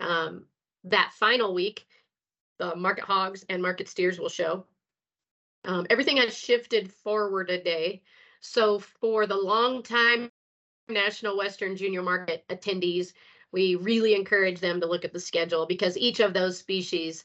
Um, 0.00 0.46
that 0.84 1.12
final 1.14 1.54
week, 1.54 1.86
the 2.58 2.74
market 2.76 3.04
hogs 3.04 3.44
and 3.48 3.60
market 3.60 3.88
steers 3.88 4.18
will 4.18 4.28
show. 4.28 4.66
Um, 5.64 5.86
everything 5.90 6.18
has 6.18 6.36
shifted 6.36 6.92
forward 6.92 7.50
a 7.50 7.62
day. 7.62 8.02
So 8.40 8.78
for 8.78 9.26
the 9.26 9.36
long 9.36 9.82
time 9.82 10.30
National 10.88 11.36
Western 11.36 11.76
Junior 11.76 12.02
Market 12.02 12.44
attendees, 12.48 13.12
we 13.52 13.76
really 13.76 14.14
encourage 14.14 14.60
them 14.60 14.80
to 14.80 14.86
look 14.86 15.04
at 15.04 15.12
the 15.12 15.20
schedule 15.20 15.64
because 15.64 15.96
each 15.96 16.20
of 16.20 16.34
those 16.34 16.58
species 16.58 17.24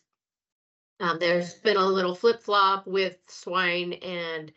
um, 1.00 1.18
there's 1.20 1.54
been 1.56 1.78
a 1.78 1.86
little 1.86 2.16
flip 2.16 2.42
flop 2.42 2.86
with 2.86 3.18
swine 3.28 3.94
and 3.94 4.52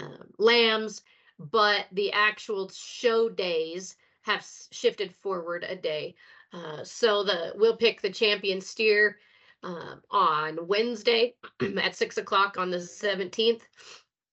um, 0.00 0.32
lambs, 0.38 1.02
but 1.38 1.86
the 1.92 2.12
actual 2.12 2.70
show 2.70 3.28
days 3.28 3.96
have 4.22 4.46
shifted 4.70 5.14
forward 5.16 5.64
a 5.68 5.76
day. 5.76 6.14
Uh, 6.52 6.82
so 6.84 7.24
the 7.24 7.52
we'll 7.56 7.76
pick 7.76 8.00
the 8.00 8.10
champion 8.10 8.60
steer 8.60 9.18
uh, 9.62 9.96
on 10.10 10.58
Wednesday 10.66 11.34
at 11.82 11.96
six 11.96 12.18
o'clock 12.18 12.56
on 12.58 12.70
the 12.70 12.78
17th, 12.78 13.62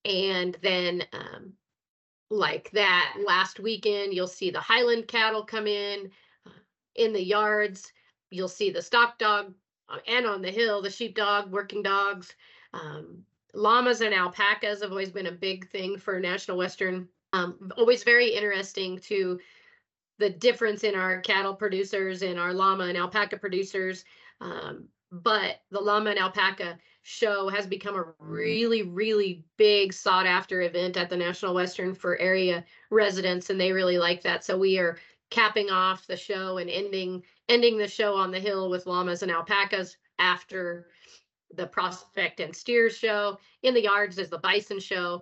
and 0.06 0.58
then 0.62 1.04
um, 1.14 1.54
like 2.30 2.72
that 2.72 3.16
last 3.26 3.60
weekend, 3.60 4.14
you'll 4.14 4.28
see 4.28 4.50
the 4.50 4.60
Highland 4.60 5.08
cattle 5.08 5.44
come 5.44 5.68
in 5.68 6.10
uh, 6.46 6.52
in 6.96 7.12
the 7.14 7.24
yards. 7.24 7.92
You'll 8.32 8.48
see 8.48 8.70
the 8.70 8.82
stock 8.82 9.18
dog 9.18 9.48
uh, 9.48 9.52
and 10.08 10.26
on 10.26 10.42
the 10.42 10.52
hill, 10.52 10.82
the 10.82 10.90
sheepdog, 10.90 11.52
working 11.52 11.84
dogs, 11.84 12.34
um, 12.74 13.24
llamas 13.54 14.02
and 14.02 14.14
alpacas 14.14 14.82
have 14.82 14.92
always 14.92 15.12
been 15.12 15.28
a 15.28 15.32
big 15.32 15.70
thing 15.70 15.98
for 15.98 16.20
National 16.20 16.58
Western. 16.58 17.08
Um, 17.34 17.72
always 17.78 18.04
very 18.04 18.34
interesting 18.34 19.00
to 19.00 19.40
the 20.18 20.30
difference 20.30 20.84
in 20.84 20.96
our 20.96 21.22
cattle 21.22 21.56
producers 21.56 22.22
and 22.22 22.40
our 22.40 22.54
llama 22.54 22.86
and 22.86 22.98
alpaca 22.98 23.38
producers. 23.38 24.04
Um, 24.42 24.88
but 25.12 25.62
the 25.72 25.80
llama 25.80 26.12
and 26.12 26.20
alpaca 26.20 26.78
show 27.02 27.50
has 27.50 27.66
become 27.66 27.96
a 27.96 28.06
really, 28.20 28.84
really 28.84 29.44
big 29.58 29.94
sought 29.94 30.28
after 30.28 30.62
event 30.62 30.98
at 30.98 31.10
the 31.10 31.18
National 31.18 31.56
Western 31.56 31.96
for 31.96 32.20
area 32.20 32.64
residents, 32.92 33.50
and 33.50 33.60
they 33.60 33.72
really 33.72 33.98
like 33.98 34.22
that. 34.22 34.44
So 34.44 34.58
we 34.58 34.78
are 34.78 34.98
capping 35.30 35.70
off 35.70 36.06
the 36.06 36.18
show 36.18 36.58
and 36.58 36.70
ending 36.70 37.24
ending 37.50 37.78
the 37.78 37.88
show 37.88 38.16
on 38.16 38.32
the 38.32 38.40
hill 38.40 38.70
with 38.70 38.86
llamas 38.86 39.24
and 39.24 39.32
alpacas 39.32 39.98
after 40.20 40.88
the 41.56 41.68
prospect 41.68 42.40
and 42.40 42.56
steers 42.56 42.96
show. 42.96 43.38
In 43.64 43.74
the 43.74 43.84
yards 43.84 44.18
is 44.18 44.30
the 44.30 44.38
bison 44.38 44.80
show. 44.80 45.22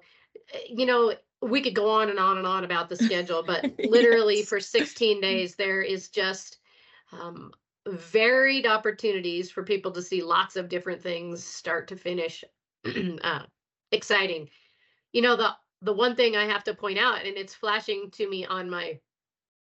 You 0.69 0.85
know, 0.85 1.15
we 1.41 1.61
could 1.61 1.75
go 1.75 1.89
on 1.89 2.09
and 2.09 2.19
on 2.19 2.37
and 2.37 2.45
on 2.45 2.63
about 2.63 2.89
the 2.89 2.95
schedule, 2.97 3.43
but 3.45 3.65
literally 3.79 4.39
yes. 4.39 4.49
for 4.49 4.59
16 4.59 5.21
days, 5.21 5.55
there 5.55 5.81
is 5.81 6.09
just 6.09 6.59
um, 7.11 7.51
varied 7.87 8.67
opportunities 8.67 9.49
for 9.49 9.63
people 9.63 9.91
to 9.91 10.01
see 10.01 10.21
lots 10.21 10.57
of 10.57 10.69
different 10.69 11.01
things 11.01 11.43
start 11.43 11.87
to 11.87 11.95
finish. 11.95 12.43
uh, 13.23 13.43
exciting. 13.91 14.49
You 15.13 15.21
know, 15.21 15.35
the 15.35 15.51
the 15.81 15.93
one 15.93 16.15
thing 16.15 16.35
I 16.35 16.45
have 16.45 16.63
to 16.65 16.73
point 16.73 16.97
out, 16.97 17.25
and 17.25 17.37
it's 17.37 17.53
flashing 17.53 18.09
to 18.11 18.27
me 18.27 18.45
on 18.45 18.69
my 18.69 18.99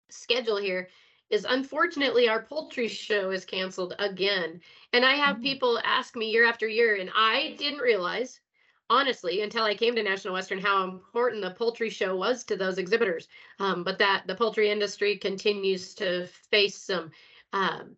schedule 0.09 0.57
here, 0.57 0.89
is 1.31 1.47
unfortunately 1.49 2.29
our 2.29 2.43
poultry 2.43 2.89
show 2.89 3.31
is 3.31 3.45
canceled 3.45 3.95
again. 3.99 4.61
And 4.93 5.05
I 5.05 5.15
have 5.15 5.37
mm. 5.37 5.43
people 5.43 5.81
ask 5.85 6.17
me 6.17 6.31
year 6.31 6.47
after 6.47 6.69
year, 6.69 6.97
and 6.97 7.11
I 7.15 7.55
didn't 7.59 7.81
realize, 7.81 8.41
honestly, 8.89 9.43
until 9.43 9.65
I 9.65 9.75
came 9.75 9.97
to 9.97 10.03
National 10.03 10.35
Western, 10.35 10.59
how 10.59 10.85
important 10.85 11.43
the 11.43 11.51
poultry 11.51 11.91
show 11.91 12.17
was 12.17 12.45
to 12.45 12.57
those 12.57 12.79
exhibitors. 12.79 13.29
Um, 13.59 13.83
but 13.83 13.99
that 13.99 14.25
the 14.27 14.35
poultry 14.35 14.71
industry 14.71 15.17
continues 15.17 15.95
to 15.95 16.27
face 16.51 16.77
some 16.77 17.11
um, 17.53 17.97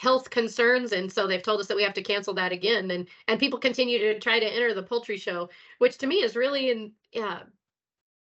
health 0.00 0.30
concerns 0.30 0.92
and 0.92 1.12
so 1.12 1.26
they've 1.26 1.42
told 1.42 1.60
us 1.60 1.66
that 1.66 1.76
we 1.76 1.82
have 1.82 1.92
to 1.92 2.02
cancel 2.02 2.32
that 2.32 2.52
again 2.52 2.90
and 2.90 3.06
and 3.28 3.38
people 3.38 3.58
continue 3.58 3.98
to 3.98 4.18
try 4.18 4.40
to 4.40 4.46
enter 4.46 4.72
the 4.72 4.82
poultry 4.82 5.18
show 5.18 5.46
which 5.76 5.98
to 5.98 6.06
me 6.06 6.22
is 6.22 6.34
really 6.34 6.70
in 6.70 6.90
yeah 7.12 7.40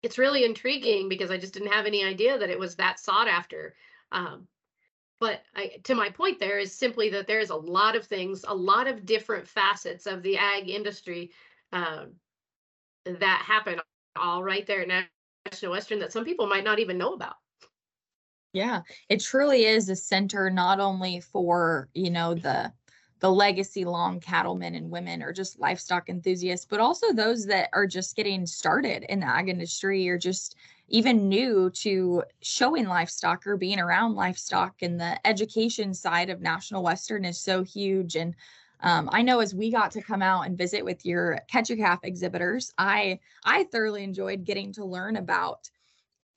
it's 0.03 0.17
really 0.17 0.43
intriguing 0.43 1.09
because 1.09 1.31
I 1.31 1.37
just 1.37 1.53
didn't 1.53 1.71
have 1.71 1.85
any 1.85 2.03
idea 2.03 2.37
that 2.37 2.49
it 2.49 2.59
was 2.59 2.75
that 2.75 2.99
sought 2.99 3.27
after. 3.27 3.75
Um, 4.11 4.47
but 5.19 5.41
I, 5.55 5.77
to 5.83 5.95
my 5.95 6.09
point 6.09 6.39
there 6.39 6.59
is 6.59 6.73
simply 6.73 7.09
that 7.09 7.27
there's 7.27 7.49
a 7.49 7.55
lot 7.55 7.95
of 7.95 8.05
things, 8.05 8.45
a 8.47 8.55
lot 8.55 8.87
of 8.87 9.05
different 9.05 9.47
facets 9.47 10.05
of 10.05 10.21
the 10.21 10.37
ag 10.37 10.69
industry 10.69 11.31
um, 11.71 12.13
that 13.05 13.43
happen 13.45 13.79
all 14.15 14.43
right 14.43 14.65
there 14.65 14.81
at 14.81 15.07
National 15.45 15.71
Western 15.71 15.99
that 15.99 16.11
some 16.11 16.25
people 16.25 16.47
might 16.47 16.63
not 16.63 16.79
even 16.79 16.97
know 16.97 17.13
about. 17.13 17.35
Yeah, 18.53 18.81
it 19.09 19.21
truly 19.21 19.65
is 19.65 19.89
a 19.89 19.95
center 19.95 20.49
not 20.49 20.79
only 20.79 21.19
for, 21.19 21.89
you 21.93 22.09
know, 22.09 22.33
the 22.33 22.71
the 23.19 23.31
legacy 23.31 23.85
long 23.85 24.19
cattlemen 24.19 24.75
and 24.75 24.91
women 24.91 25.23
or 25.23 25.31
just 25.31 25.59
livestock 25.59 26.09
enthusiasts, 26.09 26.67
but 26.69 26.79
also 26.79 27.13
those 27.13 27.45
that 27.45 27.69
are 27.73 27.87
just 27.87 28.15
getting 28.15 28.45
started 28.45 29.03
in 29.09 29.19
the 29.19 29.27
ag 29.27 29.49
industry 29.49 30.07
or 30.09 30.17
just 30.17 30.55
even 30.89 31.29
new 31.29 31.69
to 31.71 32.23
showing 32.41 32.85
livestock 32.85 33.47
or 33.47 33.57
being 33.57 33.79
around 33.79 34.15
livestock. 34.15 34.81
And 34.81 34.99
the 34.99 35.25
education 35.25 35.93
side 35.93 36.29
of 36.29 36.41
National 36.41 36.83
Western 36.83 37.25
is 37.25 37.39
so 37.39 37.63
huge. 37.63 38.15
And 38.15 38.35
um, 38.81 39.09
I 39.11 39.21
know 39.21 39.39
as 39.39 39.55
we 39.55 39.71
got 39.71 39.91
to 39.91 40.01
come 40.01 40.21
out 40.21 40.45
and 40.45 40.57
visit 40.57 40.83
with 40.83 41.05
your 41.05 41.39
catch 41.47 41.69
a 41.71 41.75
calf 41.75 41.99
exhibitors, 42.03 42.71
I 42.77 43.19
I 43.43 43.63
thoroughly 43.63 44.03
enjoyed 44.03 44.43
getting 44.43 44.73
to 44.73 44.85
learn 44.85 45.15
about 45.15 45.69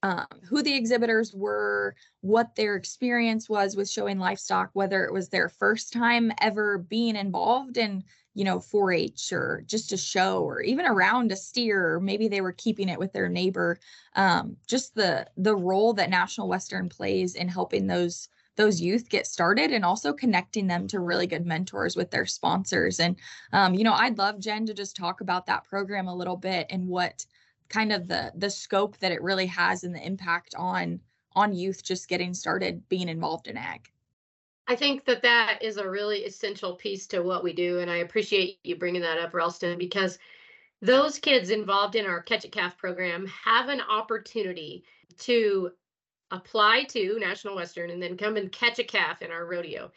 um, 0.03 0.27
who 0.49 0.63
the 0.63 0.75
exhibitors 0.75 1.35
were, 1.35 1.95
what 2.21 2.55
their 2.55 2.77
experience 2.77 3.49
was 3.49 3.77
with 3.77 3.91
showing 3.91 4.19
livestock, 4.19 4.71
whether 4.73 5.05
it 5.05 5.13
was 5.13 5.29
their 5.29 5.49
first 5.49 5.93
time 5.93 6.33
ever 6.41 6.79
being 6.79 7.17
involved 7.17 7.77
in, 7.77 8.05
you 8.35 8.45
know, 8.45 8.61
4 8.61 8.93
H 8.93 9.33
or 9.33 9.63
just 9.67 9.93
a 9.93 9.97
show 9.97 10.43
or 10.43 10.61
even 10.61 10.87
around 10.87 11.33
a 11.33 11.37
steer, 11.37 11.95
or 11.95 12.01
maybe 12.01 12.29
they 12.29 12.41
were 12.41 12.53
keeping 12.53 12.89
it 12.89 12.99
with 12.99 13.13
their 13.13 13.29
neighbor. 13.29 13.79
Um, 14.15 14.57
just 14.67 14.95
the 14.95 15.27
the 15.37 15.57
role 15.57 15.93
that 15.95 16.11
National 16.11 16.49
Western 16.49 16.89
plays 16.89 17.35
in 17.35 17.49
helping 17.49 17.87
those 17.87 18.29
those 18.59 18.81
youth 18.81 19.09
get 19.09 19.27
started 19.27 19.73
and 19.73 19.85
also 19.85 20.13
connecting 20.13 20.67
them 20.67 20.87
to 20.89 20.99
really 20.99 21.29
good 21.29 21.47
mentors 21.47 21.97
with 21.97 22.11
their 22.11 22.27
sponsors. 22.27 22.99
And, 22.99 23.17
um, 23.53 23.73
you 23.73 23.85
know, 23.85 23.93
I'd 23.93 24.19
love 24.19 24.41
Jen 24.41 24.67
to 24.67 24.75
just 24.75 24.97
talk 24.97 25.21
about 25.21 25.47
that 25.47 25.65
program 25.65 26.09
a 26.09 26.15
little 26.15 26.37
bit 26.37 26.67
and 26.69 26.89
what 26.89 27.25
kind 27.69 27.93
of 27.93 28.09
the 28.09 28.33
the 28.37 28.51
scope 28.51 28.99
that 28.99 29.13
it 29.13 29.23
really 29.23 29.47
has 29.47 29.85
and 29.85 29.95
the 29.95 30.05
impact 30.05 30.55
on 30.57 31.01
on 31.35 31.53
youth 31.55 31.83
just 31.83 32.09
getting 32.09 32.35
started 32.35 32.89
being 32.89 33.09
involved 33.09 33.47
in 33.47 33.57
ag. 33.57 33.91
I 34.67 34.77
think 34.77 35.05
that 35.07 35.23
that 35.23 35.61
is 35.63 35.79
a 35.79 35.89
really 35.89 36.25
essential 36.25 36.75
piece 36.75 37.07
to 37.09 37.23
what 37.23 37.43
we 37.43 37.53
do, 37.53 37.79
and 37.79 37.91
I 37.91 37.99
appreciate 37.99 38.59
you 38.65 38.77
bringing 38.77 39.01
that 39.03 39.19
up, 39.19 39.33
Ralston, 39.33 39.79
because 39.79 40.19
those 40.83 41.19
kids 41.19 41.51
involved 41.51 41.95
in 41.95 42.07
our 42.07 42.23
Catch 42.23 42.45
a 42.45 42.49
Calf 42.49 42.77
program 42.77 43.27
have 43.27 43.69
an 43.69 43.81
opportunity 43.81 44.85
to 45.21 45.71
apply 46.31 46.85
to 46.85 47.19
National 47.19 47.57
Western 47.57 47.91
and 47.91 48.03
then 48.03 48.17
come 48.17 48.37
and 48.37 48.53
catch 48.53 48.79
a 48.79 48.85
calf 48.85 49.23
in 49.23 49.31
our 49.31 49.47
rodeo. 49.47 49.91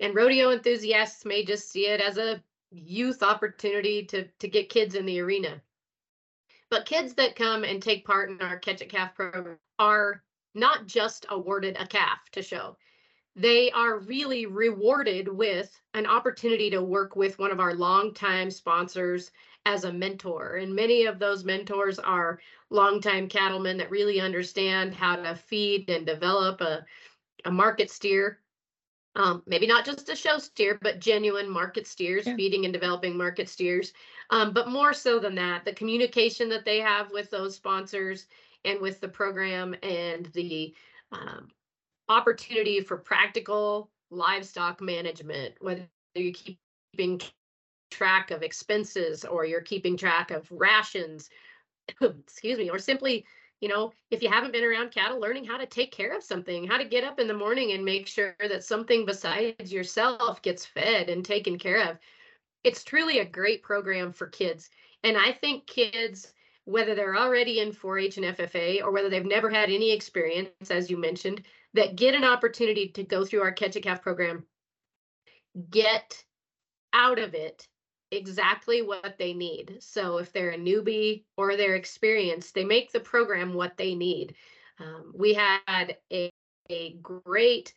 And 0.00 0.14
rodeo 0.14 0.50
enthusiasts 0.50 1.24
may 1.24 1.44
just 1.44 1.70
see 1.70 1.86
it 1.86 2.00
as 2.00 2.18
a 2.18 2.42
youth 2.70 3.22
opportunity 3.22 4.04
to 4.04 4.24
to 4.38 4.48
get 4.48 4.68
kids 4.68 4.94
in 4.94 5.06
the 5.06 5.20
arena. 5.20 5.60
But 6.70 6.86
kids 6.86 7.14
that 7.14 7.36
come 7.36 7.64
and 7.64 7.82
take 7.82 8.04
part 8.04 8.30
in 8.30 8.40
our 8.42 8.58
Catch 8.58 8.82
a 8.82 8.86
Calf 8.86 9.14
program 9.14 9.58
are 9.78 10.22
not 10.54 10.86
just 10.86 11.24
awarded 11.30 11.76
a 11.78 11.86
calf 11.86 12.18
to 12.32 12.42
show. 12.42 12.76
They 13.36 13.70
are 13.70 14.00
really 14.00 14.46
rewarded 14.46 15.28
with 15.28 15.80
an 15.94 16.06
opportunity 16.06 16.70
to 16.70 16.82
work 16.82 17.14
with 17.14 17.38
one 17.38 17.52
of 17.52 17.60
our 17.60 17.74
longtime 17.74 18.50
sponsors 18.50 19.30
as 19.64 19.84
a 19.84 19.92
mentor. 19.92 20.56
And 20.56 20.74
many 20.74 21.06
of 21.06 21.18
those 21.18 21.44
mentors 21.44 21.98
are 21.98 22.40
longtime 22.70 23.28
cattlemen 23.28 23.76
that 23.78 23.90
really 23.90 24.20
understand 24.20 24.94
how 24.94 25.16
to 25.16 25.34
feed 25.36 25.88
and 25.88 26.04
develop 26.04 26.60
a, 26.60 26.84
a 27.44 27.50
market 27.50 27.90
steer. 27.90 28.40
Um, 29.18 29.42
maybe 29.46 29.66
not 29.66 29.84
just 29.84 30.08
a 30.08 30.14
show 30.16 30.38
steer, 30.38 30.78
but 30.80 31.00
genuine 31.00 31.50
market 31.50 31.88
steers, 31.88 32.24
yeah. 32.24 32.36
feeding 32.36 32.64
and 32.64 32.72
developing 32.72 33.16
market 33.16 33.48
steers. 33.48 33.92
Um, 34.30 34.52
but 34.52 34.68
more 34.68 34.92
so 34.92 35.18
than 35.18 35.34
that, 35.34 35.64
the 35.64 35.72
communication 35.72 36.48
that 36.50 36.64
they 36.64 36.78
have 36.78 37.10
with 37.10 37.28
those 37.28 37.56
sponsors 37.56 38.28
and 38.64 38.80
with 38.80 39.00
the 39.00 39.08
program 39.08 39.74
and 39.82 40.26
the 40.34 40.72
um, 41.10 41.48
opportunity 42.08 42.80
for 42.80 42.96
practical 42.96 43.90
livestock 44.10 44.80
management, 44.80 45.54
whether 45.60 45.82
you're 46.14 46.32
keeping 46.94 47.20
track 47.90 48.30
of 48.30 48.44
expenses 48.44 49.24
or 49.24 49.44
you're 49.44 49.60
keeping 49.60 49.96
track 49.96 50.30
of 50.30 50.46
rations, 50.52 51.28
excuse 52.00 52.58
me, 52.58 52.70
or 52.70 52.78
simply, 52.78 53.26
you 53.60 53.68
know, 53.68 53.92
if 54.10 54.22
you 54.22 54.28
haven't 54.28 54.52
been 54.52 54.64
around 54.64 54.92
cattle, 54.92 55.20
learning 55.20 55.44
how 55.44 55.56
to 55.56 55.66
take 55.66 55.90
care 55.90 56.16
of 56.16 56.22
something, 56.22 56.66
how 56.66 56.78
to 56.78 56.84
get 56.84 57.04
up 57.04 57.18
in 57.18 57.26
the 57.26 57.34
morning 57.34 57.72
and 57.72 57.84
make 57.84 58.06
sure 58.06 58.36
that 58.38 58.64
something 58.64 59.04
besides 59.04 59.72
yourself 59.72 60.40
gets 60.42 60.64
fed 60.64 61.08
and 61.08 61.24
taken 61.24 61.58
care 61.58 61.90
of. 61.90 61.98
It's 62.62 62.84
truly 62.84 63.18
a 63.18 63.24
great 63.24 63.62
program 63.62 64.12
for 64.12 64.26
kids. 64.26 64.70
And 65.02 65.16
I 65.16 65.32
think 65.32 65.66
kids, 65.66 66.32
whether 66.64 66.94
they're 66.94 67.16
already 67.16 67.60
in 67.60 67.72
4 67.72 67.98
H 67.98 68.16
and 68.18 68.26
FFA 68.36 68.82
or 68.82 68.92
whether 68.92 69.08
they've 69.08 69.24
never 69.24 69.50
had 69.50 69.70
any 69.70 69.92
experience, 69.92 70.70
as 70.70 70.90
you 70.90 70.96
mentioned, 70.96 71.42
that 71.74 71.96
get 71.96 72.14
an 72.14 72.24
opportunity 72.24 72.88
to 72.88 73.02
go 73.02 73.24
through 73.24 73.42
our 73.42 73.52
Catch 73.52 73.76
a 73.76 73.80
Calf 73.80 74.02
program, 74.02 74.44
get 75.70 76.22
out 76.92 77.18
of 77.18 77.34
it 77.34 77.68
exactly 78.10 78.82
what 78.82 79.16
they 79.18 79.32
need. 79.32 79.78
So 79.80 80.18
if 80.18 80.32
they're 80.32 80.50
a 80.50 80.58
newbie 80.58 81.24
or 81.36 81.56
they're 81.56 81.76
experienced, 81.76 82.54
they 82.54 82.64
make 82.64 82.92
the 82.92 83.00
program 83.00 83.54
what 83.54 83.76
they 83.76 83.94
need. 83.94 84.34
Um, 84.78 85.12
we 85.14 85.34
had 85.34 85.96
a, 86.12 86.30
a 86.70 86.94
great 87.02 87.74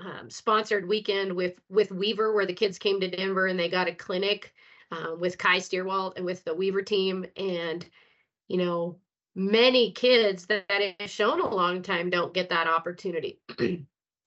um, 0.00 0.28
sponsored 0.28 0.88
weekend 0.88 1.32
with 1.32 1.54
with 1.68 1.92
Weaver 1.92 2.32
where 2.34 2.46
the 2.46 2.52
kids 2.52 2.78
came 2.78 3.00
to 3.00 3.10
Denver 3.10 3.46
and 3.46 3.58
they 3.58 3.68
got 3.68 3.88
a 3.88 3.94
clinic 3.94 4.52
uh, 4.90 5.14
with 5.16 5.38
Kai 5.38 5.58
Steerwald 5.58 6.14
and 6.16 6.24
with 6.24 6.44
the 6.44 6.54
Weaver 6.54 6.82
team. 6.82 7.26
And, 7.36 7.84
you 8.48 8.58
know, 8.58 8.98
many 9.34 9.92
kids 9.92 10.46
that, 10.46 10.68
that 10.68 10.94
have 11.00 11.10
shown 11.10 11.40
a 11.40 11.54
long 11.54 11.82
time 11.82 12.10
don't 12.10 12.34
get 12.34 12.48
that 12.50 12.66
opportunity. 12.66 13.40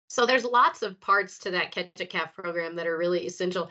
so 0.08 0.26
there's 0.26 0.44
lots 0.44 0.82
of 0.82 1.00
parts 1.00 1.38
to 1.40 1.50
that 1.50 1.70
catch 1.70 2.00
a 2.00 2.06
calf 2.06 2.34
program 2.34 2.76
that 2.76 2.86
are 2.86 2.96
really 2.96 3.26
essential 3.26 3.70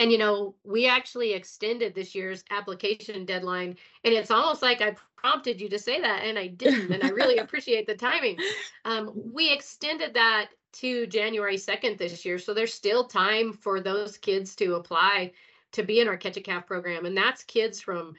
and 0.00 0.10
you 0.10 0.16
know, 0.16 0.54
we 0.64 0.86
actually 0.86 1.34
extended 1.34 1.94
this 1.94 2.14
year's 2.14 2.42
application 2.50 3.26
deadline, 3.26 3.76
and 4.02 4.14
it's 4.14 4.30
almost 4.30 4.62
like 4.62 4.80
I 4.80 4.96
prompted 5.14 5.60
you 5.60 5.68
to 5.68 5.78
say 5.78 6.00
that, 6.00 6.24
and 6.24 6.38
I 6.38 6.46
didn't. 6.48 6.90
and 6.90 7.04
I 7.04 7.10
really 7.10 7.36
appreciate 7.38 7.86
the 7.86 7.94
timing. 7.94 8.38
Um, 8.86 9.12
we 9.14 9.52
extended 9.52 10.14
that 10.14 10.48
to 10.72 11.06
January 11.06 11.56
2nd 11.56 11.98
this 11.98 12.24
year, 12.24 12.38
so 12.38 12.54
there's 12.54 12.72
still 12.72 13.04
time 13.04 13.52
for 13.52 13.78
those 13.78 14.16
kids 14.16 14.56
to 14.56 14.76
apply 14.76 15.32
to 15.72 15.82
be 15.82 16.00
in 16.00 16.08
our 16.08 16.16
Catch 16.16 16.38
a 16.38 16.40
Calf 16.40 16.66
program, 16.66 17.04
and 17.04 17.14
that's 17.14 17.44
kids 17.44 17.78
from 17.78 18.14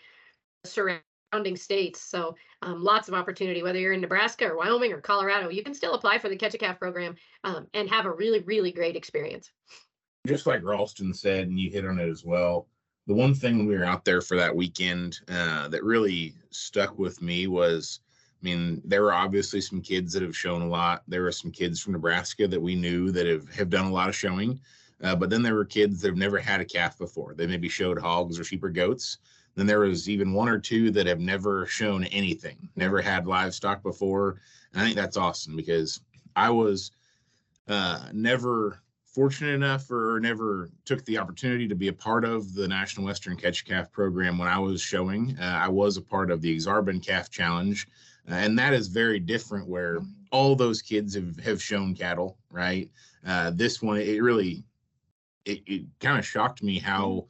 surrounding 0.63 1.55
states. 1.55 1.99
So 1.99 2.35
um, 2.61 2.83
lots 2.83 3.07
of 3.07 3.15
opportunity, 3.15 3.63
whether 3.63 3.79
you're 3.79 3.93
in 3.93 4.01
Nebraska 4.01 4.45
or 4.45 4.55
Wyoming 4.55 4.93
or 4.93 5.01
Colorado, 5.01 5.49
you 5.49 5.63
can 5.63 5.73
still 5.73 5.95
apply 5.95 6.19
for 6.19 6.29
the 6.29 6.35
Catch 6.35 6.53
a 6.53 6.59
Calf 6.59 6.77
program 6.77 7.15
um, 7.43 7.65
and 7.73 7.89
have 7.89 8.05
a 8.05 8.11
really, 8.11 8.41
really 8.41 8.71
great 8.71 8.95
experience 8.95 9.49
just 10.25 10.45
like 10.45 10.63
Ralston 10.63 11.13
said, 11.13 11.47
and 11.47 11.59
you 11.59 11.69
hit 11.69 11.85
on 11.85 11.99
it 11.99 12.09
as 12.09 12.23
well. 12.23 12.67
The 13.07 13.13
one 13.13 13.33
thing 13.33 13.57
when 13.57 13.67
we 13.67 13.77
were 13.77 13.85
out 13.85 14.05
there 14.05 14.21
for 14.21 14.37
that 14.37 14.55
weekend 14.55 15.19
uh, 15.27 15.67
that 15.69 15.83
really 15.83 16.35
stuck 16.51 16.97
with 16.99 17.21
me 17.21 17.47
was, 17.47 18.01
I 18.41 18.45
mean, 18.45 18.81
there 18.85 19.01
were 19.01 19.13
obviously 19.13 19.61
some 19.61 19.81
kids 19.81 20.13
that 20.13 20.21
have 20.21 20.37
shown 20.37 20.61
a 20.61 20.67
lot. 20.67 21.03
There 21.07 21.23
were 21.23 21.31
some 21.31 21.51
kids 21.51 21.81
from 21.81 21.93
Nebraska 21.93 22.47
that 22.47 22.61
we 22.61 22.75
knew 22.75 23.11
that 23.11 23.25
have, 23.25 23.49
have 23.55 23.69
done 23.69 23.85
a 23.85 23.91
lot 23.91 24.09
of 24.09 24.15
showing. 24.15 24.59
Uh, 25.03 25.15
but 25.15 25.31
then 25.31 25.41
there 25.41 25.55
were 25.55 25.65
kids 25.65 25.99
that 26.01 26.09
have 26.09 26.17
never 26.17 26.37
had 26.37 26.61
a 26.61 26.65
calf 26.65 26.97
before. 26.97 27.33
They 27.33 27.47
maybe 27.47 27.69
showed 27.69 27.99
hogs 27.99 28.39
or 28.39 28.43
sheep 28.43 28.63
or 28.63 28.69
goats. 28.69 29.17
Then 29.55 29.65
there 29.65 29.79
was 29.79 30.07
even 30.07 30.33
one 30.33 30.47
or 30.47 30.59
two 30.59 30.91
that 30.91 31.07
have 31.07 31.19
never 31.19 31.65
shown 31.65 32.05
anything, 32.05 32.69
never 32.75 33.01
had 33.01 33.25
livestock 33.25 33.81
before. 33.81 34.39
And 34.73 34.81
I 34.81 34.85
think 34.85 34.95
that's 34.95 35.17
awesome 35.17 35.55
because 35.55 36.01
I 36.35 36.51
was 36.51 36.91
uh, 37.67 38.09
never 38.13 38.81
fortunate 39.11 39.53
enough 39.53 39.91
or 39.91 40.19
never 40.21 40.69
took 40.85 41.03
the 41.05 41.17
opportunity 41.17 41.67
to 41.67 41.75
be 41.75 41.89
a 41.89 41.93
part 41.93 42.23
of 42.23 42.53
the 42.53 42.67
National 42.67 43.05
Western 43.05 43.35
Catch 43.35 43.65
Calf 43.65 43.91
program 43.91 44.37
when 44.37 44.47
I 44.47 44.57
was 44.57 44.81
showing. 44.81 45.35
Uh, 45.39 45.59
I 45.61 45.67
was 45.67 45.97
a 45.97 46.01
part 46.01 46.31
of 46.31 46.41
the 46.41 46.55
Ak-Sar-Ben 46.55 47.01
Calf 47.01 47.29
Challenge, 47.29 47.87
uh, 48.29 48.35
and 48.35 48.57
that 48.57 48.73
is 48.73 48.87
very 48.87 49.19
different 49.19 49.67
where 49.67 49.99
all 50.31 50.55
those 50.55 50.81
kids 50.81 51.15
have, 51.15 51.37
have 51.39 51.61
shown 51.61 51.93
cattle, 51.93 52.37
right? 52.49 52.89
Uh, 53.25 53.51
this 53.53 53.81
one, 53.81 53.97
it 53.97 54.23
really, 54.23 54.63
it, 55.45 55.61
it 55.65 55.85
kind 55.99 56.17
of 56.17 56.25
shocked 56.25 56.63
me 56.63 56.79
how 56.79 57.27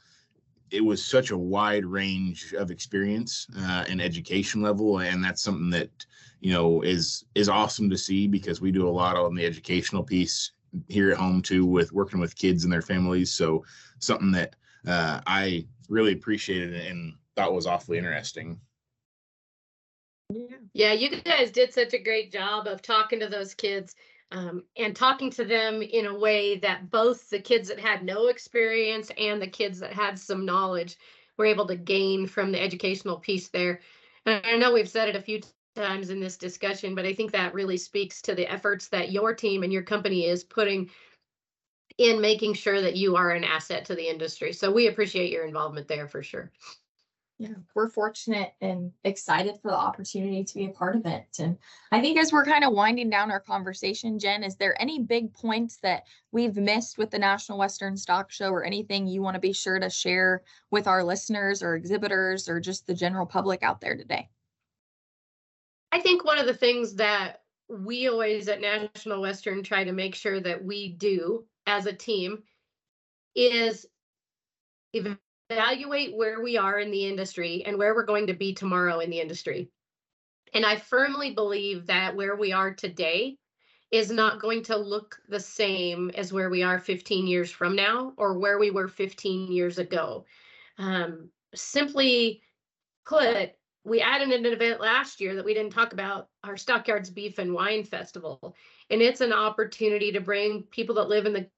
it 0.69 0.85
was 0.85 1.03
such 1.03 1.31
a 1.31 1.37
wide 1.37 1.85
range 1.85 2.53
of 2.53 2.69
experience 2.69 3.47
uh, 3.57 3.85
and 3.89 4.01
education 4.01 4.61
level, 4.61 4.99
and 4.99 5.23
that's 5.23 5.41
something 5.41 5.69
that 5.71 6.05
you 6.39 6.53
know 6.53 6.81
is 6.81 7.25
is 7.35 7.49
awesome 7.49 7.89
to 7.89 7.97
see 7.97 8.27
because 8.27 8.61
we 8.61 8.71
do 8.71 8.87
a 8.87 8.89
lot 8.89 9.17
on 9.17 9.35
the 9.35 9.45
educational 9.45 10.03
piece 10.03 10.51
here 10.87 11.11
at 11.11 11.17
home 11.17 11.41
too 11.41 11.65
with 11.65 11.91
working 11.91 12.19
with 12.19 12.35
kids 12.35 12.63
and 12.63 12.71
their 12.71 12.81
families. 12.81 13.33
So 13.33 13.65
something 13.99 14.31
that 14.31 14.55
uh, 14.87 15.21
I 15.27 15.67
really 15.89 16.13
appreciated 16.13 16.73
and 16.87 17.15
thought 17.35 17.53
was 17.53 17.67
awfully 17.67 17.97
interesting. 17.97 18.59
Yeah. 20.73 20.93
you 20.93 21.21
guys 21.21 21.51
did 21.51 21.73
such 21.73 21.93
a 21.93 21.99
great 21.99 22.31
job 22.31 22.67
of 22.67 22.81
talking 22.81 23.19
to 23.19 23.27
those 23.27 23.53
kids 23.53 23.95
um, 24.31 24.63
and 24.77 24.95
talking 24.95 25.29
to 25.31 25.43
them 25.43 25.81
in 25.81 26.05
a 26.05 26.17
way 26.17 26.57
that 26.59 26.89
both 26.89 27.29
the 27.29 27.39
kids 27.39 27.67
that 27.67 27.79
had 27.79 28.03
no 28.03 28.27
experience 28.27 29.11
and 29.17 29.41
the 29.41 29.47
kids 29.47 29.79
that 29.79 29.93
had 29.93 30.17
some 30.17 30.45
knowledge 30.45 30.97
were 31.37 31.45
able 31.45 31.67
to 31.67 31.75
gain 31.75 32.27
from 32.27 32.51
the 32.51 32.61
educational 32.61 33.17
piece 33.17 33.49
there. 33.49 33.81
And 34.25 34.41
I 34.45 34.57
know 34.57 34.71
we've 34.71 34.87
said 34.87 35.09
it 35.09 35.15
a 35.15 35.21
few 35.21 35.41
times 35.75 36.09
in 36.09 36.19
this 36.19 36.37
discussion, 36.37 36.95
but 36.95 37.05
I 37.05 37.13
think 37.13 37.31
that 37.31 37.53
really 37.53 37.77
speaks 37.77 38.21
to 38.23 38.35
the 38.35 38.51
efforts 38.51 38.87
that 38.89 39.11
your 39.11 39.33
team 39.33 39.63
and 39.63 39.71
your 39.71 39.83
company 39.83 40.25
is 40.25 40.43
putting 40.43 40.89
in 41.97 42.21
making 42.21 42.53
sure 42.53 42.81
that 42.81 42.95
you 42.95 43.15
are 43.15 43.31
an 43.31 43.43
asset 43.43 43.85
to 43.85 43.95
the 43.95 44.07
industry. 44.07 44.53
So 44.53 44.71
we 44.71 44.87
appreciate 44.87 45.31
your 45.31 45.45
involvement 45.45 45.87
there 45.87 46.07
for 46.07 46.23
sure. 46.23 46.51
Yeah, 47.37 47.55
we're 47.73 47.89
fortunate 47.89 48.53
and 48.61 48.91
excited 49.03 49.55
for 49.61 49.71
the 49.71 49.77
opportunity 49.77 50.43
to 50.43 50.53
be 50.53 50.65
a 50.65 50.69
part 50.69 50.95
of 50.95 51.07
it. 51.07 51.25
And 51.39 51.57
I 51.91 51.99
think 51.99 52.19
as 52.19 52.31
we're 52.31 52.45
kind 52.45 52.63
of 52.63 52.73
winding 52.73 53.09
down 53.09 53.31
our 53.31 53.39
conversation, 53.39 54.19
Jen, 54.19 54.43
is 54.43 54.57
there 54.57 54.79
any 54.79 54.99
big 54.99 55.33
points 55.33 55.77
that 55.81 56.03
we've 56.31 56.55
missed 56.55 56.99
with 56.99 57.09
the 57.09 57.17
National 57.17 57.57
Western 57.57 57.97
Stock 57.97 58.31
Show 58.31 58.51
or 58.51 58.63
anything 58.63 59.07
you 59.07 59.23
want 59.23 59.33
to 59.33 59.39
be 59.39 59.53
sure 59.53 59.79
to 59.79 59.89
share 59.89 60.43
with 60.69 60.85
our 60.85 61.03
listeners 61.03 61.63
or 61.63 61.75
exhibitors 61.75 62.47
or 62.47 62.59
just 62.59 62.85
the 62.85 62.93
general 62.93 63.25
public 63.25 63.63
out 63.63 63.81
there 63.81 63.97
today? 63.97 64.29
I 65.91 65.99
think 65.99 66.23
one 66.23 66.37
of 66.37 66.45
the 66.45 66.53
things 66.53 66.95
that 66.95 67.41
we 67.69 68.07
always 68.07 68.47
at 68.47 68.61
National 68.61 69.21
Western 69.21 69.63
try 69.63 69.83
to 69.83 69.91
make 69.91 70.15
sure 70.15 70.39
that 70.39 70.63
we 70.63 70.93
do 70.93 71.45
as 71.67 71.85
a 71.85 71.93
team 71.93 72.43
is 73.35 73.85
evaluate 74.93 76.15
where 76.15 76.41
we 76.41 76.57
are 76.57 76.79
in 76.79 76.91
the 76.91 77.05
industry 77.05 77.63
and 77.65 77.77
where 77.77 77.93
we're 77.93 78.05
going 78.05 78.27
to 78.27 78.33
be 78.33 78.53
tomorrow 78.53 78.99
in 78.99 79.09
the 79.09 79.19
industry. 79.19 79.69
And 80.53 80.65
I 80.65 80.75
firmly 80.75 81.33
believe 81.33 81.87
that 81.87 82.15
where 82.15 82.35
we 82.35 82.51
are 82.51 82.73
today 82.73 83.37
is 83.91 84.11
not 84.11 84.41
going 84.41 84.63
to 84.63 84.77
look 84.77 85.19
the 85.27 85.39
same 85.39 86.09
as 86.11 86.31
where 86.31 86.49
we 86.49 86.63
are 86.63 86.79
15 86.79 87.27
years 87.27 87.51
from 87.51 87.75
now 87.75 88.13
or 88.17 88.37
where 88.37 88.57
we 88.57 88.71
were 88.71 88.87
15 88.87 89.51
years 89.51 89.77
ago. 89.77 90.25
Um, 90.77 91.29
simply 91.53 92.41
put, 93.05 93.51
we 93.83 94.01
added 94.01 94.29
an 94.29 94.45
event 94.45 94.79
last 94.79 95.19
year 95.19 95.35
that 95.35 95.45
we 95.45 95.53
didn't 95.53 95.73
talk 95.73 95.93
about 95.93 96.27
our 96.43 96.55
Stockyards 96.55 97.09
Beef 97.09 97.39
and 97.39 97.53
Wine 97.53 97.83
Festival. 97.83 98.55
And 98.89 99.01
it's 99.01 99.21
an 99.21 99.33
opportunity 99.33 100.11
to 100.11 100.21
bring 100.21 100.63
people 100.63 100.95
that 100.95 101.09
live 101.09 101.25
in 101.25 101.33
the 101.33 101.49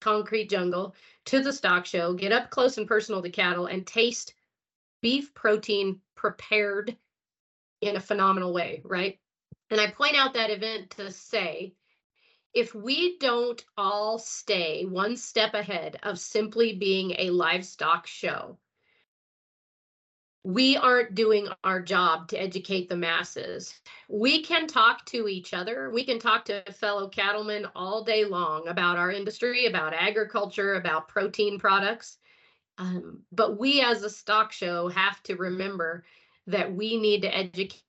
concrete 0.00 0.48
jungle 0.48 0.94
to 1.26 1.42
the 1.42 1.52
stock 1.52 1.86
show, 1.86 2.14
get 2.14 2.32
up 2.32 2.50
close 2.50 2.78
and 2.78 2.86
personal 2.86 3.22
to 3.22 3.30
cattle, 3.30 3.66
and 3.66 3.86
taste 3.86 4.34
beef 5.02 5.34
protein 5.34 6.00
prepared 6.14 6.96
in 7.80 7.96
a 7.96 8.00
phenomenal 8.00 8.52
way, 8.52 8.80
right? 8.84 9.18
And 9.70 9.80
I 9.80 9.90
point 9.90 10.16
out 10.16 10.34
that 10.34 10.50
event 10.50 10.90
to 10.90 11.10
say 11.10 11.74
if 12.54 12.74
we 12.74 13.18
don't 13.18 13.62
all 13.76 14.18
stay 14.18 14.84
one 14.84 15.16
step 15.16 15.54
ahead 15.54 15.98
of 16.02 16.18
simply 16.18 16.74
being 16.74 17.14
a 17.18 17.30
livestock 17.30 18.06
show, 18.06 18.58
we 20.46 20.76
aren't 20.76 21.16
doing 21.16 21.48
our 21.64 21.82
job 21.82 22.28
to 22.28 22.40
educate 22.40 22.88
the 22.88 22.96
masses. 22.96 23.74
We 24.08 24.44
can 24.44 24.68
talk 24.68 25.04
to 25.06 25.26
each 25.26 25.52
other. 25.52 25.90
We 25.90 26.04
can 26.04 26.20
talk 26.20 26.44
to 26.44 26.62
fellow 26.72 27.08
cattlemen 27.08 27.66
all 27.74 28.04
day 28.04 28.24
long 28.24 28.68
about 28.68 28.96
our 28.96 29.10
industry, 29.10 29.66
about 29.66 29.92
agriculture, 29.92 30.74
about 30.74 31.08
protein 31.08 31.58
products. 31.58 32.18
Um, 32.78 33.22
but 33.32 33.58
we 33.58 33.80
as 33.80 34.04
a 34.04 34.10
stock 34.10 34.52
show 34.52 34.86
have 34.86 35.20
to 35.24 35.34
remember 35.34 36.04
that 36.46 36.72
we 36.72 36.96
need 36.96 37.22
to 37.22 37.36
educate 37.36 37.82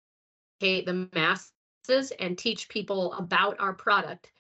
the 0.60 1.08
masses 1.14 2.12
and 2.20 2.40
teach 2.40 2.70
people 2.70 3.14
about 3.14 3.58
our 3.60 3.74
product, 3.74 4.32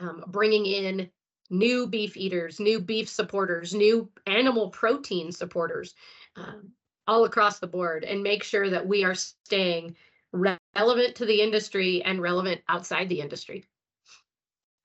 um, 0.00 0.24
bringing 0.28 0.64
in 0.64 1.10
new 1.50 1.86
beef 1.86 2.16
eaters, 2.16 2.58
new 2.58 2.80
beef 2.80 3.10
supporters, 3.10 3.74
new 3.74 4.10
animal 4.26 4.70
protein 4.70 5.30
supporters. 5.30 5.94
Um, 6.36 6.72
all 7.10 7.24
across 7.24 7.58
the 7.58 7.66
board 7.66 8.04
and 8.04 8.22
make 8.22 8.44
sure 8.44 8.70
that 8.70 8.86
we 8.86 9.02
are 9.02 9.16
staying 9.16 9.96
relevant 10.32 11.16
to 11.16 11.26
the 11.26 11.42
industry 11.42 12.04
and 12.04 12.22
relevant 12.22 12.60
outside 12.68 13.08
the 13.08 13.20
industry. 13.20 13.64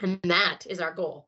And 0.01 0.19
that 0.23 0.61
is 0.65 0.79
our 0.79 0.91
goal. 0.91 1.27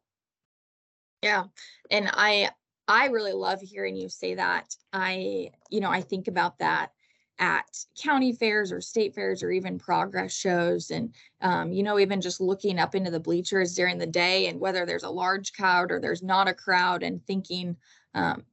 Yeah. 1.22 1.46
And 1.92 2.10
I 2.12 2.50
I 2.88 3.08
really 3.08 3.34
love 3.34 3.62
hearing 3.62 3.96
you 3.96 4.10
say 4.10 4.34
that. 4.36 4.76
I, 4.92 5.52
you 5.70 5.82
know, 5.82 5.92
I 5.92 6.02
think 6.02 6.28
about 6.28 6.58
that 6.60 6.94
at 7.38 7.66
county 8.02 8.34
fairs 8.34 8.72
or 8.72 8.82
state 8.82 9.14
fairs 9.14 9.44
or 9.44 9.52
even 9.52 9.78
progress 9.78 10.34
shows 10.34 10.90
and 10.90 11.14
um, 11.42 11.72
you 11.72 11.84
know 11.84 12.00
even 12.00 12.20
just 12.20 12.42
looking 12.42 12.80
up 12.80 12.96
into 12.96 13.12
the 13.12 13.20
bleachers 13.20 13.76
during 13.76 14.00
the 14.00 14.08
day 14.08 14.48
and 14.48 14.60
whether 14.60 14.84
there's 14.88 15.04
a 15.04 15.10
large 15.10 15.54
crowd 15.54 15.92
or 15.92 16.00
there's 16.00 16.24
not 16.24 16.48
a 16.48 16.54
crowd 16.54 17.04
and 17.04 17.24
thinking 17.28 17.78
um, 18.16 18.44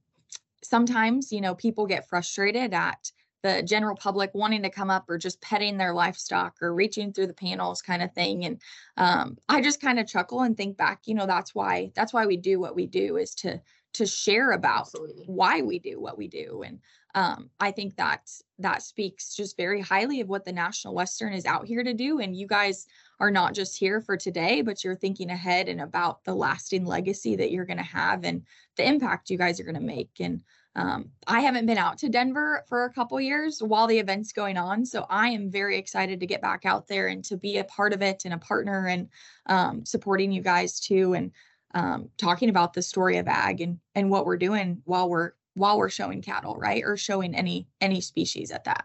sometimes, 0.64 1.32
you 1.32 1.40
know, 1.40 1.54
people 1.54 1.86
get 1.86 2.08
frustrated 2.08 2.72
at 2.72 3.10
the 3.44 3.62
general 3.62 3.94
public 3.94 4.30
wanting 4.32 4.62
to 4.62 4.70
come 4.70 4.88
up 4.88 5.04
or 5.08 5.18
just 5.18 5.40
petting 5.42 5.76
their 5.76 5.92
livestock 5.92 6.56
or 6.62 6.74
reaching 6.74 7.12
through 7.12 7.26
the 7.26 7.34
panels 7.34 7.82
kind 7.82 8.02
of 8.02 8.12
thing. 8.14 8.46
And 8.46 8.60
um, 8.96 9.36
i 9.48 9.60
just 9.60 9.82
kind 9.82 10.00
of 10.00 10.08
chuckle 10.08 10.40
and 10.40 10.56
think 10.56 10.76
back 10.76 11.00
you 11.04 11.14
know 11.14 11.26
that's 11.26 11.54
why 11.54 11.92
that's 11.94 12.12
why 12.12 12.26
we 12.26 12.36
do 12.38 12.58
what 12.58 12.74
we 12.74 12.86
do 12.86 13.18
is 13.18 13.34
to 13.36 13.60
to 13.92 14.06
share 14.06 14.52
about 14.52 14.86
Absolutely. 14.86 15.24
why 15.26 15.60
we 15.60 15.78
do 15.78 16.00
what 16.00 16.18
we 16.18 16.26
do. 16.26 16.64
And 16.66 16.80
um, 17.14 17.50
i 17.60 17.70
think 17.70 17.96
that 17.96 18.28
that 18.58 18.82
speaks 18.82 19.36
just 19.36 19.56
very 19.56 19.80
highly 19.80 20.20
of 20.20 20.28
what 20.28 20.44
the 20.44 20.52
national 20.52 20.94
western 20.94 21.34
is 21.34 21.44
out 21.44 21.66
here 21.66 21.84
to 21.84 21.92
do. 21.92 22.20
And 22.20 22.34
you 22.34 22.46
guys 22.46 22.86
are 23.20 23.30
not 23.30 23.54
just 23.54 23.76
here 23.76 24.00
for 24.00 24.16
today 24.16 24.62
but 24.62 24.82
you're 24.82 24.96
thinking 24.96 25.30
ahead 25.30 25.68
and 25.68 25.80
about 25.80 26.22
the 26.24 26.34
lasting 26.34 26.84
legacy 26.84 27.36
that 27.36 27.50
you're 27.50 27.64
going 27.64 27.76
to 27.76 27.82
have 27.82 28.24
and 28.24 28.42
the 28.76 28.86
impact 28.86 29.30
you 29.30 29.38
guys 29.38 29.60
are 29.60 29.64
going 29.64 29.74
to 29.74 29.80
make 29.80 30.10
and 30.20 30.42
um, 30.76 31.10
I 31.26 31.40
haven't 31.40 31.66
been 31.66 31.78
out 31.78 31.98
to 31.98 32.08
Denver 32.08 32.64
for 32.68 32.84
a 32.84 32.92
couple 32.92 33.20
years 33.20 33.62
while 33.62 33.86
the 33.86 33.98
event's 33.98 34.32
going 34.32 34.56
on, 34.56 34.84
so 34.84 35.06
I 35.08 35.28
am 35.28 35.50
very 35.50 35.78
excited 35.78 36.18
to 36.18 36.26
get 36.26 36.42
back 36.42 36.64
out 36.64 36.88
there 36.88 37.06
and 37.08 37.24
to 37.26 37.36
be 37.36 37.58
a 37.58 37.64
part 37.64 37.92
of 37.92 38.02
it 38.02 38.24
and 38.24 38.34
a 38.34 38.38
partner 38.38 38.88
and 38.88 39.08
um, 39.46 39.84
supporting 39.84 40.32
you 40.32 40.42
guys 40.42 40.80
too, 40.80 41.14
and 41.14 41.30
um, 41.74 42.08
talking 42.16 42.48
about 42.48 42.72
the 42.72 42.82
story 42.82 43.18
of 43.18 43.28
ag 43.28 43.60
and 43.60 43.78
and 43.94 44.10
what 44.10 44.26
we're 44.26 44.36
doing 44.36 44.82
while 44.84 45.08
we're 45.08 45.32
while 45.54 45.78
we're 45.78 45.88
showing 45.88 46.20
cattle, 46.20 46.56
right, 46.56 46.82
or 46.84 46.96
showing 46.96 47.36
any 47.36 47.68
any 47.80 48.00
species 48.00 48.50
at 48.50 48.64
that. 48.64 48.84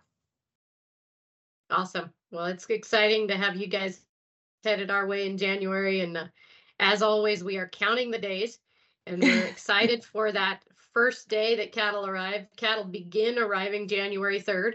Awesome. 1.71 2.11
Well, 2.29 2.45
it's 2.45 2.67
exciting 2.67 3.27
to 3.29 3.35
have 3.35 3.55
you 3.55 3.65
guys 3.65 4.01
headed 4.63 4.91
our 4.91 5.07
way 5.07 5.27
in 5.27 5.37
January, 5.37 6.01
and 6.01 6.17
uh, 6.17 6.25
as 6.79 7.01
always, 7.01 7.43
we 7.43 7.57
are 7.57 7.67
counting 7.67 8.11
the 8.11 8.17
days 8.17 8.59
and 9.09 9.21
we're 9.21 9.43
excited 9.45 10.03
for 10.03 10.31
that 10.31 10.63
first 10.93 11.29
day 11.29 11.55
that 11.55 11.71
cattle 11.71 12.05
arrive. 12.05 12.47
Cattle 12.57 12.85
begin 12.85 13.37
arriving 13.37 13.87
January 13.87 14.39
3rd. 14.39 14.73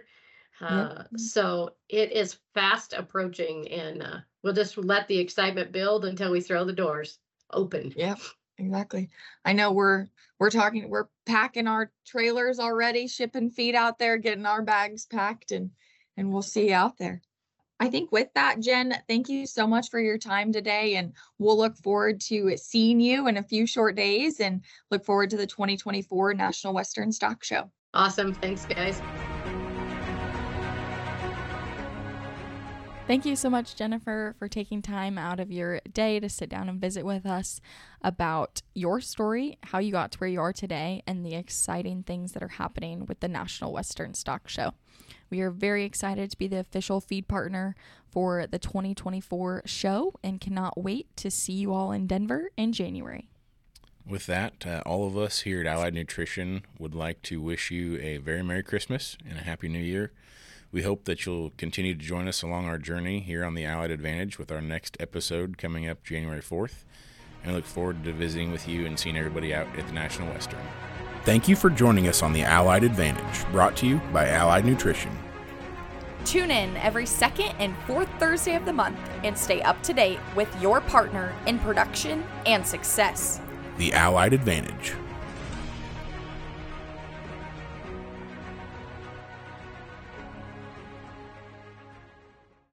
Uh, 0.60 0.94
yep. 0.96 1.08
So 1.16 1.70
it 1.88 2.12
is 2.12 2.38
fast 2.54 2.92
approaching, 2.92 3.68
and 3.68 4.02
uh, 4.02 4.16
we'll 4.42 4.52
just 4.52 4.78
let 4.78 5.08
the 5.08 5.18
excitement 5.18 5.72
build 5.72 6.04
until 6.04 6.30
we 6.30 6.40
throw 6.40 6.64
the 6.64 6.72
doors 6.72 7.18
open. 7.52 7.92
Yep, 7.96 8.18
exactly. 8.58 9.10
I 9.44 9.52
know 9.52 9.72
we're 9.72 10.06
we're 10.38 10.50
talking, 10.50 10.88
we're 10.88 11.08
packing 11.26 11.66
our 11.66 11.90
trailers 12.06 12.60
already, 12.60 13.08
shipping 13.08 13.50
feed 13.50 13.74
out 13.74 13.98
there, 13.98 14.16
getting 14.16 14.46
our 14.46 14.62
bags 14.62 15.06
packed, 15.06 15.50
and 15.50 15.70
and 16.16 16.32
we'll 16.32 16.42
see 16.42 16.68
you 16.68 16.74
out 16.74 16.98
there. 16.98 17.20
I 17.84 17.90
think 17.90 18.12
with 18.12 18.28
that, 18.34 18.60
Jen, 18.60 18.94
thank 19.08 19.28
you 19.28 19.46
so 19.46 19.66
much 19.66 19.90
for 19.90 20.00
your 20.00 20.16
time 20.16 20.52
today. 20.52 20.96
And 20.96 21.12
we'll 21.38 21.58
look 21.58 21.76
forward 21.76 22.18
to 22.22 22.56
seeing 22.56 22.98
you 22.98 23.28
in 23.28 23.36
a 23.36 23.42
few 23.42 23.66
short 23.66 23.94
days 23.94 24.40
and 24.40 24.62
look 24.90 25.04
forward 25.04 25.28
to 25.30 25.36
the 25.36 25.46
2024 25.46 26.32
National 26.32 26.72
Western 26.72 27.12
Stock 27.12 27.44
Show. 27.44 27.70
Awesome. 27.92 28.32
Thanks, 28.32 28.64
guys. 28.64 29.02
Thank 33.06 33.26
you 33.26 33.36
so 33.36 33.50
much, 33.50 33.76
Jennifer, 33.76 34.34
for 34.38 34.48
taking 34.48 34.80
time 34.80 35.18
out 35.18 35.38
of 35.38 35.52
your 35.52 35.78
day 35.92 36.18
to 36.20 36.28
sit 36.30 36.48
down 36.48 36.70
and 36.70 36.80
visit 36.80 37.04
with 37.04 37.26
us 37.26 37.60
about 38.00 38.62
your 38.74 39.02
story, 39.02 39.58
how 39.62 39.78
you 39.78 39.92
got 39.92 40.12
to 40.12 40.18
where 40.18 40.30
you 40.30 40.40
are 40.40 40.54
today, 40.54 41.02
and 41.06 41.24
the 41.24 41.34
exciting 41.34 42.02
things 42.02 42.32
that 42.32 42.42
are 42.42 42.48
happening 42.48 43.04
with 43.04 43.20
the 43.20 43.28
National 43.28 43.74
Western 43.74 44.14
Stock 44.14 44.48
Show. 44.48 44.72
We 45.28 45.42
are 45.42 45.50
very 45.50 45.84
excited 45.84 46.30
to 46.30 46.38
be 46.38 46.48
the 46.48 46.60
official 46.60 46.98
feed 46.98 47.28
partner 47.28 47.76
for 48.10 48.46
the 48.46 48.58
2024 48.58 49.64
show 49.66 50.14
and 50.24 50.40
cannot 50.40 50.82
wait 50.82 51.14
to 51.18 51.30
see 51.30 51.52
you 51.52 51.74
all 51.74 51.92
in 51.92 52.06
Denver 52.06 52.52
in 52.56 52.72
January. 52.72 53.28
With 54.06 54.24
that, 54.26 54.66
uh, 54.66 54.82
all 54.86 55.06
of 55.06 55.18
us 55.18 55.40
here 55.40 55.60
at 55.60 55.66
Allied 55.66 55.92
Nutrition 55.92 56.62
would 56.78 56.94
like 56.94 57.20
to 57.22 57.42
wish 57.42 57.70
you 57.70 57.98
a 57.98 58.16
very 58.16 58.42
Merry 58.42 58.62
Christmas 58.62 59.18
and 59.28 59.38
a 59.38 59.42
Happy 59.42 59.68
New 59.68 59.78
Year. 59.78 60.12
We 60.74 60.82
hope 60.82 61.04
that 61.04 61.24
you'll 61.24 61.52
continue 61.56 61.94
to 61.94 62.00
join 62.00 62.26
us 62.26 62.42
along 62.42 62.66
our 62.66 62.78
journey 62.78 63.20
here 63.20 63.44
on 63.44 63.54
the 63.54 63.64
Allied 63.64 63.92
Advantage 63.92 64.40
with 64.40 64.50
our 64.50 64.60
next 64.60 64.96
episode 64.98 65.56
coming 65.56 65.88
up 65.88 66.02
January 66.02 66.40
4th. 66.40 66.82
And 67.44 67.52
I 67.52 67.54
look 67.54 67.64
forward 67.64 68.02
to 68.02 68.12
visiting 68.12 68.50
with 68.50 68.66
you 68.66 68.84
and 68.84 68.98
seeing 68.98 69.16
everybody 69.16 69.54
out 69.54 69.68
at 69.78 69.86
the 69.86 69.92
National 69.92 70.26
Western. 70.30 70.58
Thank 71.24 71.46
you 71.46 71.54
for 71.54 71.70
joining 71.70 72.08
us 72.08 72.24
on 72.24 72.32
the 72.32 72.42
Allied 72.42 72.82
Advantage, 72.82 73.48
brought 73.52 73.76
to 73.76 73.86
you 73.86 73.98
by 74.12 74.26
Allied 74.30 74.64
Nutrition. 74.64 75.16
Tune 76.24 76.50
in 76.50 76.76
every 76.78 77.06
second 77.06 77.54
and 77.60 77.76
fourth 77.86 78.08
Thursday 78.18 78.56
of 78.56 78.64
the 78.64 78.72
month 78.72 78.98
and 79.22 79.38
stay 79.38 79.62
up 79.62 79.80
to 79.84 79.92
date 79.92 80.18
with 80.34 80.48
your 80.60 80.80
partner 80.80 81.32
in 81.46 81.60
production 81.60 82.24
and 82.46 82.66
success. 82.66 83.40
The 83.78 83.92
Allied 83.92 84.32
Advantage. 84.32 84.94